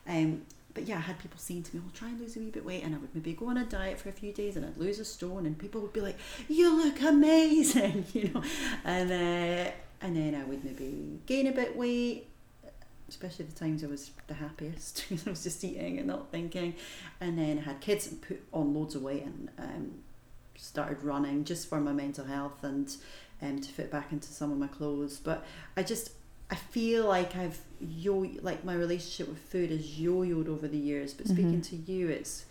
Um, 0.07 0.41
but 0.73 0.83
yeah, 0.87 0.97
I 0.97 1.01
had 1.01 1.19
people 1.19 1.39
saying 1.39 1.63
to 1.63 1.75
me, 1.75 1.81
"I'll 1.83 1.91
try 1.91 2.09
and 2.09 2.19
lose 2.19 2.35
a 2.37 2.39
wee 2.39 2.49
bit 2.49 2.65
weight," 2.65 2.83
and 2.83 2.93
I 2.95 2.97
would 2.99 3.13
maybe 3.13 3.33
go 3.33 3.47
on 3.47 3.57
a 3.57 3.65
diet 3.65 3.99
for 3.99 4.09
a 4.09 4.11
few 4.11 4.31
days, 4.31 4.55
and 4.55 4.65
I'd 4.65 4.77
lose 4.77 4.99
a 4.99 5.05
stone, 5.05 5.45
and 5.45 5.57
people 5.57 5.81
would 5.81 5.93
be 5.93 6.01
like, 6.01 6.17
"You 6.47 6.75
look 6.75 7.01
amazing," 7.01 8.05
you 8.13 8.29
know, 8.33 8.43
and 8.85 9.11
uh, 9.11 9.71
and 10.01 10.15
then 10.15 10.35
I 10.35 10.43
would 10.45 10.63
maybe 10.63 11.19
gain 11.25 11.47
a 11.47 11.51
bit 11.51 11.75
weight, 11.75 12.27
especially 13.07 13.45
the 13.45 13.55
times 13.55 13.83
I 13.83 13.87
was 13.87 14.11
the 14.27 14.35
happiest 14.35 15.05
because 15.09 15.27
I 15.27 15.29
was 15.31 15.43
just 15.43 15.63
eating 15.63 15.97
and 15.97 16.07
not 16.07 16.31
thinking, 16.31 16.75
and 17.19 17.37
then 17.37 17.59
I 17.59 17.61
had 17.61 17.81
kids 17.81 18.07
and 18.07 18.21
put 18.21 18.41
on 18.53 18.73
loads 18.73 18.95
of 18.95 19.01
weight 19.01 19.23
and 19.23 19.49
um, 19.57 19.91
started 20.55 21.03
running 21.03 21.45
just 21.45 21.67
for 21.67 21.79
my 21.79 21.93
mental 21.93 22.25
health 22.25 22.63
and 22.63 22.95
um, 23.41 23.59
to 23.59 23.69
fit 23.69 23.91
back 23.91 24.11
into 24.11 24.27
some 24.27 24.51
of 24.51 24.57
my 24.57 24.67
clothes. 24.67 25.17
But 25.17 25.45
I 25.75 25.83
just 25.83 26.11
I 26.51 26.55
feel 26.55 27.05
like 27.05 27.35
I've 27.35 27.59
yo 27.81 28.25
like 28.41 28.63
my 28.63 28.73
relationship 28.73 29.27
with 29.27 29.39
food 29.39 29.71
has 29.71 29.99
yo-yoed 29.99 30.47
over 30.47 30.67
the 30.67 30.77
years. 30.77 31.13
But 31.13 31.27
speaking 31.27 31.61
to 31.61 31.75
you, 31.75 32.09
it's 32.09 32.45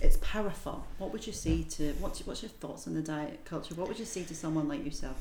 it's 0.00 0.18
powerful. 0.20 0.86
What 0.98 1.12
would 1.12 1.26
you 1.26 1.32
say 1.32 1.62
to 1.62 1.92
what's 2.00 2.26
what's 2.26 2.42
your 2.42 2.50
thoughts 2.50 2.86
on 2.86 2.94
the 2.94 3.02
diet 3.02 3.44
culture? 3.44 3.74
What 3.74 3.88
would 3.88 3.98
you 3.98 4.04
say 4.04 4.24
to 4.24 4.34
someone 4.34 4.68
like 4.68 4.84
yourself 4.84 5.16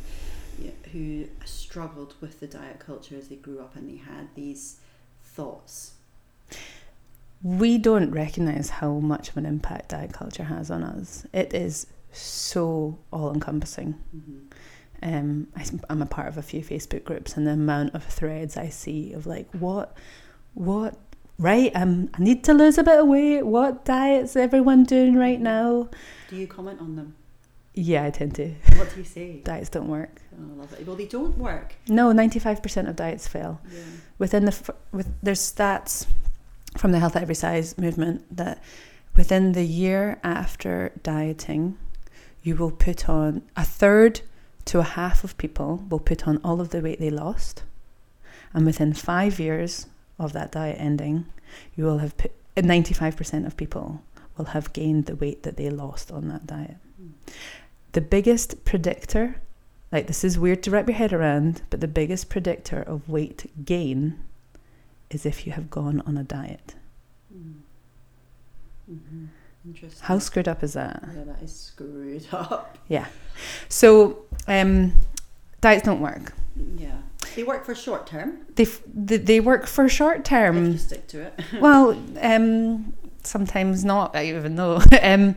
who 0.92 1.26
struggled 1.44 2.16
with 2.22 2.40
the 2.40 2.48
diet 2.48 2.80
culture 2.80 3.16
as 3.18 3.28
they 3.28 3.36
grew 3.36 3.60
up 3.60 3.76
and 3.76 3.90
they 3.90 3.98
had 3.98 4.30
these 4.36 4.78
thoughts? 5.24 5.94
we 7.46 7.78
don't 7.78 8.10
recognize 8.10 8.70
how 8.70 8.94
much 8.94 9.30
of 9.30 9.38
an 9.38 9.46
impact 9.46 9.90
diet 9.90 10.12
culture 10.12 10.46
has 10.46 10.72
on 10.72 10.84
us. 10.84 11.28
It 11.32 11.54
is 11.54 11.86
so 12.12 12.98
all 13.14 13.32
encompassing. 13.32 13.94
Mm-hmm. 14.16 14.40
Um, 15.02 15.48
I, 15.56 15.66
am 15.90 16.02
a 16.02 16.06
part 16.06 16.28
of 16.28 16.38
a 16.38 16.42
few 16.42 16.62
Facebook 16.62 17.04
groups, 17.04 17.38
and 17.38 17.46
the 17.46 17.52
amount 17.52 17.96
of 17.96 18.04
threads 18.04 18.58
I 18.58 18.70
see 18.70 19.14
of 19.14 19.28
like, 19.28 19.50
what, 19.52 19.96
what, 20.54 20.96
right? 21.38 21.72
Um, 21.76 22.10
I 22.14 22.22
need 22.22 22.44
to 22.46 22.54
lose 22.54 22.78
a 22.78 22.84
bit 22.84 23.00
of 23.00 23.08
weight. 23.08 23.44
What 23.44 23.86
diet's 23.86 24.36
everyone 24.36 24.84
doing 24.84 25.16
right 25.16 25.40
now? 25.40 25.90
Do 26.30 26.36
you 26.36 26.48
comment 26.48 26.80
on 26.80 26.96
them? 26.96 27.16
Yeah, 27.74 28.06
I 28.06 28.10
tend 28.10 28.36
to. 28.36 28.54
What 28.78 28.90
do 28.94 29.00
you 29.00 29.04
say? 29.04 29.42
Diets 29.44 29.70
don't 29.70 29.90
work. 29.90 30.22
Oh, 30.34 30.54
I 30.54 30.56
love 30.56 30.74
it. 30.74 30.88
Well, 30.88 30.96
they 30.96 31.08
don't 31.08 31.38
work. 31.38 31.76
No, 31.90 32.14
ninety-five 32.14 32.64
percent 32.64 32.88
of 32.88 32.96
diets 32.96 33.28
fail. 33.28 33.60
Yeah. 33.70 33.80
within 34.18 34.46
the 34.46 34.74
with 34.94 35.14
there's 35.22 35.42
stats 35.42 36.08
from 36.78 36.94
the 36.94 37.00
health 37.00 37.16
at 37.18 37.22
every 37.22 37.36
size 37.36 37.78
movement 37.78 38.24
that 38.36 38.62
within 39.16 39.52
the 39.54 39.66
year 39.66 40.20
after 40.24 40.92
dieting 41.04 41.78
you 42.44 42.56
will 42.56 42.72
put 42.72 43.10
on 43.10 43.42
a 43.56 43.64
third 43.64 44.22
to 44.66 44.80
a 44.80 44.84
half 44.84 45.24
of 45.24 45.38
people 45.38 45.84
will 45.90 46.00
put 46.00 46.28
on 46.28 46.38
all 46.44 46.60
of 46.60 46.70
the 46.70 46.82
weight 46.82 47.00
they 47.00 47.10
lost 47.10 47.64
and 48.54 48.66
within 48.66 48.94
5 48.94 49.40
years 49.40 49.88
of 50.18 50.34
that 50.34 50.52
diet 50.52 50.78
ending 50.80 51.26
you 51.76 51.84
will 51.84 52.00
have 52.00 52.18
put 52.18 52.32
95% 52.56 53.46
of 53.46 53.58
people 53.58 54.02
will 54.38 54.46
have 54.46 54.74
gained 54.74 55.06
the 55.06 55.16
weight 55.16 55.44
that 55.44 55.58
they 55.58 55.70
lost 55.70 56.12
on 56.12 56.28
that 56.28 56.48
diet 56.48 56.78
the 57.92 58.02
biggest 58.02 58.66
predictor 58.66 59.42
like 59.92 60.08
this 60.08 60.24
is 60.24 60.40
weird 60.40 60.64
to 60.64 60.72
wrap 60.72 60.88
your 60.88 60.98
head 60.98 61.14
around 61.14 61.62
but 61.70 61.82
the 61.82 61.88
biggest 61.88 62.30
predictor 62.30 62.82
of 62.82 63.08
weight 63.08 63.50
gain 63.64 64.18
is 65.10 65.26
if 65.26 65.46
you 65.46 65.54
have 65.54 65.70
gone 65.70 66.02
on 66.06 66.18
a 66.18 66.24
diet. 66.24 66.76
Mm. 67.34 67.54
Mm-hmm. 68.92 69.26
Interesting. 69.66 70.06
How 70.06 70.20
screwed 70.20 70.48
up 70.48 70.64
is 70.64 70.74
that? 70.74 71.04
Yeah, 71.16 71.24
that 71.24 71.42
is 71.42 71.56
screwed 71.56 72.28
up. 72.32 72.78
Yeah. 72.88 73.08
So, 73.68 74.26
um, 74.48 74.94
diets 75.62 75.84
don't 75.84 76.02
work. 76.02 76.34
Yeah. 76.78 76.98
They 77.36 77.44
work 77.44 77.66
for 77.66 77.74
short 77.74 78.06
term. 78.06 78.46
They, 78.56 78.64
f- 78.64 78.82
they 78.94 79.18
they 79.18 79.40
work 79.40 79.66
for 79.66 79.90
short 79.90 80.18
if 80.18 80.32
you 80.32 80.38
term. 80.38 80.78
stick 80.78 81.08
to 81.08 81.22
it. 81.22 81.40
well, 81.60 82.00
um, 82.22 82.94
sometimes 83.24 83.84
not. 83.84 84.16
I 84.16 84.26
even 84.28 84.56
know. 84.56 84.82
um, 85.02 85.36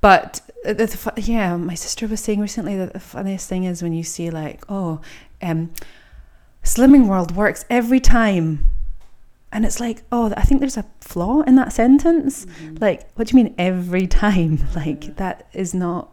but 0.00 0.40
the, 0.64 0.74
the, 0.74 1.12
yeah, 1.20 1.56
my 1.56 1.74
sister 1.74 2.06
was 2.06 2.20
saying 2.20 2.40
recently 2.40 2.76
that 2.76 2.92
the 2.92 3.00
funniest 3.00 3.48
thing 3.48 3.64
is 3.64 3.82
when 3.82 3.92
you 3.92 4.04
see 4.04 4.30
like, 4.30 4.64
oh, 4.68 5.00
um, 5.42 5.72
Slimming 6.62 7.06
World 7.06 7.34
works 7.34 7.64
every 7.68 8.00
time. 8.00 8.69
And 9.52 9.64
it's 9.66 9.80
like, 9.80 10.02
oh, 10.12 10.32
I 10.36 10.42
think 10.42 10.60
there's 10.60 10.76
a 10.76 10.84
flaw 11.00 11.40
in 11.42 11.56
that 11.56 11.72
sentence. 11.72 12.46
Mhm. 12.62 12.80
Like, 12.80 13.10
what 13.16 13.26
do 13.28 13.36
you 13.36 13.42
mean 13.44 13.54
every 13.58 14.06
time? 14.24 14.60
Like, 14.76 15.06
Yeah. 15.06 15.12
that 15.16 15.46
is 15.52 15.74
not, 15.74 16.10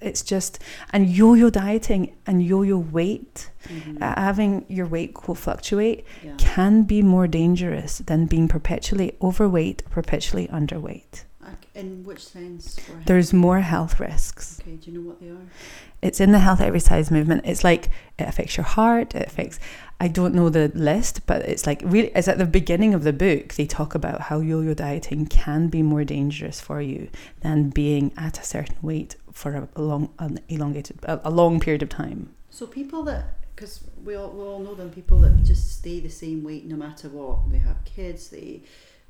it's 0.00 0.22
just, 0.22 0.58
and 0.92 1.08
yo 1.08 1.34
yo 1.34 1.50
dieting 1.50 2.14
and 2.26 2.44
yo 2.44 2.62
yo 2.62 2.78
weight, 2.78 3.50
Mhm. 3.68 4.00
uh, 4.00 4.14
having 4.20 4.64
your 4.68 4.86
weight 4.86 5.14
go 5.14 5.34
fluctuate 5.34 6.04
yeah. 6.22 6.34
can 6.38 6.82
be 6.84 7.02
more 7.02 7.26
dangerous 7.26 7.98
than 8.06 8.26
being 8.26 8.46
perpetually 8.46 9.16
overweight 9.20 9.82
or 9.86 9.90
perpetually 9.90 10.46
underweight. 10.48 11.24
In 11.76 12.04
which 12.04 12.24
sense? 12.24 12.80
There's 13.04 13.34
more 13.34 13.60
health 13.60 14.00
risks. 14.00 14.58
Okay, 14.62 14.76
do 14.76 14.90
you 14.90 14.98
know 14.98 15.06
what 15.06 15.20
they 15.20 15.28
are? 15.28 15.46
It's 16.00 16.20
in 16.20 16.32
the 16.32 16.38
health 16.38 16.60
size 16.82 17.10
movement. 17.10 17.42
It's 17.44 17.62
like 17.62 17.90
it 18.18 18.26
affects 18.26 18.56
your 18.56 18.64
heart, 18.64 19.14
it 19.14 19.26
affects 19.26 19.60
I 20.00 20.08
don't 20.08 20.34
know 20.34 20.48
the 20.48 20.72
list, 20.74 21.26
but 21.26 21.42
it's 21.42 21.66
like 21.66 21.82
really 21.84 22.10
it's 22.14 22.28
at 22.28 22.38
the 22.38 22.46
beginning 22.46 22.94
of 22.94 23.04
the 23.04 23.12
book 23.12 23.54
they 23.54 23.66
talk 23.66 23.94
about 23.94 24.22
how 24.22 24.40
yo-yo 24.40 24.72
dieting 24.72 25.26
can 25.26 25.68
be 25.68 25.82
more 25.82 26.02
dangerous 26.02 26.62
for 26.62 26.80
you 26.80 27.10
than 27.42 27.68
being 27.68 28.10
at 28.16 28.38
a 28.38 28.42
certain 28.42 28.76
weight 28.80 29.16
for 29.30 29.68
a, 29.76 29.80
long 29.80 30.14
an 30.18 30.38
elongated 30.48 30.98
a, 31.02 31.20
a 31.24 31.30
long 31.30 31.60
period 31.60 31.82
of 31.82 31.90
time. 31.90 32.34
So 32.48 32.66
people 32.66 33.02
that, 33.02 33.38
because 33.54 33.84
we 34.02 34.14
all, 34.14 34.30
we 34.30 34.42
all 34.42 34.60
know 34.60 34.74
them, 34.74 34.88
people 34.88 35.18
that 35.20 35.44
just 35.44 35.76
stay 35.76 36.00
the 36.00 36.08
same 36.08 36.42
weight 36.42 36.64
no 36.64 36.76
matter 36.76 37.10
what. 37.10 37.50
They 37.50 37.58
have 37.58 37.84
kids, 37.84 38.30
they 38.30 38.62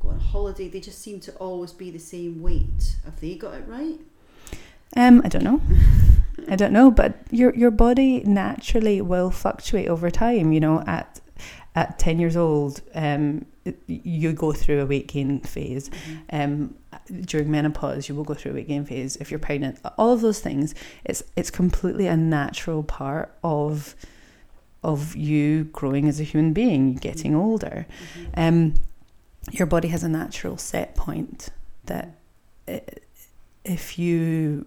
go 0.07 0.12
on 0.12 0.21
holiday, 0.21 0.69
they 0.69 0.81
just 0.81 1.01
seem 1.01 1.21
to 1.21 1.33
always 1.35 1.73
be 1.73 1.90
the 1.90 1.99
same 1.99 2.42
weight. 2.42 2.97
Have 3.05 3.21
they 3.21 3.35
got 3.35 3.55
it 3.55 3.64
right? 3.66 3.99
Um, 4.97 5.21
I 5.25 5.29
don't 5.29 5.45
know. 5.45 5.61
I 6.49 6.57
don't 6.57 6.73
know, 6.73 6.90
but 6.90 7.19
your 7.31 7.55
your 7.55 7.71
body 7.71 8.21
naturally 8.21 9.01
will 9.01 9.31
fluctuate 9.31 9.88
over 9.88 10.11
time. 10.11 10.53
You 10.53 10.61
know, 10.61 10.85
at 10.87 11.21
at 11.75 11.99
ten 11.99 12.19
years 12.19 12.37
old, 12.37 12.83
um, 12.95 13.47
you 13.87 14.33
go 14.33 14.53
through 14.53 14.81
a 14.81 14.87
weight 14.87 15.09
gain 15.09 15.40
phase. 15.40 15.90
Um, 16.31 16.75
during 17.23 17.51
menopause, 17.51 18.09
you 18.09 18.14
will 18.14 18.25
go 18.25 18.35
through 18.35 18.53
a 18.53 18.55
weight 18.55 18.69
gain 18.69 18.85
phase. 18.85 19.16
If 19.16 19.31
you're 19.31 19.40
pregnant, 19.40 19.79
all 19.99 20.12
of 20.12 20.21
those 20.21 20.40
things, 20.40 20.75
it's 21.05 21.23
it's 21.35 21.51
completely 21.51 22.07
a 22.07 22.16
natural 22.16 22.83
part 22.83 23.37
of 23.42 23.97
of 24.85 25.16
you 25.16 25.64
growing 25.64 26.07
as 26.09 26.21
a 26.21 26.23
human 26.23 26.53
being, 26.53 26.95
getting 26.95 27.35
older. 27.35 27.87
Mhm. 28.14 28.49
Um, 28.49 28.75
your 29.52 29.66
body 29.66 29.88
has 29.88 30.02
a 30.02 30.09
natural 30.09 30.56
set 30.56 30.94
point 30.96 31.50
that 31.85 32.16
if 33.64 33.98
you 33.98 34.66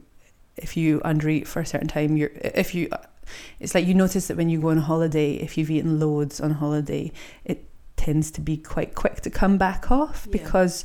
if 0.57 0.75
you 0.75 0.99
undereat 1.01 1.47
for 1.47 1.61
a 1.61 1.65
certain 1.65 1.87
time, 1.87 2.17
you're 2.17 2.31
if 2.35 2.73
you 2.75 2.89
it's 3.59 3.75
like 3.75 3.85
you 3.85 3.93
notice 3.93 4.27
that 4.27 4.37
when 4.37 4.49
you 4.49 4.59
go 4.59 4.69
on 4.69 4.77
holiday, 4.77 5.33
if 5.35 5.57
you've 5.57 5.69
eaten 5.71 5.99
loads 5.99 6.39
on 6.41 6.51
holiday, 6.51 7.11
it 7.45 7.65
tends 7.95 8.31
to 8.31 8.41
be 8.41 8.57
quite 8.57 8.95
quick 8.95 9.21
to 9.21 9.29
come 9.29 9.57
back 9.57 9.91
off 9.91 10.25
Yeah. 10.25 10.31
because 10.31 10.83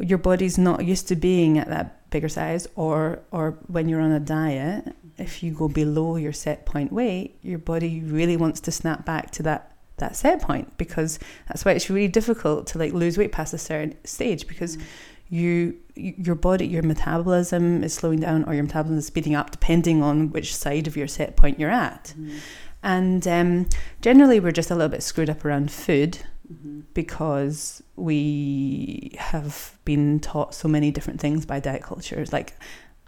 your 0.00 0.18
body's 0.18 0.58
not 0.58 0.84
used 0.84 1.08
to 1.08 1.16
being 1.16 1.58
at 1.58 1.68
that 1.68 2.10
bigger 2.10 2.28
size 2.28 2.66
or 2.76 3.20
or 3.30 3.58
when 3.66 3.88
you're 3.88 4.00
on 4.00 4.12
a 4.12 4.20
diet 4.20 4.94
if 5.18 5.42
you 5.42 5.50
go 5.52 5.68
below 5.68 6.16
your 6.16 6.32
set 6.32 6.64
point 6.64 6.92
weight 6.92 7.36
your 7.42 7.58
body 7.58 8.00
really 8.00 8.36
wants 8.36 8.60
to 8.60 8.70
snap 8.70 9.04
back 9.04 9.30
to 9.30 9.42
that 9.42 9.75
that 9.98 10.14
set 10.16 10.40
point 10.42 10.76
because 10.76 11.18
that's 11.48 11.64
why 11.64 11.72
it's 11.72 11.88
really 11.88 12.08
difficult 12.08 12.66
to 12.68 12.78
like 12.78 12.92
lose 12.92 13.16
weight 13.16 13.32
past 13.32 13.54
a 13.54 13.58
certain 13.58 13.94
stage 14.04 14.46
because 14.46 14.76
Mm. 14.76 14.82
you 15.30 15.74
your 15.94 16.34
body 16.34 16.66
your 16.66 16.82
metabolism 16.82 17.82
is 17.82 17.94
slowing 17.94 18.20
down 18.20 18.44
or 18.44 18.54
your 18.54 18.62
metabolism 18.62 18.98
is 18.98 19.06
speeding 19.06 19.34
up 19.34 19.50
depending 19.50 20.02
on 20.02 20.30
which 20.30 20.54
side 20.54 20.86
of 20.86 20.96
your 20.96 21.08
set 21.08 21.34
point 21.36 21.58
you're 21.58 21.70
at 21.70 22.14
Mhm. 22.18 22.38
and 22.82 23.26
um, 23.26 23.66
generally 24.02 24.38
we're 24.38 24.52
just 24.52 24.70
a 24.70 24.74
little 24.74 24.88
bit 24.90 25.02
screwed 25.02 25.30
up 25.30 25.44
around 25.44 25.70
food 25.70 26.18
Mhm. 26.52 26.82
because 26.94 27.82
we 27.96 29.12
have 29.18 29.78
been 29.84 30.20
taught 30.20 30.54
so 30.54 30.68
many 30.68 30.90
different 30.90 31.20
things 31.20 31.44
by 31.46 31.58
diet 31.58 31.82
cultures 31.82 32.32
like 32.32 32.54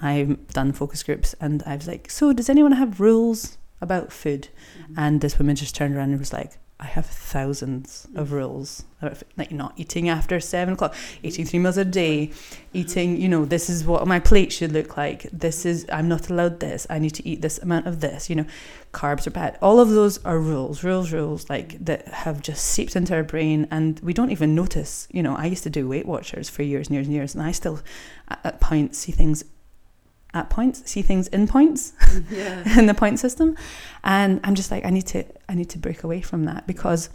I've 0.01 0.49
done 0.49 0.72
focus 0.72 1.03
groups 1.03 1.34
and 1.41 1.62
I 1.66 1.74
was 1.76 1.86
like, 1.89 2.09
so 2.11 2.32
does 2.32 2.49
anyone 2.49 2.72
have 2.72 3.01
rules 3.01 3.59
about 3.80 4.12
food? 4.12 4.49
Mhm. 4.91 4.95
And 4.97 5.20
this 5.20 5.39
woman 5.41 5.57
just 5.57 5.74
turned 5.74 5.95
around 5.97 6.11
and 6.11 6.18
was 6.20 6.32
like, 6.32 6.59
I 6.81 6.87
have 6.87 7.07
thousands 7.07 8.07
of 8.14 8.29
mm. 8.29 8.33
rules. 8.33 8.85
about. 9.03 9.22
Like 9.37 9.51
not 9.51 9.72
eating 9.76 10.09
after 10.09 10.39
seven 10.39 10.74
o'clock, 10.74 10.95
mm. 10.95 11.18
eating 11.24 11.45
three 11.45 11.59
meals 11.59 11.76
a 11.76 11.85
day, 11.85 12.31
eating, 12.72 13.20
you 13.20 13.29
know, 13.29 13.45
this 13.45 13.68
is 13.68 13.85
what 13.85 14.07
my 14.07 14.20
plate 14.20 14.53
should 14.53 14.72
look 14.72 14.97
like. 14.97 15.22
This 15.33 15.66
is, 15.66 15.87
I'm 15.93 16.09
not 16.09 16.31
allowed 16.31 16.61
this. 16.61 16.87
I 16.89 17.01
need 17.01 17.14
to 17.14 17.26
eat 17.29 17.43
this 17.43 17.59
amount 17.59 17.89
of 17.89 18.01
this, 18.01 18.31
you 18.31 18.37
know, 18.37 18.47
carbs 18.93 19.26
are 19.26 19.31
bad. 19.31 19.59
All 19.61 19.81
of 19.81 19.91
those 19.91 20.24
are 20.24 20.39
rules, 20.39 20.85
rules, 20.85 21.12
rules, 21.12 21.51
like 21.51 21.70
mm. 21.70 21.87
that 21.87 22.07
have 22.09 22.43
just 22.43 22.64
seeped 22.64 22.95
into 22.95 23.14
our 23.14 23.24
brain 23.24 23.66
and 23.72 23.99
we 24.01 24.12
don't 24.12 24.31
even 24.31 24.55
notice. 24.55 25.09
You 25.11 25.24
know, 25.24 25.35
I 25.35 25.47
used 25.47 25.64
to 25.64 25.70
do 25.70 25.89
Weight 25.89 26.07
Watchers 26.07 26.49
for 26.49 26.62
years 26.62 26.87
and 26.87 26.95
years 26.95 27.07
and 27.07 27.14
years, 27.14 27.35
and 27.35 27.43
I 27.43 27.51
still, 27.51 27.81
at, 28.29 28.39
at 28.45 28.61
points, 28.61 28.99
see 28.99 29.12
things 29.12 29.43
at 30.35 30.51
points, 30.51 30.83
see 30.91 31.03
things 31.03 31.26
in 31.29 31.49
points 31.49 31.93
yeah. 32.31 32.62
in 32.79 32.87
the 32.87 32.95
point 32.95 33.18
system 33.18 33.57
and 34.05 34.41
i'm 34.45 34.55
just 34.55 34.70
like 34.70 34.85
i 34.85 34.91
need 34.91 35.07
to 35.07 35.24
i 35.49 35.55
need 35.55 35.70
to 35.70 35.79
break 35.79 36.05
away 36.05 36.20
from 36.20 36.45
that 36.45 36.66
because 36.66 37.09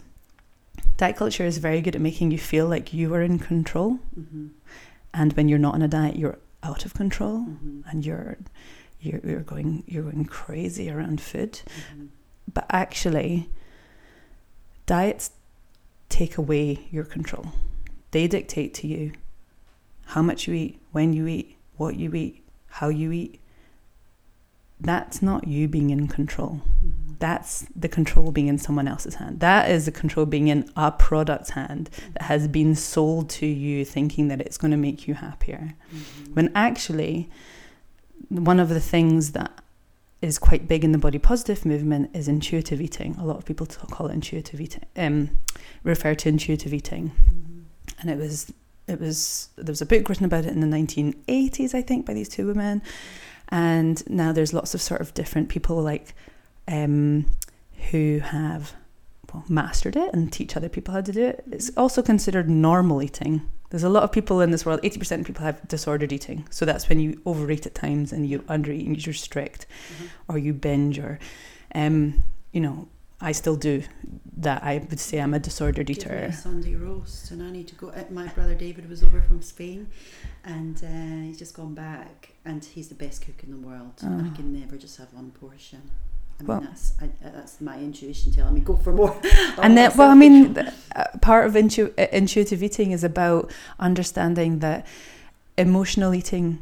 diet 0.96 1.16
culture 1.16 1.44
is 1.44 1.58
very 1.58 1.80
good 1.80 1.94
at 1.94 2.00
making 2.00 2.30
you 2.32 2.38
feel 2.38 2.66
like 2.66 2.92
you 2.92 3.14
are 3.14 3.22
in 3.22 3.38
control 3.38 3.98
Mhm. 4.18 4.50
and 5.12 5.32
when 5.34 5.48
you're 5.48 5.60
not 5.60 5.74
on 5.74 5.82
a 5.82 5.88
diet 5.88 6.16
you're 6.16 6.38
out 6.64 6.84
of 6.84 6.94
control 6.94 7.38
Mhm. 7.46 7.82
and 7.90 8.04
you're 8.04 8.36
you're, 9.00 9.20
you're 9.24 9.40
going 9.42 9.84
you're 9.86 10.02
going 10.10 10.24
crazy 10.24 10.90
around 10.90 11.20
food 11.20 11.60
Mhm. 11.94 12.08
but 12.52 12.66
actually 12.70 13.48
diets 14.86 15.30
take 16.08 16.36
away 16.36 16.86
your 16.90 17.04
control 17.04 17.46
they 18.10 18.26
dictate 18.28 18.74
to 18.74 18.86
you 18.86 19.12
how 20.06 20.22
much 20.22 20.46
you 20.46 20.54
eat 20.54 20.80
when 20.92 21.12
you 21.12 21.26
eat 21.26 21.56
what 21.76 21.96
you 21.96 22.12
eat 22.14 22.43
how 22.78 22.88
you 22.88 23.12
eat 23.12 23.40
that's 24.80 25.22
not 25.22 25.46
you 25.46 25.68
being 25.68 25.90
in 25.90 26.08
control 26.08 26.60
Mhm. 26.84 27.18
that's 27.20 27.64
the 27.74 27.88
control 27.88 28.32
being 28.32 28.48
in 28.48 28.58
someone 28.58 28.88
else's 28.88 29.14
hand. 29.14 29.38
That 29.40 29.70
is 29.70 29.84
the 29.86 29.92
control 29.92 30.26
being 30.26 30.48
in 30.48 30.68
a 30.76 30.90
product's 30.90 31.50
hand 31.50 31.88
that 32.14 32.22
has 32.22 32.48
been 32.48 32.74
sold 32.74 33.30
to 33.38 33.46
you 33.46 33.84
thinking 33.84 34.28
that 34.28 34.40
it's 34.40 34.58
going 34.58 34.72
to 34.72 34.76
make 34.76 35.06
you 35.08 35.14
happier. 35.14 35.74
Mhm. 35.94 36.34
When 36.34 36.50
actually, 36.54 37.30
one 38.28 38.58
of 38.60 38.68
the 38.68 38.80
things 38.80 39.30
that 39.32 39.52
is 40.20 40.38
quite 40.38 40.66
big 40.66 40.82
in 40.84 40.92
the 40.92 40.98
body 40.98 41.18
positive 41.18 41.64
movement 41.64 42.10
is 42.12 42.26
intuitive 42.28 42.80
eating. 42.80 43.14
A 43.18 43.24
lot 43.24 43.36
of 43.36 43.44
people 43.44 43.66
call 43.66 44.08
it 44.08 44.12
intuitive 44.14 44.60
eating, 44.60 44.84
um, 44.96 45.30
refer 45.84 46.14
to 46.16 46.28
intuitive 46.28 46.74
eating. 46.74 47.12
Mhm. 47.12 47.62
And 48.00 48.10
it 48.10 48.18
was, 48.18 48.52
it 48.86 49.00
was, 49.00 49.48
there 49.56 49.72
was 49.72 49.80
a 49.82 49.86
book 49.86 50.08
written 50.08 50.24
about 50.26 50.44
it 50.44 50.52
in 50.52 50.60
the 50.60 50.66
1980s, 50.76 51.74
I 51.74 51.82
think, 51.82 52.06
by 52.06 52.14
these 52.14 52.28
two 52.28 52.46
women. 52.46 52.82
And 53.48 54.08
now 54.08 54.32
there's 54.32 54.52
lots 54.52 54.74
of 54.74 54.82
sort 54.82 55.00
of 55.00 55.14
different 55.14 55.48
people 55.48 55.82
like 55.82 56.14
um, 56.68 57.26
who 57.90 58.20
have 58.20 58.74
well, 59.32 59.44
mastered 59.48 59.96
it 59.96 60.12
and 60.14 60.32
teach 60.32 60.56
other 60.56 60.68
people 60.68 60.94
how 60.94 61.00
to 61.00 61.12
do 61.12 61.24
it. 61.26 61.44
It's 61.50 61.70
also 61.76 62.02
considered 62.02 62.48
normal 62.48 63.02
eating. 63.02 63.42
There's 63.70 63.82
a 63.82 63.88
lot 63.88 64.02
of 64.04 64.12
people 64.12 64.40
in 64.40 64.50
this 64.50 64.64
world, 64.64 64.80
80% 64.82 65.20
of 65.20 65.26
people 65.26 65.44
have 65.44 65.66
disordered 65.66 66.12
eating. 66.12 66.46
So 66.50 66.64
that's 66.64 66.88
when 66.88 67.00
you 67.00 67.20
overeat 67.26 67.66
at 67.66 67.74
times 67.74 68.12
and 68.12 68.28
you 68.28 68.40
undereat 68.40 68.86
and 68.86 68.96
you 68.96 69.10
restrict 69.10 69.66
Mhm. 69.66 70.06
or 70.28 70.38
you 70.38 70.52
binge 70.52 70.98
or, 70.98 71.18
um, 71.74 72.22
you 72.52 72.60
know, 72.60 72.86
I 73.24 73.32
still 73.32 73.56
do 73.56 73.82
that. 74.36 74.62
I 74.62 74.78
would 74.90 75.00
say 75.00 75.18
I'm 75.18 75.34
a 75.34 75.38
me 75.38 75.90
eater. 75.90 76.10
a 76.28 76.32
Sunday 76.32 76.74
roast, 76.76 77.30
and 77.30 77.42
I 77.42 77.50
need 77.50 77.68
to 77.68 77.74
go. 77.74 77.88
uh, 77.88 78.04
My 78.10 78.26
brother 78.28 78.54
David 78.54 78.88
was 78.88 79.02
over 79.02 79.20
from 79.22 79.40
Spain, 79.42 79.88
and 80.44 80.76
uh, 80.84 81.26
he's 81.26 81.38
just 81.38 81.54
gone 81.56 81.74
back, 81.74 82.34
and 82.44 82.62
he's 82.64 82.88
the 82.88 82.94
best 82.94 83.22
cook 83.24 83.42
in 83.42 83.50
the 83.50 83.66
world. 83.68 83.94
And 84.02 84.20
I 84.26 84.28
Oh. 84.30 84.36
can 84.36 84.52
never 84.60 84.76
just 84.76 84.96
have 84.98 85.10
one 85.14 85.30
portion. 85.30 85.82
I 86.38 86.42
mean, 86.42 86.48
Well- 86.48 86.60
that's 86.60 86.92
I, 87.00 87.04
uh, 87.06 87.30
that's 87.36 87.60
my 87.60 87.78
intuition 87.78 88.32
telling 88.32 88.54
me 88.54 88.60
go 88.60 88.76
for 88.76 88.92
more. 88.92 89.16
and 89.62 89.76
then 89.78 89.90
Oh, 89.92 89.98
well 89.98 90.10
i 90.10 90.14
mean 90.14 90.58
uh, 90.58 91.04
part 91.22 91.46
of 91.46 91.54
intu- 91.56 91.94
intuitive 92.12 92.60
eating 92.62 92.90
is 92.90 93.04
about 93.04 93.52
understanding 93.78 94.58
that 94.58 94.84
emotional 95.56 96.12
eating 96.12 96.58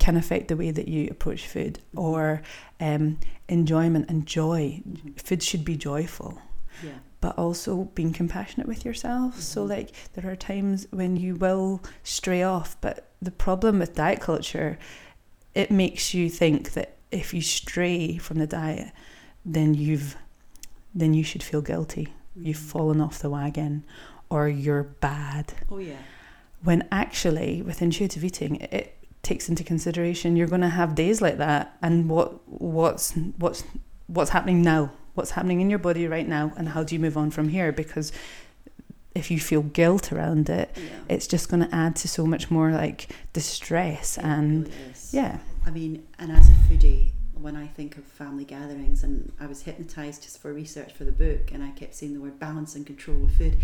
can 0.00 0.16
affect 0.16 0.48
the 0.48 0.56
way 0.56 0.70
that 0.72 0.88
you 0.88 1.08
approach 1.10 1.46
food 1.46 1.78
or 1.94 2.42
um, 2.80 3.18
enjoyment 3.48 4.08
and 4.10 4.26
joy 4.26 4.82
Mhm. 4.86 5.20
food 5.20 5.42
should 5.42 5.64
be 5.64 5.76
joyful 5.76 6.40
yeah, 6.82 6.98
but 7.20 7.36
also 7.38 7.84
being 7.94 8.12
compassionate 8.12 8.66
with 8.66 8.84
yourself 8.84 9.40
so 9.40 9.64
Mhm. 9.64 9.68
like 9.70 9.92
there 10.14 10.30
are 10.30 10.36
times 10.36 10.86
when 10.90 11.16
you 11.16 11.34
will 11.36 11.80
stray 12.02 12.42
off 12.42 12.76
but 12.80 13.12
the 13.22 13.30
problem 13.30 13.78
with 13.78 13.94
diet 13.94 14.20
culture 14.20 14.78
it 15.54 15.70
makes 15.70 16.12
you 16.12 16.28
think 16.28 16.72
that 16.72 16.96
if 17.10 17.32
you 17.32 17.40
stray 17.40 18.16
from 18.18 18.38
the 18.38 18.46
diet 18.46 18.90
then 19.44 19.74
you've 19.74 20.16
then 20.94 21.14
you 21.14 21.22
should 21.22 21.42
feel 21.42 21.62
guilty 21.62 22.08
you've 22.34 22.56
Mhm. 22.58 22.70
fallen 22.72 23.00
off 23.00 23.18
the 23.20 23.30
wagon 23.30 23.84
or 24.28 24.48
you're 24.48 24.82
bad 24.82 25.52
Oh 25.70 25.78
yeah, 25.78 25.96
when 26.62 26.86
actually 26.90 27.62
with 27.62 27.80
intuitive 27.80 28.24
eating 28.24 28.56
it 28.56 28.92
takes 29.26 29.48
into 29.48 29.64
consideration 29.64 30.36
you're 30.36 30.46
going 30.46 30.60
to 30.60 30.68
have 30.68 30.94
days 30.94 31.20
like 31.20 31.38
that 31.38 31.76
and 31.82 32.08
what 32.08 32.46
what's 32.48 33.12
what's 33.38 33.64
what's 34.06 34.30
happening 34.30 34.62
now 34.62 34.90
what's 35.14 35.32
happening 35.32 35.60
in 35.60 35.68
your 35.68 35.78
body 35.78 36.06
right 36.06 36.28
now 36.28 36.52
and 36.56 36.70
how 36.70 36.82
do 36.82 36.94
you 36.94 37.00
move 37.00 37.16
on 37.16 37.30
from 37.30 37.48
here 37.48 37.72
because 37.72 38.12
if 39.14 39.30
you 39.30 39.40
feel 39.40 39.62
guilt 39.62 40.12
around 40.12 40.48
it 40.48 40.70
yeah. 40.76 40.82
it's 41.08 41.26
just 41.26 41.48
going 41.48 41.66
to 41.66 41.74
add 41.74 41.96
to 41.96 42.06
so 42.06 42.26
much 42.26 42.50
more 42.50 42.70
like 42.70 43.08
distress 43.32 44.18
It 44.18 44.24
and 44.24 44.68
really 44.68 44.92
yeah 45.10 45.38
I 45.66 45.70
mean, 45.70 46.06
and 46.20 46.30
as 46.30 46.48
a 46.48 46.52
foodie, 46.52 47.10
when 47.34 47.56
I 47.56 47.66
think 47.66 47.98
of 47.98 48.04
family 48.04 48.44
gatherings, 48.44 49.02
and 49.02 49.32
I 49.40 49.46
was 49.46 49.62
hypnotized 49.62 50.22
just 50.22 50.40
for 50.40 50.52
research 50.52 50.92
for 50.92 51.02
the 51.02 51.12
book, 51.12 51.50
and 51.52 51.62
I 51.62 51.70
kept 51.70 51.96
saying 51.96 52.14
the 52.14 52.20
word 52.20 52.38
balance 52.38 52.76
and 52.76 52.86
control 52.86 53.18
with 53.18 53.36
food. 53.36 53.58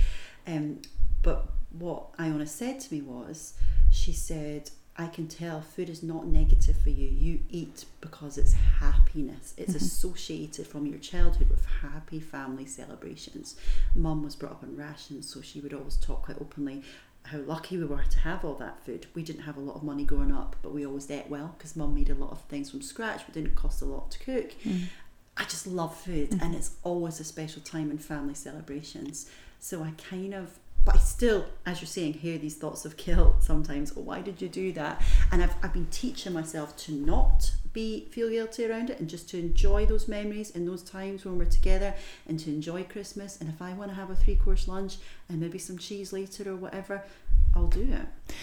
Um, 0.45 0.83
but 1.23 1.47
what 1.71 2.09
Iona 2.19 2.47
said 2.49 2.81
to 2.81 2.93
me 2.93 3.03
was, 3.03 3.55
she 3.93 4.13
said, 4.13 4.71
I 4.97 5.07
can 5.07 5.26
tell 5.26 5.62
food 5.62 5.88
is 5.88 6.03
not 6.03 6.26
negative 6.26 6.76
for 6.76 6.90
you. 6.90 7.09
You 7.09 7.40
eat 7.49 7.86
because 8.03 8.36
it's 8.36 8.53
happiness. 8.53 9.55
It's 9.57 9.72
Mhm. 9.72 9.76
associated 9.76 10.66
from 10.66 10.86
your 10.86 10.99
childhood 10.99 11.49
with 11.49 11.64
happy 11.64 12.20
family 12.20 12.66
celebrations. 12.66 13.57
Mum 13.95 14.22
was 14.22 14.36
brought 14.36 14.53
up 14.53 14.62
on 14.62 14.76
rations, 14.76 15.28
so 15.32 15.40
she 15.40 15.61
would 15.61 15.72
always 15.72 15.97
talk 15.97 16.24
quite 16.24 16.38
openly 16.40 16.82
how 17.24 17.38
lucky 17.38 17.78
we 17.78 17.84
were 17.84 18.03
to 18.03 18.18
have 18.18 18.45
all 18.45 18.57
that 18.57 18.84
food. 18.84 19.07
We 19.14 19.22
didn't 19.22 19.43
have 19.43 19.57
a 19.57 19.61
lot 19.61 19.76
of 19.76 19.82
money 19.84 20.05
growing 20.05 20.32
up, 20.32 20.57
but 20.61 20.74
we 20.74 20.84
always 20.84 21.09
ate 21.11 21.30
well 21.30 21.55
because 21.57 21.76
mum 21.76 21.95
made 21.95 22.11
a 22.11 22.14
lot 22.16 22.32
of 22.32 22.40
things 22.43 22.70
from 22.70 22.82
scratch. 22.82 23.22
but 23.24 23.32
didn't 23.34 23.55
cost 23.55 23.80
a 23.80 23.84
lot 23.86 24.11
to 24.11 24.18
cook. 24.18 24.51
Mm. 24.64 24.88
I 25.36 25.45
just 25.45 25.66
love 25.66 25.97
food, 25.97 26.30
Mhm. 26.30 26.43
and 26.43 26.55
it's 26.55 26.72
always 26.82 27.18
a 27.20 27.24
special 27.24 27.62
time 27.62 27.90
in 27.90 27.99
family 27.99 28.34
celebrations. 28.34 29.26
So 29.61 29.82
I 29.82 29.93
kind 29.93 30.34
of, 30.34 30.59
but 30.85 30.97
I 30.97 30.99
still, 30.99 31.47
as 31.64 31.80
you're 31.80 31.87
saying, 31.87 32.14
hear 32.14 32.39
these 32.39 32.57
thoughts 32.57 32.85
of 32.85 32.97
guilt 32.97 33.43
sometimes. 33.43 33.93
Oh, 33.97 34.01
why 34.01 34.20
did 34.20 34.43
you 34.43 34.49
do 34.49 34.72
that? 34.72 35.03
And 35.30 35.43
I've, 35.43 35.55
I've 35.62 35.72
been 35.72 35.87
teaching 35.87 36.33
myself 36.33 36.76
to 36.78 36.93
not 36.93 37.53
be 37.72 38.09
feel 38.11 38.28
guilty 38.28 38.66
around 38.66 38.91
it 38.91 39.01
and 39.01 39.09
just 39.09 39.30
to 39.30 39.39
enjoy 39.39 39.87
those 39.87 40.07
memories 40.07 40.55
and 40.55 40.68
those 40.68 40.83
times 40.83 41.24
when 41.24 41.39
we're 41.39 41.45
together 41.47 41.95
and 42.26 42.39
to 42.41 42.51
enjoy 42.51 42.85
Christmas. 42.85 43.41
And 43.41 43.49
if 43.49 43.62
I 43.62 43.72
want 43.74 43.91
to 43.91 43.95
have 43.95 44.11
a 44.11 44.16
three 44.16 44.37
course 44.37 44.68
lunch 44.68 44.97
and 45.28 45.41
maybe 45.41 45.59
some 45.59 45.78
cheese 45.78 46.12
later 46.12 46.51
or 46.51 46.57
whatever, 46.57 47.03
I'll 47.55 47.68
do 47.68 47.83
it. 47.83 48.35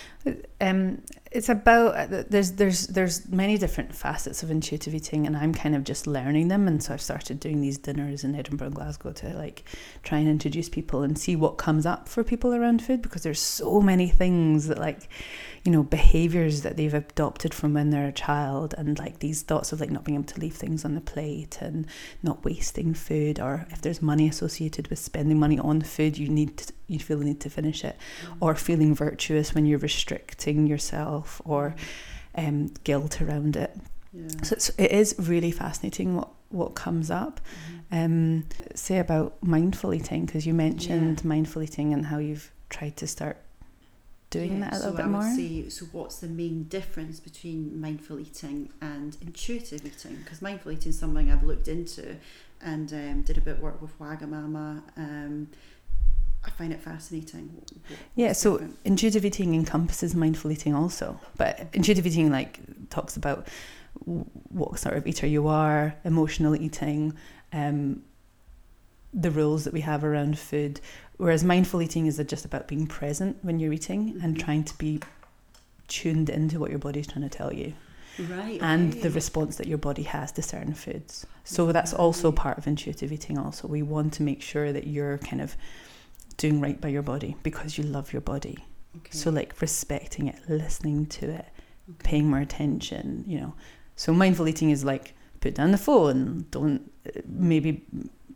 Um, 0.61 1.01
it's 1.31 1.47
about 1.47 1.95
uh, 1.95 2.23
there's 2.27 2.53
there's 2.53 2.87
there's 2.87 3.27
many 3.29 3.57
different 3.57 3.93
facets 3.93 4.41
of 4.41 4.49
intuitive 4.49 4.95
eating, 4.95 5.27
and 5.27 5.37
I'm 5.37 5.53
kind 5.53 5.75
of 5.75 5.83
just 5.83 6.07
learning 6.07 6.47
them. 6.47 6.67
And 6.67 6.81
so 6.81 6.93
I've 6.93 7.01
started 7.01 7.39
doing 7.39 7.61
these 7.61 7.77
dinners 7.77 8.23
in 8.23 8.35
Edinburgh 8.35 8.67
and 8.67 8.75
Glasgow 8.75 9.11
to 9.13 9.37
like 9.37 9.63
try 10.03 10.17
and 10.17 10.27
introduce 10.27 10.67
people 10.67 11.03
and 11.03 11.17
see 11.17 11.35
what 11.35 11.57
comes 11.57 11.85
up 11.85 12.09
for 12.09 12.23
people 12.23 12.53
around 12.53 12.81
food 12.81 13.01
because 13.01 13.23
there's 13.23 13.39
so 13.39 13.79
many 13.79 14.09
things 14.09 14.67
that 14.67 14.79
like 14.79 15.07
you 15.63 15.71
know 15.71 15.83
behaviors 15.83 16.61
that 16.63 16.77
they've 16.77 16.93
adopted 16.93 17.53
from 17.53 17.73
when 17.73 17.89
they're 17.89 18.07
a 18.07 18.11
child 18.11 18.73
and 18.77 18.97
like 18.97 19.19
these 19.19 19.41
thoughts 19.41 19.71
of 19.71 19.79
like 19.79 19.91
not 19.91 20.03
being 20.03 20.17
able 20.17 20.25
to 20.25 20.39
leave 20.39 20.55
things 20.55 20.83
on 20.83 20.95
the 20.95 21.01
plate 21.01 21.59
and 21.61 21.85
not 22.23 22.43
wasting 22.43 22.93
food 22.93 23.39
or 23.39 23.67
if 23.69 23.81
there's 23.81 24.01
money 24.01 24.27
associated 24.27 24.87
with 24.87 24.99
spending 24.99 25.39
money 25.39 25.59
on 25.59 25.81
food 25.81 26.17
you 26.17 26.29
need 26.29 26.57
to, 26.57 26.73
you 26.87 26.97
feel 26.97 27.19
the 27.19 27.25
need 27.25 27.39
to 27.39 27.49
finish 27.49 27.83
it 27.83 27.95
or 28.39 28.55
feeling 28.55 28.95
virtuous 28.95 29.53
when 29.53 29.65
you're 29.65 29.79
restricting 30.09 30.67
yourself 30.67 31.41
or 31.45 31.75
um, 32.35 32.71
guilt 32.83 33.21
around 33.21 33.55
it. 33.55 33.75
Yeah. 34.13 34.27
So 34.43 34.53
it's, 34.53 34.69
it 34.69 34.91
is 34.91 35.15
really 35.19 35.51
fascinating 35.51 36.15
what, 36.15 36.29
what 36.49 36.75
comes 36.75 37.11
up. 37.11 37.39
Mhm. 37.91 38.05
Um, 38.05 38.45
say 38.75 38.99
about 38.99 39.41
mindful 39.41 39.93
eating, 39.93 40.25
because 40.25 40.45
you 40.45 40.53
mentioned 40.53 41.25
mindful 41.25 41.63
eating 41.63 41.93
and 41.93 42.05
how 42.05 42.17
you've 42.19 42.51
tried 42.69 42.97
to 42.97 43.07
start 43.07 43.37
doing 44.29 44.53
Yeah, 44.53 44.59
that 44.69 44.73
a 44.73 44.75
so 44.75 44.81
little 44.91 44.97
bit 44.97 45.05
I 45.05 45.07
would 45.07 45.11
more. 45.11 45.35
Say, 45.35 45.69
so 45.69 45.85
what's 45.91 46.17
the 46.19 46.27
main 46.27 46.63
difference 46.63 47.19
between 47.19 47.79
mindful 47.81 48.19
eating 48.19 48.69
and 48.79 49.17
intuitive 49.21 49.85
eating? 49.85 50.17
Because 50.23 50.41
mindful 50.41 50.71
eating 50.71 50.91
is 50.91 50.99
something 50.99 51.31
I've 51.31 51.43
looked 51.43 51.67
into 51.67 52.15
and 52.61 52.93
um, 52.93 53.21
did 53.23 53.37
a 53.37 53.41
bit 53.41 53.55
of 53.57 53.61
work 53.61 53.81
with 53.81 53.97
Wagamama. 53.99 54.83
Um, 54.97 55.47
I 56.43 56.49
find 56.51 56.71
it 56.71 56.81
fascinating. 56.81 57.49
What- 57.53 57.71
what- 57.89 57.99
Yeah, 58.15 58.31
so 58.33 58.53
different? 58.53 58.79
intuitive 58.85 59.25
eating 59.25 59.53
encompasses 59.55 60.15
mindful 60.15 60.51
eating 60.51 60.73
also, 60.73 61.19
but 61.37 61.67
intuitive 61.73 62.07
eating, 62.07 62.31
like 62.31 62.59
talks 62.89 63.17
about 63.17 63.47
what 64.05 64.79
sort 64.79 64.95
of 64.95 65.05
eater 65.07 65.27
you 65.27 65.47
are, 65.47 65.95
emotional 66.05 66.55
eating, 66.55 67.13
um, 67.51 68.03
the 69.13 69.31
rules 69.31 69.63
that 69.65 69.73
we 69.73 69.81
have 69.81 70.03
around 70.03 70.37
food. 70.39 70.79
Whereas 71.17 71.43
mindful 71.43 71.81
eating 71.81 72.05
is 72.05 72.21
just 72.27 72.45
about 72.45 72.67
being 72.67 72.87
present 72.87 73.37
when 73.41 73.59
you're 73.59 73.73
eating 73.73 74.19
and 74.21 74.35
Mhm. 74.35 74.39
trying 74.39 74.63
to 74.65 74.77
be 74.77 75.01
tuned 75.87 76.29
into 76.29 76.59
what 76.59 76.69
your 76.69 76.79
body's 76.79 77.07
trying 77.07 77.27
to 77.27 77.29
tell 77.29 77.51
you 77.51 77.73
Right. 78.29 78.61
and 78.61 78.91
okay. 78.93 79.01
the 79.01 79.09
response 79.09 79.55
that 79.57 79.67
your 79.67 79.77
body 79.79 80.03
has 80.03 80.31
to 80.33 80.41
certain 80.41 80.73
foods. 80.75 81.25
So 81.43 81.71
that's 81.71 81.93
also 81.93 82.31
part 82.31 82.57
of 82.59 82.67
intuitive 82.67 83.11
eating. 83.11 83.37
Also, 83.37 83.67
we 83.67 83.81
want 83.81 84.13
to 84.13 84.23
make 84.23 84.41
sure 84.41 84.71
that 84.71 84.85
you're 84.87 85.17
kind 85.17 85.41
of 85.41 85.57
doing 86.39 86.59
right 86.59 86.79
by 86.81 86.89
your 86.89 87.03
body 87.03 87.35
because 87.43 87.77
you 87.77 87.83
love 87.83 88.11
your 88.13 88.21
body. 88.33 88.57
Okay. 88.97 89.11
So 89.11 89.29
like 89.29 89.51
respecting 89.61 90.27
it, 90.27 90.39
listening 90.49 91.05
to 91.17 91.25
it, 91.29 91.45
Okay. 91.91 92.03
paying 92.09 92.27
more 92.29 92.39
attention. 92.49 93.23
You 93.27 93.37
know, 93.41 93.53
so 93.95 94.13
mindful 94.13 94.47
eating 94.47 94.71
is 94.71 94.83
like 94.83 95.13
put 95.41 95.53
down 95.55 95.71
the 95.71 95.77
phone, 95.89 96.45
don't 96.51 96.81
uh, 97.07 97.21
maybe 97.27 97.71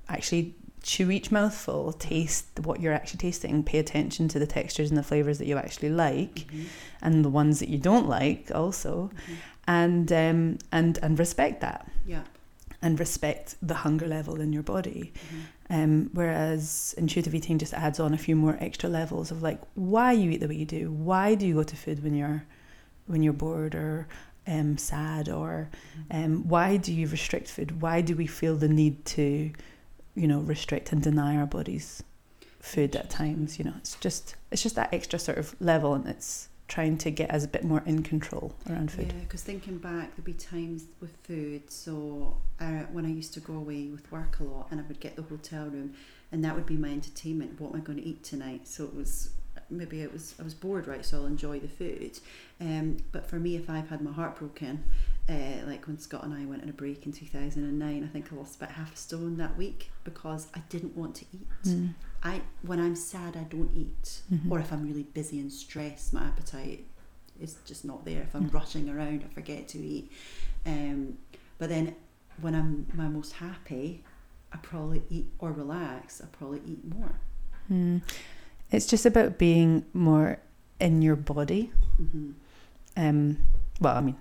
actually 0.07 0.55
chew 0.83 1.09
each 1.11 1.31
mouthful, 1.31 1.93
taste 1.93 2.45
what 2.67 2.81
you're 2.81 2.93
actually 2.93 3.19
tasting, 3.19 3.63
pay 3.63 3.79
attention 3.79 4.27
to 4.27 4.37
the 4.39 4.45
textures 4.47 4.89
and 4.91 4.97
the 4.97 5.03
flavors 5.11 5.37
that 5.39 5.47
you 5.47 5.57
actually 5.57 5.89
like 5.89 6.35
Mhm, 6.51 6.65
and 7.01 7.23
the 7.25 7.29
ones 7.29 7.59
that 7.59 7.69
you 7.69 7.77
don't 7.77 8.07
like 8.09 8.51
also 8.53 9.09
mhm. 9.15 9.35
and 9.81 10.11
um, 10.11 10.39
and 10.71 10.99
and 11.01 11.17
respect 11.19 11.61
that 11.61 11.81
Yeah. 12.05 12.23
And 12.83 12.99
respect 12.99 13.55
the 13.61 13.73
hunger 13.73 14.07
level 14.07 14.39
in 14.41 14.53
your 14.53 14.63
body. 14.63 15.13
mhm. 15.13 15.41
Um, 15.69 16.09
whereas 16.13 16.93
intuitive 16.97 17.33
eating 17.33 17.57
just 17.57 17.73
adds 17.73 17.99
on 17.99 18.13
a 18.13 18.17
few 18.17 18.35
more 18.35 18.57
extra 18.59 18.89
levels 18.89 19.31
of 19.31 19.41
like 19.41 19.59
why 19.73 20.11
you 20.11 20.29
eat 20.31 20.41
the 20.41 20.47
way 20.47 20.55
you 20.55 20.65
do. 20.65 20.91
Why 20.91 21.33
do 21.35 21.47
you 21.47 21.55
go 21.55 21.63
to 21.63 21.75
food 21.75 22.03
when 22.03 22.13
you're 22.13 22.43
when 23.07 23.23
you're 23.23 23.33
bored 23.33 23.73
or 23.73 24.07
um, 24.45 24.77
sad 24.77 25.29
or 25.29 25.69
um, 26.11 26.47
why 26.47 26.77
do 26.77 26.93
you 26.93 27.07
restrict 27.07 27.49
food? 27.49 27.81
Why 27.81 28.01
do 28.01 28.15
we 28.15 28.27
feel 28.27 28.55
the 28.57 28.67
need 28.67 29.03
to, 29.17 29.51
you 30.15 30.27
know, 30.27 30.39
restrict 30.41 30.91
and 30.91 31.01
deny 31.01 31.37
our 31.37 31.45
bodies 31.47 32.03
food 32.59 32.95
at 32.95 33.09
times? 33.09 33.57
You 33.57 33.65
know, 33.65 33.73
it's 33.77 33.95
just 33.95 34.35
it's 34.51 34.61
just 34.61 34.75
that 34.75 34.93
extra 34.93 35.17
sort 35.17 35.37
of 35.37 35.55
level, 35.61 35.93
and 35.93 36.05
it's 36.07 36.49
trying 36.73 36.97
to 36.97 37.11
get 37.11 37.29
us 37.29 37.45
a 37.45 37.47
bit 37.47 37.63
more 37.63 37.83
in 37.85 38.01
control 38.01 38.51
around 38.67 38.91
food. 38.91 39.05
Yeah, 39.05 39.19
because 39.19 39.43
thinking 39.43 39.77
back, 39.77 40.15
there'd 40.15 40.25
be 40.25 40.33
times 40.33 40.85
with 41.01 41.15
food. 41.23 41.61
So 41.69 42.35
uh, 42.59 42.85
when 42.91 43.05
I 43.05 43.09
used 43.09 43.31
to 43.35 43.39
go 43.39 43.53
away 43.53 43.89
with 43.89 44.11
work 44.11 44.39
a 44.39 44.43
lot, 44.43 44.69
and 44.71 44.81
I 44.81 44.83
would 44.87 44.99
get 44.99 45.15
the 45.15 45.21
hotel 45.21 45.65
room, 45.65 45.93
and 46.31 46.43
that 46.43 46.55
would 46.55 46.65
be 46.65 46.75
my 46.75 46.89
entertainment. 46.89 47.61
What 47.61 47.73
am 47.73 47.81
I 47.81 47.83
going 47.83 47.99
to 47.99 48.03
eat 48.03 48.23
tonight? 48.23 48.67
So 48.67 48.85
it 48.85 48.95
was 48.95 49.29
maybe 49.69 50.01
it 50.01 50.11
was 50.11 50.33
I 50.39 50.43
was 50.43 50.55
bored, 50.55 50.87
right? 50.87 51.05
So 51.05 51.17
I'll 51.17 51.27
enjoy 51.27 51.59
the 51.59 51.67
food. 51.67 52.19
Um, 52.59 52.97
but 53.11 53.29
for 53.29 53.35
me, 53.35 53.55
if 53.55 53.69
I've 53.69 53.89
had 53.89 54.01
my 54.01 54.11
heart 54.11 54.39
broken, 54.39 54.83
uh, 55.29 55.67
like 55.67 55.85
when 55.85 55.99
Scott 55.99 56.23
and 56.23 56.33
I 56.33 56.43
went 56.45 56.63
on 56.63 56.69
a 56.69 56.73
break 56.73 57.05
in 57.05 57.11
two 57.11 57.27
thousand 57.27 57.65
and 57.65 57.77
nine, 57.77 58.03
I 58.03 58.07
think 58.07 58.33
I 58.33 58.35
lost 58.35 58.55
about 58.55 58.71
half 58.71 58.91
a 58.95 58.97
stone 58.97 59.37
that 59.37 59.55
week 59.57 59.91
because 60.03 60.47
I 60.55 60.61
didn't 60.69 60.97
want 60.97 61.13
to 61.17 61.25
eat. 61.31 61.47
Mm. 61.65 61.93
I 62.23 62.41
when 62.61 62.79
I'm 62.79 62.95
sad, 62.95 63.35
I 63.35 63.43
don't 63.43 63.71
eat 63.75 64.21
Mhm. 64.31 64.49
or 64.51 64.59
if 64.59 64.71
I'm 64.71 64.83
really 64.83 65.03
busy 65.03 65.39
and 65.39 65.51
stressed, 65.51 66.13
my 66.13 66.23
appetite 66.23 66.85
is 67.39 67.57
just 67.65 67.83
not 67.83 68.05
there. 68.05 68.21
If 68.21 68.33
I'm 68.35 68.49
Mm. 68.49 68.53
rushing 68.53 68.89
around, 68.89 69.23
I 69.23 69.33
forget 69.33 69.67
to 69.69 69.77
eat. 69.79 70.11
Um, 70.65 71.17
but 71.57 71.69
then 71.69 71.95
when 72.41 72.55
I'm 72.55 72.87
my 72.93 73.07
most 73.09 73.33
happy, 73.33 74.03
I 74.51 74.57
probably 74.57 75.03
eat 75.09 75.27
or 75.39 75.51
relax. 75.51 76.21
I 76.21 76.25
probably 76.27 76.61
eat 76.65 76.83
more. 76.85 77.19
Mm. 77.71 78.01
It's 78.71 78.85
just 78.85 79.05
about 79.05 79.37
being 79.37 79.85
more 79.93 80.39
in 80.79 81.01
your 81.01 81.15
body. 81.15 81.71
hmm 81.97 82.31
Um, 82.95 83.37
well, 83.81 83.97
I 83.97 84.01
mean, 84.01 84.15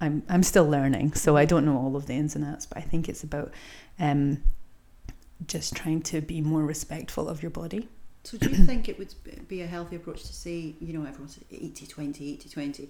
I'm 0.00 0.22
I'm 0.28 0.42
still 0.42 0.68
learning, 0.68 1.14
so 1.14 1.36
I 1.36 1.44
don't 1.46 1.64
know 1.64 1.78
all 1.78 1.96
of 1.96 2.06
the 2.06 2.14
ins 2.14 2.34
and 2.36 2.44
outs, 2.44 2.66
but 2.66 2.78
I 2.78 2.80
think 2.82 3.08
it's 3.08 3.22
about 3.24 3.52
um, 3.98 4.42
just 5.46 5.74
trying 5.74 6.02
to 6.02 6.20
be 6.20 6.40
more 6.40 6.64
respectful 6.64 7.28
of 7.28 7.42
your 7.42 7.50
body. 7.50 7.88
So 8.24 8.38
do 8.38 8.48
you 8.50 8.56
think 8.64 8.88
it 8.88 8.98
would 8.98 9.14
be 9.46 9.62
a 9.62 9.66
healthy 9.66 9.96
approach 9.96 10.22
to 10.24 10.32
say, 10.32 10.74
you 10.80 10.92
know, 10.92 11.06
everyone 11.06 11.28
says 11.28 11.44
80 11.52 11.86
20, 11.86 12.32
80 12.32 12.48
20? 12.48 12.88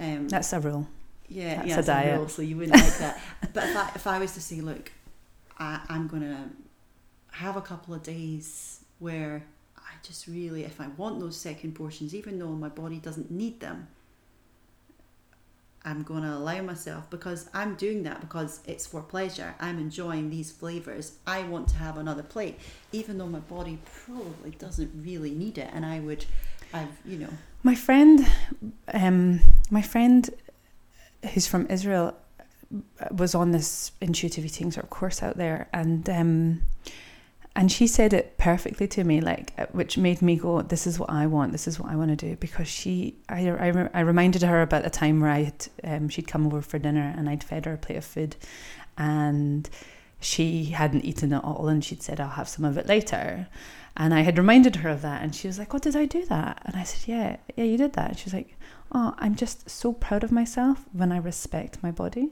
Um, 0.00 0.28
That's 0.28 0.52
a 0.52 0.58
rule. 0.60 0.88
yeah, 1.28 1.56
that's 1.56 1.68
yeah, 1.68 1.78
a 1.78 1.82
diet. 1.82 2.18
rule, 2.18 2.28
so 2.28 2.42
you 2.42 2.56
wouldn't 2.56 2.76
like 2.76 2.98
that. 2.98 3.20
But 3.52 3.64
if 3.64 3.76
I, 3.76 3.90
if 3.94 4.06
I 4.08 4.18
was 4.18 4.32
to 4.32 4.40
say, 4.40 4.60
look, 4.60 4.90
I, 5.58 5.80
I'm 5.88 6.08
going 6.08 6.22
to 6.22 6.38
have 7.36 7.56
a 7.56 7.60
couple 7.60 7.94
of 7.94 8.02
days 8.02 8.80
where 8.98 9.44
I 9.78 9.92
just 10.02 10.26
really, 10.26 10.64
if 10.64 10.80
I 10.80 10.88
want 10.96 11.20
those 11.20 11.36
second 11.36 11.74
portions, 11.74 12.14
even 12.14 12.38
though 12.40 12.48
my 12.48 12.68
body 12.68 12.98
doesn't 12.98 13.30
need 13.30 13.60
them, 13.60 13.86
I'm 15.84 16.02
going 16.02 16.22
to 16.22 16.32
allow 16.32 16.62
myself 16.62 17.10
because 17.10 17.48
I'm 17.52 17.74
doing 17.74 18.04
that 18.04 18.20
because 18.20 18.60
it's 18.66 18.86
for 18.86 19.02
pleasure. 19.02 19.54
I'm 19.58 19.78
enjoying 19.78 20.30
these 20.30 20.52
flavors. 20.52 21.12
I 21.26 21.42
want 21.42 21.68
to 21.68 21.76
have 21.76 21.96
another 21.98 22.22
plate, 22.22 22.58
even 22.92 23.18
though 23.18 23.26
my 23.26 23.40
body 23.40 23.78
probably 24.04 24.52
doesn't 24.52 24.92
really 25.04 25.32
need 25.32 25.58
it. 25.58 25.70
And 25.72 25.84
I 25.84 25.98
would, 26.00 26.24
I've, 26.72 26.96
you 27.04 27.18
know, 27.18 27.30
My 27.64 27.74
friend, 27.74 28.26
um, 28.92 29.40
my 29.70 29.82
friend 29.82 30.28
who's 31.32 31.46
from 31.46 31.66
Israel 31.68 32.16
was 33.10 33.34
on 33.34 33.52
this 33.52 33.92
intuitive 34.00 34.44
eating 34.44 34.72
sort 34.72 34.84
of 34.84 34.90
course 34.90 35.22
out 35.22 35.36
there, 35.36 35.68
and 35.72 36.08
um, 36.08 36.62
and 37.54 37.70
she 37.70 37.86
said 37.86 38.12
it 38.14 38.38
perfectly 38.38 38.88
to 38.88 39.04
me, 39.04 39.20
like 39.20 39.52
uh, 39.58 39.66
which 39.72 39.98
made 39.98 40.22
me 40.22 40.36
go, 40.36 40.62
"This 40.62 40.86
is 40.86 40.98
what 40.98 41.10
I 41.10 41.26
want. 41.26 41.52
This 41.52 41.68
is 41.68 41.78
what 41.78 41.92
I 41.92 41.96
want 41.96 42.10
to 42.10 42.16
do." 42.16 42.36
Because 42.36 42.68
she, 42.68 43.16
I, 43.28 43.48
I, 43.50 43.88
I 43.92 44.00
reminded 44.00 44.42
her 44.42 44.62
about 44.62 44.86
a 44.86 44.90
time 44.90 45.20
where 45.20 45.30
I 45.30 45.42
had, 45.44 45.68
um, 45.84 46.08
she'd 46.08 46.26
come 46.26 46.46
over 46.46 46.62
for 46.62 46.78
dinner 46.78 47.14
and 47.16 47.28
I'd 47.28 47.44
fed 47.44 47.66
her 47.66 47.74
a 47.74 47.78
plate 47.78 47.98
of 47.98 48.04
food, 48.04 48.36
and 48.96 49.68
she 50.20 50.66
hadn't 50.66 51.04
eaten 51.04 51.32
it 51.32 51.44
all, 51.44 51.68
and 51.68 51.84
she'd 51.84 52.02
said, 52.02 52.20
"I'll 52.20 52.30
have 52.30 52.48
some 52.48 52.64
of 52.64 52.78
it 52.78 52.86
later." 52.86 53.48
And 53.94 54.14
I 54.14 54.20
had 54.22 54.38
reminded 54.38 54.76
her 54.76 54.88
of 54.88 55.02
that, 55.02 55.22
and 55.22 55.34
she 55.34 55.46
was 55.46 55.58
like, 55.58 55.74
"Oh, 55.74 55.78
did 55.78 55.94
I 55.94 56.06
do 56.06 56.24
that?" 56.26 56.62
And 56.64 56.76
I 56.76 56.84
said, 56.84 57.06
"Yeah, 57.06 57.36
yeah, 57.56 57.64
you 57.64 57.76
did 57.76 57.92
that." 57.94 58.10
And 58.10 58.18
she 58.18 58.24
was 58.24 58.34
like, 58.34 58.56
"Oh, 58.92 59.14
I'm 59.18 59.34
just 59.34 59.68
so 59.68 59.92
proud 59.92 60.24
of 60.24 60.32
myself 60.32 60.86
when 60.92 61.12
I 61.12 61.18
respect 61.18 61.82
my 61.82 61.90
body." 61.90 62.30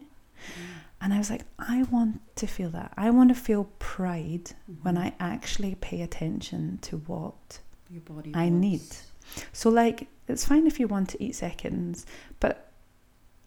And 1.03 1.15
I 1.15 1.19
was 1.19 1.31
like, 1.31 1.45
"I 1.59 1.85
want 1.85 2.21
to 2.37 2.47
feel 2.47 2.71
that. 2.71 2.93
I 2.97 3.11
want 3.11 3.31
to 3.31 3.35
feel 3.35 3.65
pride 3.79 4.53
when 4.83 4.99
I 4.99 5.15
actually 5.19 5.75
pay 5.77 6.03
attention 6.03 6.79
to 6.83 6.99
what." 6.99 7.61
your 7.89 8.03
body. 8.03 8.33
I 8.35 8.49
wants. 8.51 8.61
need. 8.61 8.83
So, 9.53 9.69
like, 9.71 10.07
it's 10.29 10.45
fine 10.45 10.67
if 10.67 10.79
you 10.79 10.87
want 10.87 11.09
to 11.11 11.23
eat 11.23 11.35
seconds, 11.35 12.07
but 12.39 12.71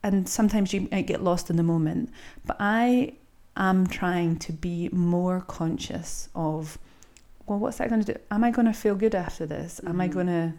and 0.04 0.28
sometimes 0.28 0.74
you 0.74 0.90
might 0.92 1.08
get 1.08 1.24
lost 1.24 1.50
in 1.50 1.56
the 1.56 1.64
moment. 1.64 2.10
But 2.46 2.58
I 2.60 3.14
am 3.56 3.88
trying 3.88 4.38
to 4.40 4.52
be 4.52 4.90
more 4.92 5.40
conscious 5.42 6.28
of, 6.36 6.78
well, 7.46 7.60
what's 7.60 7.78
that 7.78 7.88
going 7.90 8.04
to 8.04 8.14
do? 8.14 8.20
Am 8.32 8.44
I 8.44 8.52
going 8.52 8.66
to 8.66 8.74
feel 8.74 8.96
good 8.96 9.16
after 9.16 9.46
this? 9.46 9.80
Am 9.86 10.02
I 10.02 10.10
Mhm. 10.10 10.14
going 10.14 10.28
to? 10.28 10.54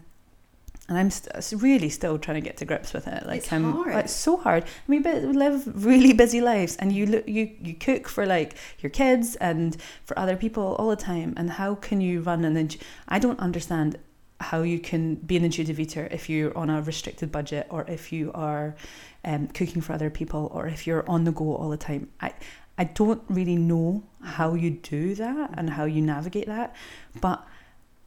And 0.87 0.97
I'm 0.97 1.09
st- 1.09 1.61
really 1.61 1.89
still 1.89 2.19
trying 2.19 2.35
to 2.35 2.41
get 2.41 2.57
to 2.57 2.65
grips 2.65 2.93
with 2.93 3.07
it. 3.07 3.25
Like 3.25 3.39
It's 3.39 3.51
I'm, 3.51 3.71
hard. 3.71 3.95
it's 3.95 4.13
so 4.13 4.37
hard. 4.37 4.63
I 4.65 4.67
mean, 4.87 5.01
but 5.01 5.21
we 5.23 5.33
live 5.33 5.85
really 5.85 6.13
busy 6.13 6.41
lives, 6.41 6.75
and 6.77 6.91
you 6.91 7.05
look, 7.07 7.27
you 7.27 7.49
you 7.59 7.73
cook 7.73 8.07
for 8.07 8.25
like 8.25 8.55
your 8.79 8.91
kids 8.91 9.35
and 9.37 9.75
for 10.05 10.17
other 10.19 10.35
people 10.37 10.75
all 10.77 10.89
the 10.89 10.95
time. 10.95 11.33
And 11.37 11.49
how 11.49 11.75
can 11.75 12.01
you 12.01 12.21
run 12.21 12.45
an? 12.45 12.69
I 13.07 13.17
don't 13.19 13.39
understand 13.39 13.97
how 14.41 14.61
you 14.61 14.79
can 14.79 15.15
be 15.15 15.37
an 15.37 15.45
intuitive 15.45 15.79
eater 15.79 16.07
if 16.11 16.29
you're 16.29 16.55
on 16.57 16.69
a 16.69 16.81
restricted 16.81 17.31
budget 17.31 17.65
or 17.69 17.85
if 17.87 18.11
you 18.11 18.31
are 18.33 18.75
um, 19.23 19.47
cooking 19.47 19.81
for 19.81 19.93
other 19.93 20.09
people 20.09 20.51
or 20.53 20.67
if 20.67 20.85
you're 20.85 21.09
on 21.09 21.23
the 21.23 21.31
go 21.31 21.55
all 21.55 21.69
the 21.69 21.77
time. 21.77 22.09
I 22.21 22.33
I 22.77 22.83
don't 22.83 23.23
really 23.29 23.55
know 23.55 24.03
how 24.21 24.53
you 24.53 24.69
do 24.71 25.15
that 25.15 25.51
and 25.57 25.69
how 25.69 25.85
you 25.85 26.01
navigate 26.01 26.47
that, 26.47 26.75
but 27.21 27.47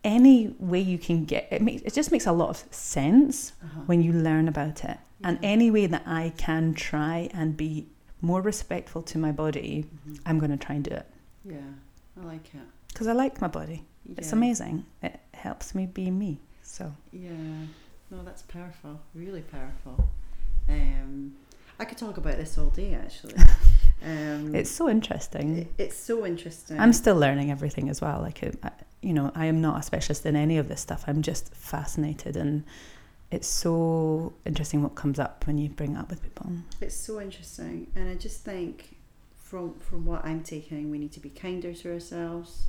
any 0.04 0.54
way 0.58 0.78
you 0.80 0.98
can 0.98 1.24
get 1.24 1.48
it 1.50 1.60
makes 1.60 1.82
it 1.82 1.92
just 1.94 2.10
makes 2.12 2.26
a 2.26 2.32
lot 2.32 2.50
of 2.50 2.64
sense 2.72 3.52
Uh-huh. 3.62 3.80
when 3.86 4.02
you 4.02 4.12
learn 4.12 4.48
about 4.48 4.84
it. 4.84 4.98
And 5.24 5.38
any 5.42 5.70
way 5.70 5.86
that 5.86 6.04
I 6.06 6.32
can 6.36 6.74
try 6.74 7.28
and 7.34 7.56
be 7.56 7.88
more 8.20 8.40
respectful 8.40 9.02
to 9.02 9.18
my 9.18 9.32
body, 9.32 9.86
Mhm. 10.06 10.20
I'm 10.26 10.38
going 10.38 10.50
to 10.52 10.56
try 10.56 10.76
and 10.76 10.84
do 10.84 10.92
it 10.92 11.06
Yeah, 11.44 11.56
I 12.20 12.24
like 12.24 12.54
it. 12.54 12.60
because 12.88 13.08
I 13.08 13.12
like 13.12 13.40
my 13.40 13.48
body. 13.48 13.84
It's 14.16 14.32
amazing. 14.32 14.84
It 15.02 15.18
helps 15.34 15.74
me 15.74 15.86
be 15.86 16.10
me. 16.10 16.38
So 16.62 16.92
Yeah, 17.12 17.66
no, 18.10 18.22
that's 18.24 18.42
powerful, 18.42 19.00
really 19.14 19.42
powerful. 19.42 20.08
Um, 20.68 21.34
I 21.80 21.84
could 21.84 21.98
talk 21.98 22.16
about 22.16 22.36
this 22.36 22.56
all 22.58 22.70
day 22.70 22.94
actually. 22.94 23.34
Um, 24.00 24.54
it's 24.54 24.70
so 24.70 24.88
interesting. 24.88 25.58
it- 25.58 25.72
it's 25.76 25.96
so 25.96 26.24
interesting. 26.24 26.78
I'm 26.78 26.92
still 26.92 27.16
learning 27.16 27.50
everything 27.50 27.88
as 27.88 28.00
well. 28.00 28.20
Like, 28.20 28.44
I, 28.62 28.70
you 29.02 29.12
know, 29.12 29.30
I 29.34 29.46
am 29.46 29.60
not 29.60 29.80
a 29.80 29.82
specialist 29.82 30.26
in 30.26 30.36
any 30.36 30.58
of 30.58 30.68
this 30.68 30.80
stuff. 30.80 31.04
I'm 31.06 31.22
just 31.22 31.54
fascinated, 31.54 32.36
and 32.36 32.64
it's 33.30 33.48
so 33.48 34.32
interesting 34.44 34.82
what 34.82 34.94
comes 34.94 35.18
up 35.18 35.46
when 35.46 35.58
you 35.58 35.68
bring 35.68 35.94
it 35.94 35.98
up 35.98 36.10
with 36.10 36.22
people. 36.22 36.50
It's 36.80 36.96
so 36.96 37.20
interesting, 37.20 37.88
and 37.94 38.08
I 38.08 38.14
just 38.14 38.44
think 38.44 38.96
from 39.36 39.78
from 39.78 40.04
what 40.04 40.24
I'm 40.24 40.42
taking, 40.42 40.90
we 40.90 40.98
need 40.98 41.12
to 41.12 41.20
be 41.20 41.30
kinder 41.30 41.72
to 41.72 41.92
ourselves, 41.92 42.66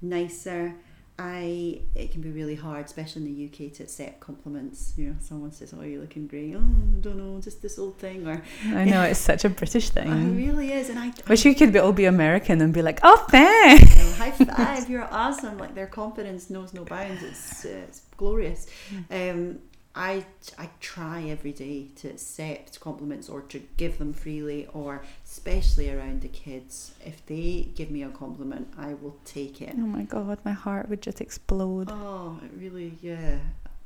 nicer, 0.00 0.74
I 1.18 1.80
it 1.94 2.10
can 2.10 2.22
be 2.22 2.30
really 2.30 2.54
hard, 2.54 2.86
especially 2.86 3.22
in 3.26 3.34
the 3.34 3.44
UK, 3.46 3.72
to 3.74 3.82
accept 3.84 4.20
compliments. 4.20 4.94
You 4.96 5.10
know, 5.10 5.16
someone 5.20 5.52
says, 5.52 5.74
"Oh, 5.76 5.82
you're 5.82 6.00
looking 6.00 6.26
great." 6.26 6.54
Oh, 6.54 6.58
I 6.58 7.00
don't 7.00 7.18
know, 7.18 7.40
just 7.40 7.60
this 7.60 7.78
old 7.78 7.98
thing, 7.98 8.26
or 8.26 8.42
I 8.66 8.84
know 8.84 9.02
it's 9.10 9.20
such 9.20 9.44
a 9.44 9.50
British 9.50 9.90
oh, 9.96 10.00
it 10.00 10.04
thing. 10.04 10.36
really 10.36 10.72
is. 10.72 10.88
And 10.88 10.98
I, 10.98 11.12
Wish 11.28 11.44
you 11.44 11.54
could 11.54 11.72
be, 11.72 11.78
all 11.78 11.92
be 11.92 12.06
American 12.06 12.60
and 12.60 12.72
be 12.72 12.82
like, 12.82 13.00
oh, 13.02 13.26
thanks. 13.28 13.96
you 13.96 14.04
know, 14.04 14.12
high 14.12 14.30
five, 14.30 14.88
you're 14.88 15.08
awesome. 15.10 15.58
Like 15.58 15.74
their 15.74 15.86
confidence 15.86 16.48
knows 16.48 16.72
no 16.72 16.84
bounds. 16.84 17.22
It's 17.22 17.64
uh, 17.66 17.68
it's 17.88 18.02
glorious. 18.16 18.66
Um, 19.10 19.58
I 19.94 20.24
I 20.58 20.70
try 20.80 21.22
every 21.24 21.52
day 21.52 21.88
to 21.96 22.08
accept 22.08 22.80
compliments 22.80 23.28
or 23.28 23.42
to 23.42 23.62
give 23.76 23.98
them 23.98 24.12
freely, 24.12 24.66
or 24.72 25.02
especially 25.24 25.90
around 25.90 26.22
the 26.22 26.28
kids. 26.28 26.94
If 27.04 27.24
they 27.26 27.68
give 27.74 27.90
me 27.90 28.02
a 28.02 28.08
compliment, 28.08 28.72
I 28.78 28.94
will 28.94 29.16
take 29.24 29.60
it. 29.60 29.74
Oh 29.76 29.80
my 29.80 30.04
god, 30.04 30.38
my 30.44 30.52
heart 30.52 30.88
would 30.88 31.02
just 31.02 31.20
explode. 31.20 31.88
Oh, 31.90 32.40
it 32.42 32.50
really, 32.58 32.94
yeah. 33.02 33.38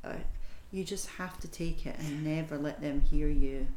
Uh, 0.03 0.13
you 0.71 0.83
just 0.83 1.07
have 1.11 1.39
to 1.39 1.47
take 1.47 1.85
it 1.85 1.97
and 1.99 2.23
never 2.23 2.57
let 2.57 2.81
them 2.81 3.01
hear 3.01 3.27
you 3.27 3.67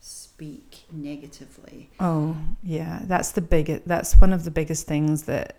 speak 0.00 0.84
negatively. 0.92 1.90
Oh 2.00 2.36
yeah, 2.62 3.00
that's 3.04 3.32
the 3.32 3.40
biggest. 3.40 3.86
That's 3.86 4.14
one 4.16 4.32
of 4.32 4.44
the 4.44 4.50
biggest 4.50 4.86
things 4.86 5.24
that 5.24 5.56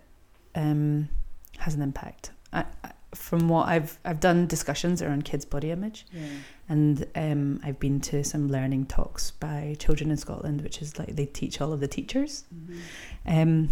um, 0.54 1.08
has 1.58 1.74
an 1.74 1.82
impact. 1.82 2.32
I, 2.52 2.64
I, 2.84 2.92
from 3.14 3.48
what 3.48 3.68
I've 3.68 3.98
I've 4.04 4.20
done 4.20 4.46
discussions 4.46 5.00
around 5.02 5.24
kids' 5.24 5.44
body 5.44 5.70
image, 5.70 6.06
Yeah. 6.12 6.22
and 6.68 7.06
um, 7.14 7.60
I've 7.64 7.78
been 7.80 8.00
to 8.02 8.22
some 8.24 8.48
learning 8.48 8.86
talks 8.86 9.30
by 9.30 9.76
children 9.78 10.10
in 10.10 10.16
Scotland, 10.16 10.62
which 10.62 10.82
is 10.82 10.98
like 10.98 11.16
they 11.16 11.26
teach 11.26 11.60
all 11.60 11.72
of 11.72 11.80
the 11.80 11.88
teachers. 11.88 12.44
hmm 12.52 12.78
Um, 13.26 13.70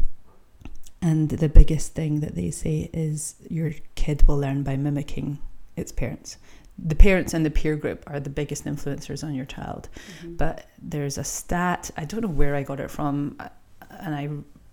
and 1.03 1.29
the 1.29 1.49
biggest 1.49 1.95
thing 1.95 2.21
that 2.21 2.35
they 2.35 2.51
say 2.51 2.91
is 2.93 3.37
your 3.51 3.73
kid 3.95 4.27
will 4.27 4.39
learn 4.39 4.63
by 4.63 4.77
mimicking 4.77 5.39
its 5.77 5.93
parents. 5.93 6.39
The 6.79 6.95
parents 6.95 7.35
and 7.35 7.45
the 7.45 7.51
peer 7.51 7.77
group 7.77 8.03
are 8.07 8.19
the 8.21 8.31
biggest 8.31 8.65
influencers 8.65 9.23
on 9.23 9.35
your 9.35 9.45
child. 9.47 9.89
hmm 10.23 10.37
But 10.37 10.67
there's 10.83 11.19
a 11.19 11.25
stat, 11.25 11.91
I 11.97 12.05
don't 12.07 12.23
know 12.23 12.29
where 12.29 12.55
I 12.57 12.63
got 12.63 12.81
it 12.81 12.91
from, 12.91 13.37
and 13.91 14.15
I 14.15 14.29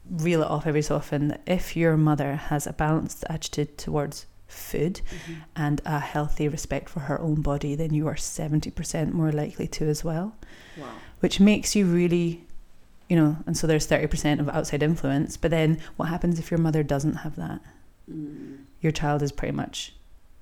reel 0.09 0.41
it 0.41 0.47
off 0.49 0.65
every 0.65 0.81
so 0.81 0.95
often. 0.95 1.27
that 1.27 1.41
If 1.45 1.75
your 1.75 1.97
mother 1.97 2.35
has 2.35 2.65
a 2.67 2.73
balanced 2.73 3.25
attitude 3.29 3.77
towards 3.77 4.25
food 4.53 5.01
hmm 5.25 5.33
and 5.55 5.81
a 5.85 5.99
healthy 5.99 6.47
respect 6.47 6.89
for 6.89 7.01
her 7.01 7.19
own 7.21 7.41
body, 7.41 7.75
then 7.75 7.93
you 7.93 8.07
are 8.07 8.15
70% 8.15 9.11
more 9.13 9.31
likely 9.31 9.67
to 9.67 9.85
as 9.87 10.03
well, 10.03 10.35
Wow. 10.77 10.87
which 11.19 11.39
makes 11.39 11.75
you 11.75 11.85
really, 11.85 12.43
you 13.07 13.15
know, 13.15 13.37
and 13.45 13.55
so 13.55 13.67
there's 13.67 13.85
30% 13.87 14.39
of 14.39 14.49
outside 14.49 14.81
influence. 14.81 15.37
But 15.37 15.51
then 15.51 15.79
what 15.97 16.09
happens 16.09 16.39
if 16.39 16.49
your 16.49 16.59
mother 16.59 16.81
doesn't 16.83 17.17
have 17.17 17.35
that? 17.35 17.59
Mm. 18.11 18.63
Your 18.81 18.91
child 18.91 19.21
is 19.21 19.31
pretty 19.31 19.55
much, 19.55 19.93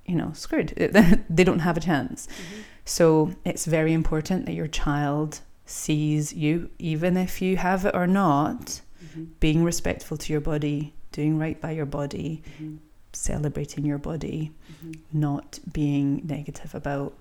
you 0.06 0.14
know, 0.16 0.32
screwed. 0.34 0.68
they 1.30 1.44
don't 1.44 1.60
have 1.60 1.76
a 1.76 1.80
chance. 1.80 2.26
Mhm. 2.26 2.62
So 2.84 3.32
it's 3.44 3.66
very 3.66 3.92
important 3.92 4.46
that 4.46 4.54
your 4.54 4.66
child 4.68 5.40
sees 5.66 6.32
you, 6.32 6.70
even 6.78 7.16
if 7.16 7.40
you 7.42 7.56
have 7.58 7.84
it 7.84 7.94
or 7.94 8.06
not, 8.06 8.80
Mhm. 9.04 9.26
being 9.40 9.62
respectful 9.62 10.16
to 10.16 10.32
your 10.32 10.40
body, 10.40 10.94
doing 11.12 11.38
right 11.38 11.60
by 11.60 11.70
your 11.72 11.86
body, 11.86 12.42
Mhm. 12.60 12.78
Celebrating 13.12 13.84
your 13.84 13.98
body, 13.98 14.52
Mhm. 14.84 14.98
not 15.12 15.58
being 15.72 16.22
negative 16.24 16.74
about 16.74 17.12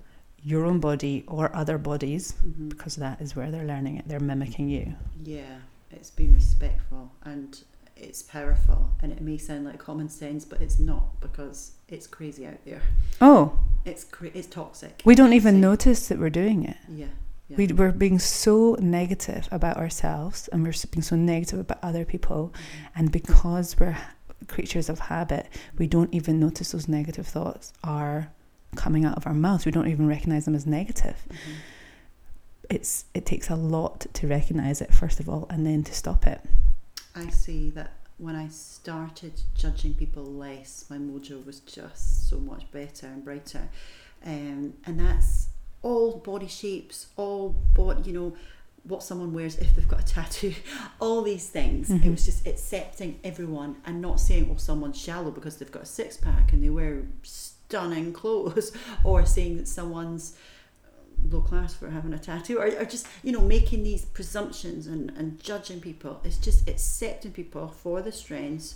your 0.43 0.65
own 0.65 0.79
body 0.79 1.23
or 1.27 1.55
other 1.55 1.77
bodies, 1.77 2.33
Mhm. 2.45 2.69
because 2.69 2.95
that 2.95 3.21
is 3.21 3.35
where 3.35 3.51
they're 3.51 3.65
learning 3.65 3.97
it. 3.97 4.07
They're 4.07 4.19
mimicking 4.19 4.69
you. 4.69 4.95
Yeah, 5.23 5.57
it's 5.91 6.09
being 6.09 6.33
respectful 6.33 7.11
and 7.23 7.61
it's 7.95 8.23
powerful 8.23 8.89
and 9.01 9.11
it 9.11 9.21
may 9.21 9.37
sound 9.37 9.65
like 9.65 9.77
common 9.77 10.09
sense, 10.09 10.43
but 10.45 10.59
it's 10.61 10.79
not 10.79 11.19
because 11.21 11.73
it's 11.87 12.07
crazy 12.07 12.47
out 12.47 12.63
there. 12.65 12.81
Oh, 13.19 13.59
It's 13.85 14.03
cra- 14.03 14.31
it's 14.33 14.47
toxic. 14.47 15.01
we 15.05 15.13
don't 15.15 15.33
even 15.33 15.61
notice 15.61 16.07
that 16.07 16.17
we're 16.17 16.31
doing 16.31 16.63
it. 16.63 16.77
Yeah. 16.89 17.05
yeah. 17.47 17.57
We, 17.57 17.67
we're 17.67 17.91
being 17.91 18.17
so 18.17 18.75
negative 18.79 19.47
about 19.51 19.77
ourselves 19.77 20.47
and 20.51 20.63
we're 20.63 20.73
being 20.91 21.03
so 21.03 21.15
negative 21.15 21.59
about 21.59 21.77
other 21.83 22.03
people. 22.05 22.51
Mhm. 22.53 22.87
And 22.95 23.11
because 23.11 23.79
we're 23.79 23.97
creatures 24.47 24.89
of 24.89 24.99
habit, 24.99 25.47
we 25.77 25.87
don't 25.87 26.13
even 26.13 26.39
notice 26.39 26.71
those 26.71 26.87
negative 26.87 27.27
thoughts 27.27 27.73
are 27.83 28.31
coming 28.75 29.05
out 29.05 29.17
of 29.17 29.27
our 29.27 29.33
mouths. 29.33 29.65
We 29.65 29.71
don't 29.71 29.87
even 29.87 30.07
recognize 30.07 30.45
them 30.45 30.55
as 30.55 30.65
negative. 30.65 31.17
Mhm. 31.29 31.55
It's 32.69 33.05
it 33.13 33.25
takes 33.25 33.49
a 33.49 33.55
lot 33.55 34.05
to 34.13 34.27
recognize 34.27 34.81
it 34.81 34.93
first 34.93 35.19
of 35.19 35.27
all, 35.27 35.45
and 35.49 35.65
then 35.65 35.83
to 35.83 35.93
stop 35.93 36.25
it. 36.25 36.41
I 37.15 37.29
see 37.29 37.69
that 37.71 37.91
when 38.17 38.35
I 38.35 38.47
started 38.49 39.33
judging 39.55 39.93
people 39.95 40.23
less, 40.23 40.85
my 40.89 40.97
mojo 40.97 41.45
was 41.45 41.59
just 41.61 42.29
so 42.29 42.37
much 42.37 42.71
better 42.71 43.07
and 43.07 43.23
brighter. 43.25 43.67
Um, 44.23 44.75
and 44.85 44.99
that's 44.99 45.47
all 45.81 46.17
body 46.17 46.47
shapes, 46.47 47.07
all 47.17 47.49
body, 47.73 48.03
you 48.11 48.13
know, 48.13 48.33
what 48.83 49.03
someone 49.03 49.31
wears 49.33 49.57
if 49.57 49.75
they've 49.75 49.87
got 49.87 50.01
a 50.01 50.05
tattoo, 50.05 50.53
all 50.99 51.21
these 51.21 51.47
things. 51.49 51.89
It 51.91 52.01
Mhm. 52.01 52.11
was 52.11 52.25
just 52.25 52.47
accepting 52.47 53.19
everyone 53.23 53.75
and 53.85 54.01
not 54.01 54.19
saying, 54.19 54.49
oh, 54.51 54.57
someone's 54.57 54.97
shallow 54.97 55.31
because 55.31 55.57
they've 55.57 55.71
got 55.71 55.83
a 55.83 55.85
six 55.85 56.17
pack 56.17 56.51
and 56.53 56.63
they 56.63 56.69
wear 56.69 57.03
stunning 57.23 58.11
clothes, 58.21 58.71
or 59.03 59.25
saying 59.25 59.57
that 59.57 59.67
someone's 59.67 60.33
low 61.29 61.41
class 61.41 61.75
for 61.75 61.91
having 61.91 62.13
a 62.13 62.17
tattoo 62.17 62.57
or, 62.57 62.65
or 62.65 62.83
just 62.85 63.05
you 63.23 63.31
know 63.31 63.39
making 63.41 63.83
these 63.83 64.03
presumptions 64.05 64.87
and, 64.87 65.11
and 65.15 65.39
judging 65.39 65.79
people 65.79 66.19
it's 66.23 66.37
just 66.37 66.67
accepting 66.67 67.31
people 67.31 67.67
for 67.67 68.01
the 68.01 68.11
strengths 68.11 68.73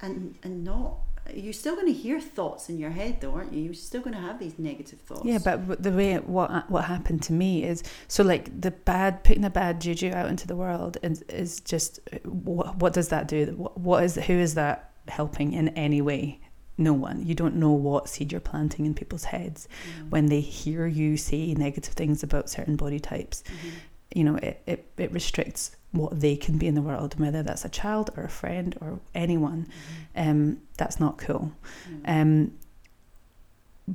and 0.00 0.36
and 0.44 0.62
not 0.64 0.98
you're 1.32 1.52
still 1.52 1.74
going 1.74 1.86
to 1.86 1.92
hear 1.92 2.20
thoughts 2.20 2.68
in 2.68 2.78
your 2.78 2.90
head 2.90 3.20
though 3.20 3.32
aren't 3.32 3.52
you 3.52 3.62
you're 3.62 3.72
still 3.74 4.02
going 4.02 4.14
to 4.14 4.20
have 4.20 4.38
these 4.38 4.58
negative 4.58 5.00
thoughts 5.00 5.24
Yeah, 5.24 5.38
but 5.42 5.82
the 5.82 5.90
way 5.90 6.12
it, 6.12 6.28
what 6.28 6.70
what 6.70 6.84
happened 6.84 7.22
to 7.24 7.32
me 7.32 7.64
is 7.64 7.82
so 8.08 8.22
like 8.22 8.60
the 8.60 8.70
bad 8.70 9.24
putting 9.24 9.42
the 9.42 9.50
bad 9.50 9.80
juju 9.80 10.12
out 10.12 10.28
into 10.28 10.46
the 10.46 10.56
world 10.56 10.98
is, 11.02 11.22
is 11.22 11.60
just 11.60 12.00
what, 12.24 12.76
what 12.76 12.92
does 12.92 13.08
that 13.08 13.26
do? 13.28 13.54
What, 13.56 13.78
what 13.78 14.04
is 14.04 14.16
who 14.16 14.34
is 14.34 14.54
that 14.54 14.90
helping 15.08 15.52
in 15.52 15.68
any 15.70 16.02
way? 16.02 16.40
No 16.76 16.92
one. 16.92 17.24
You 17.24 17.34
don't 17.34 17.54
know 17.56 17.70
what 17.70 18.08
seed 18.08 18.32
you're 18.32 18.40
planting 18.40 18.84
in 18.84 18.94
people's 18.94 19.24
heads 19.24 19.68
Mm. 20.00 20.10
when 20.10 20.26
they 20.26 20.40
hear 20.40 20.86
you 20.86 21.16
say 21.16 21.54
negative 21.54 21.94
things 21.94 22.22
about 22.22 22.50
certain 22.50 22.74
body 22.76 22.98
types. 22.98 23.44
Mhm. 23.46 23.70
You 24.14 24.24
know, 24.24 24.36
it, 24.36 24.60
it, 24.66 24.90
it 24.98 25.12
restricts 25.12 25.76
what 25.94 26.20
they 26.20 26.36
can 26.36 26.58
be 26.58 26.66
in 26.66 26.74
the 26.74 26.82
world, 26.82 27.18
whether 27.18 27.42
that's 27.42 27.64
a 27.64 27.68
child 27.68 28.10
or 28.16 28.24
a 28.24 28.28
friend 28.28 28.76
or 28.80 28.98
anyone. 29.14 29.66
Um, 30.16 30.60
that's 30.76 30.98
not 30.98 31.18
cool. 31.18 31.52
Mhm. 31.88 32.00
Um, 32.04 32.52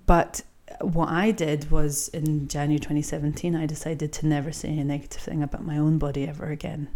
but 0.06 0.42
what 0.82 1.10
I 1.10 1.32
did 1.32 1.72
was 1.72 2.08
in 2.10 2.48
January 2.48 2.80
2017, 2.80 3.56
I 3.56 3.66
decided 3.66 4.14
to 4.14 4.28
never 4.28 4.52
say 4.52 4.78
a 4.78 4.84
negative 4.84 5.22
thing 5.22 5.44
about 5.44 5.66
my 5.66 5.78
own 5.78 5.98
body 5.98 6.28
ever 6.28 6.46
again. 6.46 6.88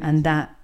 And 0.00 0.24
that, 0.24 0.56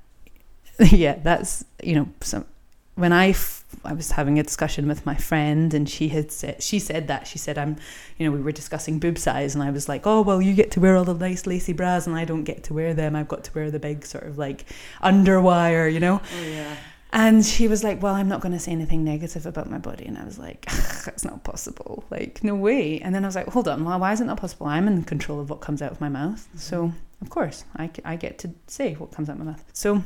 yeah, 0.79 1.17
that's, 1.23 1.65
you 1.83 1.95
know, 1.95 2.09
some, 2.21 2.47
when 2.95 3.13
I, 3.13 3.31
f- 3.31 3.65
I 3.85 3.93
was 3.93 4.13
having 4.13 4.39
a 4.39 4.43
discussion 4.43 4.87
with 4.87 5.05
my 5.05 5.17
friend 5.17 5.75
and 5.75 5.89
she 5.89 6.09
had 6.09 6.31
said, 6.31 6.63
she 6.63 6.79
said 6.79 7.09
that, 7.09 7.27
she 7.27 7.39
said, 7.39 7.59
I'm, 7.59 7.77
you 8.19 8.27
know, 8.27 8.33
we 8.33 8.41
were 8.41 8.53
discussing 8.53 8.99
boob 8.99 9.19
size 9.19 9.55
and 9.55 9.65
I 9.65 9.71
was 9.71 9.89
like, 9.89 10.07
oh, 10.07 10.23
well, 10.23 10.41
you 10.41 10.55
get 10.55 10.71
to 10.73 10.81
wear 10.81 10.97
all 10.97 11.05
the 11.05 11.15
nice 11.15 11.47
lacy 11.47 11.73
bras 11.73 12.07
and 12.07 12.17
I 12.17 12.25
don't 12.25 12.45
get 12.45 12.63
to 12.65 12.75
wear 12.75 12.95
them. 12.95 13.17
I've 13.17 13.29
got 13.29 13.45
to 13.45 13.53
wear 13.55 13.71
the 13.71 13.81
big 13.81 14.07
sort 14.07 14.25
of 14.25 14.39
like 14.39 14.67
underwire, 15.03 15.93
you 15.93 16.01
know? 16.01 16.21
oh 16.39 16.43
yeah 16.45 16.77
And 17.15 17.47
she 17.47 17.69
was 17.69 17.85
like, 17.85 18.03
Well, 18.03 18.15
I'm 18.15 18.29
not 18.29 18.41
going 18.41 18.53
to 18.53 18.59
say 18.59 18.73
anything 18.73 19.05
negative 19.05 19.47
about 19.47 19.71
my 19.71 19.79
body. 19.79 20.05
And 20.05 20.19
I 20.19 20.25
was 20.25 20.37
like, 20.37 20.67
That's 21.05 21.25
not 21.25 21.45
possible. 21.45 22.05
Like, 22.11 22.43
no 22.43 22.57
way. 22.57 23.01
And 23.01 23.15
then 23.15 23.25
I 23.25 23.29
was 23.29 23.37
like, 23.37 23.47
Hold 23.47 23.69
on. 23.69 23.85
Well, 23.85 24.01
why 24.01 24.13
isn't 24.13 24.27
that 24.27 24.37
possible? 24.37 24.67
I'm 24.67 24.89
in 24.89 25.05
control 25.05 25.39
of 25.39 25.49
what 25.49 25.61
comes 25.61 25.81
out 25.81 25.93
of 25.93 26.01
my 26.01 26.09
mouth. 26.09 26.49
So, 26.57 26.89
mm-hmm. 26.89 26.97
of 27.23 27.31
course, 27.31 27.65
I, 27.77 27.89
I 28.05 28.17
get 28.17 28.39
to 28.41 28.51
say 28.67 28.95
what 28.95 29.13
comes 29.13 29.29
out 29.29 29.35
of 29.35 29.45
my 29.45 29.53
mouth. 29.53 29.65
So, 29.73 30.03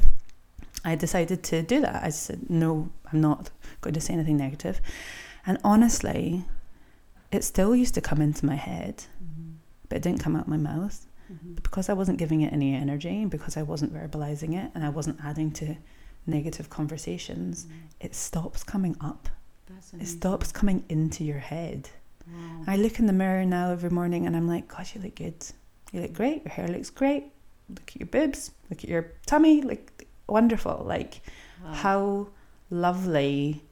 I 0.84 0.94
decided 0.94 1.42
to 1.44 1.62
do 1.62 1.80
that. 1.80 2.02
I 2.04 2.10
said, 2.10 2.48
No, 2.48 2.90
I'm 3.12 3.20
not 3.20 3.50
going 3.80 3.94
to 3.94 4.00
say 4.00 4.14
anything 4.14 4.36
negative. 4.36 4.80
And 5.46 5.58
honestly, 5.64 6.44
it 7.32 7.44
still 7.44 7.74
used 7.74 7.94
to 7.94 8.00
come 8.00 8.20
into 8.22 8.46
my 8.46 8.54
head, 8.56 9.04
Mhm. 9.22 9.54
but 9.88 9.96
it 9.96 10.02
didn't 10.02 10.20
come 10.20 10.36
out 10.36 10.48
my 10.48 10.56
mouth. 10.56 11.06
Mhm. 11.32 11.54
But 11.56 11.62
because 11.64 11.88
I 11.88 11.92
wasn't 11.94 12.18
giving 12.18 12.40
it 12.42 12.52
any 12.52 12.74
energy, 12.74 13.22
and 13.22 13.30
because 13.30 13.56
I 13.56 13.62
wasn't 13.62 13.92
verbalizing 13.92 14.54
it, 14.56 14.70
and 14.74 14.84
I 14.84 14.88
wasn't 14.88 15.18
adding 15.22 15.50
to 15.52 15.76
negative 16.26 16.70
conversations, 16.70 17.64
Mhm. 17.64 17.70
it 18.00 18.14
stops 18.14 18.62
coming 18.62 18.96
up. 19.00 19.28
It 20.00 20.06
stops 20.06 20.52
coming 20.52 20.84
into 20.88 21.24
your 21.24 21.38
head. 21.38 21.90
Wow. 22.26 22.64
I 22.66 22.76
look 22.76 22.98
in 22.98 23.06
the 23.06 23.12
mirror 23.12 23.44
now 23.44 23.70
every 23.70 23.90
morning 23.90 24.26
and 24.26 24.36
I'm 24.36 24.46
like, 24.48 24.68
gosh, 24.68 24.94
you 24.94 25.00
look 25.02 25.14
good. 25.16 25.44
You 25.92 26.02
look 26.02 26.12
great. 26.14 26.44
Your 26.44 26.52
hair 26.52 26.68
looks 26.68 26.90
great. 26.90 27.32
Look 27.68 27.88
at 27.90 27.96
your 27.96 28.06
boobs. 28.06 28.50
Look 28.70 28.82
at 28.84 28.88
your 28.90 29.12
tummy. 29.26 29.62
Like, 29.62 30.07
wonderful. 30.28 30.84
Like, 30.86 31.20
Wow. 31.64 31.72
how 31.72 32.26
lovely 32.70 33.62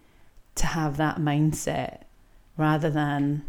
to 0.56 0.66
have 0.66 0.96
that 0.96 1.18
mindset 1.18 2.02
rather 2.56 2.90
than, 2.90 3.44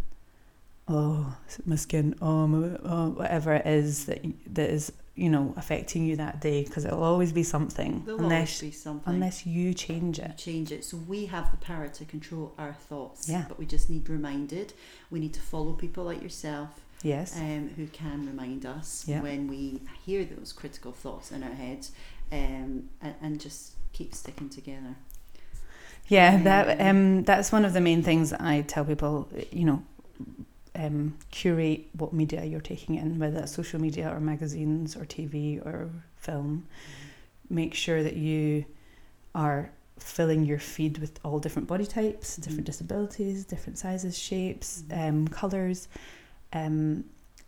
oh, 0.88 1.36
my 1.66 1.76
skin, 1.76 2.16
oh, 2.22 2.46
my, 2.48 2.78
oh, 2.84 3.10
whatever 3.12 3.54
it 3.56 3.66
is 3.66 4.06
that, 4.06 4.24
that 4.54 4.70
is, 4.70 4.92
you 5.20 5.32
know 5.32 5.52
affecting 5.58 6.06
you 6.06 6.16
that 6.16 6.40
day 6.42 6.64
because 6.64 6.86
it'll 6.86 7.02
always 7.02 7.32
be 7.34 7.42
something 7.42 8.04
There'll 8.06 8.20
unless 8.22 8.62
always 8.62 8.62
be 8.62 8.72
something. 8.72 9.12
unless 9.16 9.48
you 9.48 9.74
change 9.74 10.20
you 10.20 10.26
it. 10.26 10.38
change 10.38 10.72
it. 10.72 10.86
So 10.86 10.96
we 10.98 11.26
have 11.26 11.50
the 11.50 11.58
power 11.58 11.88
to 11.88 12.06
control 12.06 12.54
our 12.60 12.74
thoughts. 12.74 13.28
Yeah. 13.28 13.46
But 13.48 13.58
we 13.58 13.66
just 13.66 13.90
need 13.90 14.08
reminded. 14.10 14.74
We 15.10 15.20
need 15.20 15.34
to 15.34 15.42
follow 15.42 15.74
people 15.74 16.04
like 16.04 16.22
yourself 16.22 16.70
Yes. 17.02 17.36
um, 17.36 17.72
who 17.76 17.88
can 17.88 18.28
remind 18.28 18.64
us 18.68 19.06
Yeah. 19.08 19.22
when 19.24 19.48
we 19.48 19.82
hear 20.06 20.24
those 20.24 20.54
critical 20.54 20.92
thoughts 20.92 21.32
in 21.32 21.42
our 21.42 21.56
heads 21.56 21.94
um, 22.32 22.90
and, 23.02 23.16
and 23.22 23.40
just 23.40 23.74
keep 23.94 24.14
sticking 24.14 24.50
together. 24.50 24.96
Yeah, 26.08 26.42
that 26.44 26.80
Um, 26.80 26.88
um, 26.88 27.24
that's 27.24 27.52
one 27.52 27.66
of 27.66 27.74
the 27.74 27.82
main 27.82 28.02
things 28.04 28.32
I 28.34 28.62
tell 28.62 28.86
people. 28.86 29.28
You 29.52 29.66
know, 29.66 29.84
um, 30.76 31.18
curate 31.32 31.88
what 31.98 32.14
media 32.14 32.46
you're 32.46 32.62
taking 32.62 32.96
in, 32.96 33.20
whether 33.20 33.40
that's 33.40 33.52
social 33.52 33.82
media 33.82 34.10
or 34.14 34.20
magazines 34.20 34.96
or 34.96 35.06
TV 35.06 35.60
or 35.66 35.90
film. 36.18 36.66
Make 37.50 37.74
sure 37.74 38.04
that 38.04 38.16
you 38.16 38.66
are 39.36 39.70
filling 40.00 40.46
your 40.46 40.60
feed 40.60 41.00
with 41.00 41.20
all 41.26 41.40
different 41.40 41.68
body 41.68 41.86
types, 41.86 42.38
different 42.38 42.64
Mhm. 42.64 42.72
disabilities, 42.72 43.44
different 43.46 43.78
sizes, 43.78 44.18
shapes, 44.18 44.84
Mhm. 44.90 45.10
um, 45.10 45.28
colors. 45.28 45.88
Um, 46.54 47.04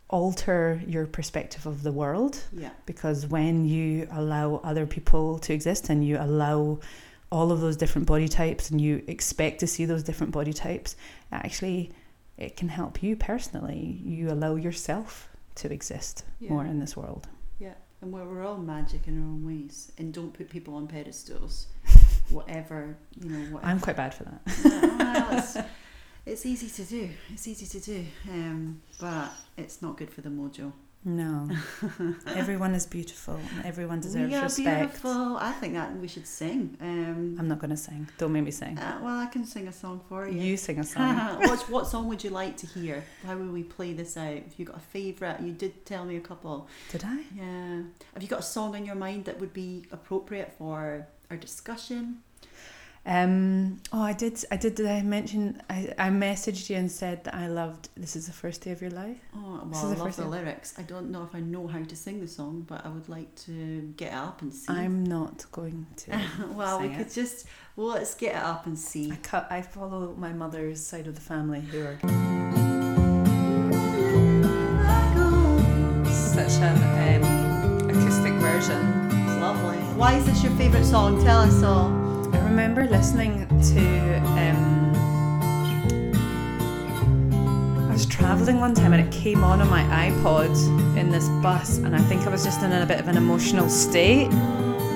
alter 0.09 0.81
your 0.87 1.05
perspective 1.05 1.65
of 1.65 1.83
the 1.83 1.91
world 1.91 2.43
Yeah. 2.51 2.71
because 2.85 3.27
when 3.27 3.65
you 3.65 4.07
allow 4.11 4.55
other 4.63 4.85
people 4.87 5.39
to 5.39 5.53
exist 5.53 5.89
and 5.89 6.05
you 6.05 6.17
allow 6.17 6.79
all 7.31 7.51
of 7.51 7.61
those 7.61 7.77
different 7.77 8.07
body 8.07 8.27
types 8.27 8.71
and 8.71 8.81
you 8.81 9.03
expect 9.07 9.59
to 9.59 9.67
see 9.67 9.85
those 9.85 10.01
different 10.03 10.31
body 10.33 10.51
types 10.53 10.95
actually 11.31 11.91
it 12.37 12.57
can 12.57 12.69
help 12.69 13.03
you 13.03 13.15
personally 13.15 14.01
you 14.03 14.31
allow 14.31 14.55
yourself 14.55 15.29
to 15.55 15.71
exist 15.71 16.23
Yeah. 16.39 16.49
more 16.53 16.65
in 16.65 16.79
this 16.79 16.97
world 16.97 17.27
Yeah. 17.59 17.73
And 18.01 18.11
we're, 18.13 18.23
we're 18.25 18.45
all 18.47 18.57
magic 18.57 19.07
in 19.09 19.17
our 19.21 19.25
own 19.27 19.45
ways. 19.45 19.91
And 19.97 20.13
don't 20.13 20.31
put 20.33 20.49
people 20.49 20.73
on 20.75 20.87
pedestals. 20.87 21.67
whatever, 22.29 22.95
you 23.21 23.29
know, 23.29 23.39
whatever. 23.53 23.71
i'm 23.71 23.79
quite 23.79 23.97
bad 23.97 24.13
for 24.13 24.23
that 24.23 24.41
well, 25.55 25.65
it's, 26.31 26.45
easy 26.45 26.69
to 26.83 26.89
do. 26.89 27.09
It's 27.33 27.47
easy 27.47 27.65
to 27.65 27.79
do. 27.79 28.05
Um, 28.29 28.81
but 28.99 29.31
it's 29.57 29.81
not 29.81 29.97
good 29.97 30.11
for 30.11 30.21
the 30.21 30.29
mojo. 30.29 30.71
no 31.05 31.49
everyone 32.41 32.75
is 32.75 32.85
beautiful 32.85 33.39
everyone 33.63 34.01
deserves 34.01 34.29
we 34.29 34.35
are 34.35 34.43
respect 34.43 34.91
beautiful. 34.91 35.37
I 35.37 35.53
think 35.53 35.73
that 35.73 35.95
we 35.95 36.09
should 36.09 36.27
sing. 36.27 36.75
Um, 36.81 37.37
i'm 37.39 37.47
not 37.47 37.59
going 37.59 37.69
to 37.69 37.77
sing 37.77 38.09
don't 38.17 38.33
make 38.33 38.43
me 38.43 38.51
sing 38.51 38.77
uh, 38.77 38.99
well, 39.01 39.17
I 39.17 39.27
can 39.27 39.45
sing 39.45 39.69
a 39.69 39.71
song 39.71 40.01
for 40.09 40.27
you. 40.27 40.41
you 40.41 40.57
sing 40.57 40.77
a 40.79 40.83
song 40.93 41.15
what, 41.39 41.59
what 41.69 41.87
song 41.87 42.09
would 42.09 42.21
you 42.21 42.31
like 42.31 42.57
to 42.57 42.67
hear? 42.67 43.01
How 43.25 43.37
will 43.37 43.53
we 43.59 43.63
play 43.63 43.93
this 43.93 44.17
out? 44.17 44.33
Have 44.47 44.55
you 44.57 44.65
got 44.65 44.75
a 44.75 44.85
favourite? 44.97 45.39
You 45.41 45.53
did 45.53 45.85
tell 45.85 46.03
me 46.03 46.17
a 46.17 46.21
couple. 46.31 46.67
did 46.91 47.03
i 47.05 47.23
Yeah. 47.33 47.83
Have 48.13 48.21
you 48.21 48.27
got 48.27 48.41
a 48.41 48.49
song 48.57 48.75
in 48.75 48.83
your 48.85 48.95
mind 48.95 49.23
that 49.25 49.39
would 49.39 49.53
be 49.53 49.85
appropriate 49.91 50.51
for 50.57 51.07
our 51.31 51.37
discussion? 51.37 52.23
Um, 53.05 53.77
oh, 53.91 54.01
I 54.03 54.13
did. 54.13 54.43
I 54.51 54.57
did. 54.57 54.75
Did 54.75 54.85
I 54.87 55.01
mention? 55.01 55.61
I, 55.69 55.93
I 55.97 56.09
messaged 56.09 56.69
you 56.69 56.75
and 56.75 56.91
said 56.91 57.23
that 57.23 57.33
I 57.33 57.47
loved. 57.47 57.89
This 57.95 58.15
is 58.15 58.27
the 58.27 58.33
first 58.33 58.61
day 58.61 58.71
of 58.71 58.81
your 58.81 58.91
life. 58.91 59.17
Oh, 59.35 59.61
This 59.67 59.81
well, 59.81 59.91
is 59.91 59.91
I 59.91 59.95
the 59.95 60.03
love 60.03 60.15
the 60.17 60.21
time. 60.23 60.31
lyrics. 60.31 60.73
I 60.77 60.81
don't 60.83 61.09
know 61.09 61.23
if 61.23 61.33
I 61.33 61.39
know 61.39 61.65
how 61.67 61.81
to 61.83 61.95
sing 61.95 62.19
the 62.19 62.27
song, 62.27 62.65
but 62.67 62.85
I 62.85 62.89
would 62.89 63.09
like 63.09 63.33
to 63.45 63.93
get 63.97 64.11
it 64.11 64.15
up 64.15 64.41
and 64.41 64.53
see. 64.53 64.71
I'm 64.71 65.03
not 65.05 65.45
going 65.51 65.87
to. 65.97 66.19
well, 66.51 66.81
we 66.81 66.89
could 66.89 67.07
it. 67.07 67.13
just 67.13 67.47
well, 67.75 67.87
let's 67.87 68.13
get 68.15 68.35
it 68.35 68.43
up 68.43 68.65
and 68.67 68.77
see. 68.77 69.11
I 69.11 69.15
cut. 69.17 69.47
I 69.49 69.61
follow 69.61 70.13
my 70.17 70.33
mother's 70.33 70.85
side 70.85 71.07
of 71.07 71.15
the 71.15 71.21
family, 71.21 71.61
who 71.61 71.81
are 71.85 71.97
such 76.11 76.61
an 76.61 77.23
um, 77.23 77.89
acoustic 77.89 78.33
version. 78.33 79.07
It's 79.11 79.39
lovely. 79.41 79.77
Why 79.97 80.13
is 80.15 80.25
this 80.25 80.43
your 80.43 80.51
favourite 80.53 80.85
song? 80.85 81.23
Tell 81.23 81.39
us 81.39 81.63
all. 81.63 81.89
I 82.49 82.51
remember 82.51 82.87
listening 82.87 83.47
to. 83.47 84.17
Um, 84.25 84.91
I 87.87 87.93
was 87.93 88.07
traveling 88.07 88.59
one 88.59 88.73
time 88.73 88.91
and 88.91 89.07
it 89.07 89.11
came 89.11 89.43
on 89.43 89.61
on 89.61 89.69
my 89.69 89.83
iPod 90.09 90.49
in 90.97 91.11
this 91.11 91.29
bus, 91.43 91.77
and 91.77 91.95
I 91.95 91.99
think 91.99 92.23
I 92.23 92.29
was 92.29 92.43
just 92.43 92.63
in 92.63 92.71
a 92.71 92.87
bit 92.87 92.99
of 92.99 93.07
an 93.07 93.17
emotional 93.17 93.69
state, 93.69 94.31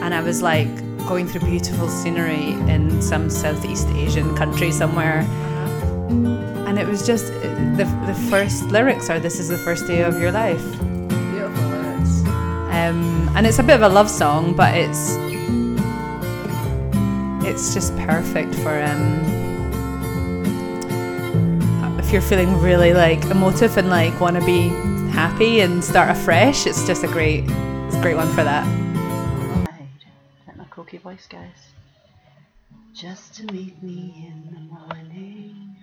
and 0.01 0.15
I 0.15 0.21
was 0.21 0.41
like 0.41 0.67
going 1.07 1.27
through 1.27 1.41
beautiful 1.41 1.89
scenery 1.89 2.53
in 2.73 2.99
some 3.03 3.29
Southeast 3.29 3.87
Asian 3.89 4.35
country 4.35 4.71
somewhere, 4.71 5.19
and 6.67 6.79
it 6.79 6.87
was 6.87 7.05
just 7.05 7.27
the 7.77 7.85
the 8.07 8.15
first 8.31 8.63
lyrics 8.71 9.11
are 9.11 9.19
"This 9.19 9.39
is 9.39 9.49
the 9.49 9.59
first 9.59 9.85
day 9.85 10.01
of 10.01 10.19
your 10.19 10.31
life." 10.31 10.65
Beautiful 10.79 11.69
lyrics. 11.69 12.25
um, 12.25 13.29
and 13.35 13.45
it's 13.45 13.59
a 13.59 13.63
bit 13.63 13.75
of 13.75 13.83
a 13.83 13.89
love 13.89 14.09
song, 14.09 14.55
but 14.55 14.75
it's 14.75 15.17
it's 17.45 17.73
just 17.73 17.95
perfect 17.97 18.55
for 18.55 18.81
um, 18.81 19.43
if 21.99 22.11
you're 22.11 22.21
feeling 22.21 22.59
really 22.61 22.93
like 22.93 23.23
emotive 23.25 23.77
and 23.77 23.89
like 23.89 24.19
want 24.19 24.35
to 24.35 24.45
be 24.45 24.69
happy 25.13 25.59
and 25.59 25.83
start 25.83 26.09
afresh. 26.09 26.65
It's 26.65 26.87
just 26.87 27.03
a 27.03 27.07
great, 27.07 27.43
it's 27.45 27.95
a 27.95 28.01
great 28.01 28.15
one 28.15 28.27
for 28.29 28.43
that. 28.43 28.65
Is 30.49 30.57
my 30.57 30.65
croaky 30.65 30.97
voice, 30.97 31.27
guys? 31.27 31.73
Just 32.93 33.35
to 33.35 33.45
meet 33.53 33.81
me 33.83 34.27
in 34.27 34.53
the 34.53 34.59
morning. 34.61 35.75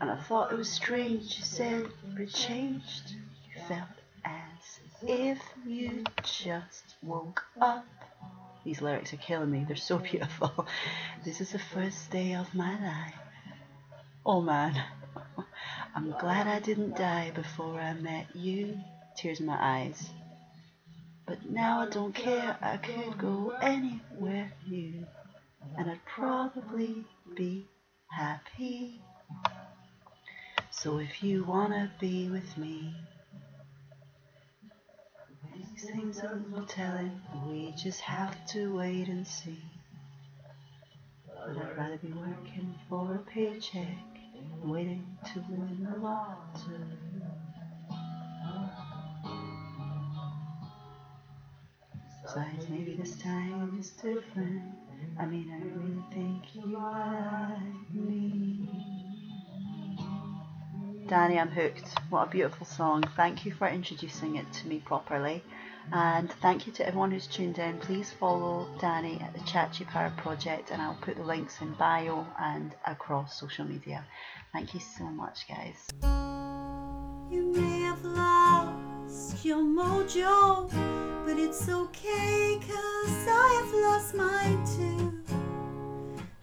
And 0.00 0.10
I 0.10 0.16
thought 0.16 0.52
it 0.52 0.58
was 0.58 0.70
strange 0.70 1.36
you 1.38 1.44
said 1.44 1.86
it 2.16 2.32
changed. 2.32 3.14
You 3.54 3.62
felt 3.66 3.88
as 4.24 4.80
if 5.02 5.40
you 5.66 6.04
just 6.22 6.94
woke 7.02 7.42
up. 7.60 7.84
These 8.68 8.82
lyrics 8.82 9.14
are 9.14 9.16
killing 9.16 9.50
me, 9.50 9.64
they're 9.66 9.76
so 9.76 9.96
beautiful. 10.10 10.66
This 11.24 11.40
is 11.40 11.52
the 11.52 11.58
first 11.58 12.10
day 12.10 12.34
of 12.34 12.54
my 12.54 12.72
life. 12.78 13.14
Oh 14.26 14.42
man, 14.42 14.78
I'm 15.94 16.10
glad 16.20 16.46
I 16.46 16.60
didn't 16.60 16.94
die 16.94 17.32
before 17.34 17.80
I 17.80 17.94
met 17.94 18.26
you. 18.36 18.78
Tears 19.16 19.40
in 19.40 19.46
my 19.46 19.56
eyes. 19.58 20.10
But 21.26 21.48
now 21.48 21.80
I 21.80 21.88
don't 21.88 22.14
care, 22.14 22.58
I 22.60 22.76
could 22.76 23.16
go 23.16 23.54
anywhere 23.62 24.52
new, 24.68 25.06
and 25.78 25.90
I'd 25.90 26.04
probably 26.04 27.06
be 27.34 27.66
happy. 28.10 29.00
So 30.70 30.98
if 30.98 31.22
you 31.22 31.42
wanna 31.44 31.90
be 31.98 32.28
with 32.28 32.58
me, 32.58 32.94
these 35.80 35.90
things 35.90 36.20
are 36.20 36.40
no 36.50 36.62
telling, 36.62 37.20
we 37.46 37.72
just 37.76 38.00
have 38.00 38.34
to 38.46 38.76
wait 38.76 39.06
and 39.08 39.26
see. 39.26 39.58
But 41.26 41.56
I'd 41.56 41.76
rather 41.76 41.96
be 41.98 42.08
working 42.08 42.74
for 42.88 43.14
a 43.14 43.18
paycheck, 43.30 43.86
than 44.34 44.70
waiting 44.70 45.06
to 45.32 45.44
win 45.48 45.88
the 45.88 45.98
lottery. 45.98 46.78
Besides, 52.24 52.68
maybe 52.68 52.96
this 52.96 53.16
time 53.18 53.76
is 53.78 53.90
different. 53.90 54.62
I 55.18 55.26
mean, 55.26 55.50
I 55.52 55.58
really 55.78 56.02
think 56.12 56.54
you 56.54 56.76
like 56.76 57.94
me. 57.94 58.68
Danny, 61.08 61.38
I'm 61.38 61.48
hooked. 61.48 61.88
What 62.10 62.28
a 62.28 62.30
beautiful 62.30 62.66
song. 62.66 63.04
Thank 63.16 63.46
you 63.46 63.52
for 63.52 63.66
introducing 63.68 64.36
it 64.36 64.52
to 64.54 64.66
me 64.66 64.82
properly. 64.84 65.42
And 65.92 66.30
thank 66.42 66.66
you 66.66 66.72
to 66.74 66.86
everyone 66.86 67.10
who's 67.10 67.26
tuned 67.26 67.58
in. 67.58 67.78
Please 67.78 68.12
follow 68.12 68.68
Danny 68.78 69.20
at 69.22 69.32
the 69.32 69.40
Chachi 69.40 69.86
Power 69.86 70.12
Project, 70.18 70.70
and 70.70 70.82
I'll 70.82 70.98
put 71.00 71.16
the 71.16 71.22
links 71.22 71.60
in 71.62 71.72
bio 71.74 72.26
and 72.38 72.74
across 72.86 73.40
social 73.40 73.64
media. 73.64 74.04
Thank 74.52 74.74
you 74.74 74.80
so 74.80 75.04
much, 75.04 75.46
guys. 75.48 75.88
You 77.30 77.52
may 77.54 77.80
have 77.82 78.04
lost 78.04 79.44
your 79.44 79.62
mojo, 79.62 80.68
but 81.24 81.38
it's 81.38 81.68
okay, 81.68 82.58
cause 82.60 83.26
I 83.28 83.62
have 83.62 83.74
lost 83.82 84.14
mine 84.14 84.64
too. 84.76 85.24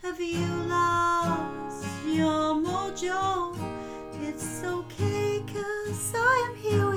Have 0.01 0.19
you 0.19 0.47
lost 0.67 1.85
your 2.05 2.55
mojo? 2.55 3.55
It's 4.21 4.63
okay, 4.63 5.43
cause 5.47 6.13
I 6.15 6.49
am 6.49 6.55
here. 6.57 6.94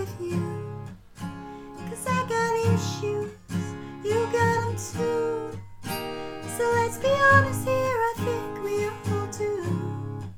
Cause 1.89 2.07
I 2.07 2.21
got 2.29 2.75
issues, 2.75 3.33
you 4.05 4.29
got 4.31 4.61
them 4.61 4.77
too. 4.77 5.59
So 6.57 6.65
let's 6.75 6.99
be 6.99 7.09
honest 7.33 7.67
here, 7.67 7.99
I 8.11 8.15
think 8.19 8.63
we 8.63 8.85
all 9.11 9.27
do. 9.29 10.31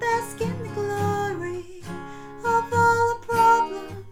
Bask 0.00 0.40
in 0.40 0.62
the 0.62 0.68
glory 0.70 1.82
of 2.44 2.72
all 2.72 3.20
the 3.20 3.26
problems. 3.28 4.04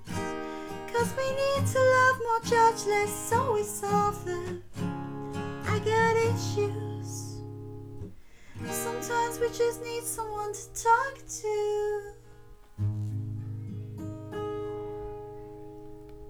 Cause 0.93 1.13
we 1.17 1.29
need 1.43 1.67
to 1.67 1.81
love 1.81 2.19
more, 2.23 2.41
judge 2.45 2.87
less, 2.87 3.29
so 3.29 3.55
we 3.55 3.65
solve 3.65 4.25
them. 4.25 4.63
I 5.67 5.81
got 5.81 6.17
issues. 6.17 7.39
Sometimes 8.71 9.41
we 9.41 9.49
just 9.49 9.83
need 9.83 10.05
someone 10.05 10.53
to 10.53 10.85
talk 10.85 11.27
to. 11.43 12.18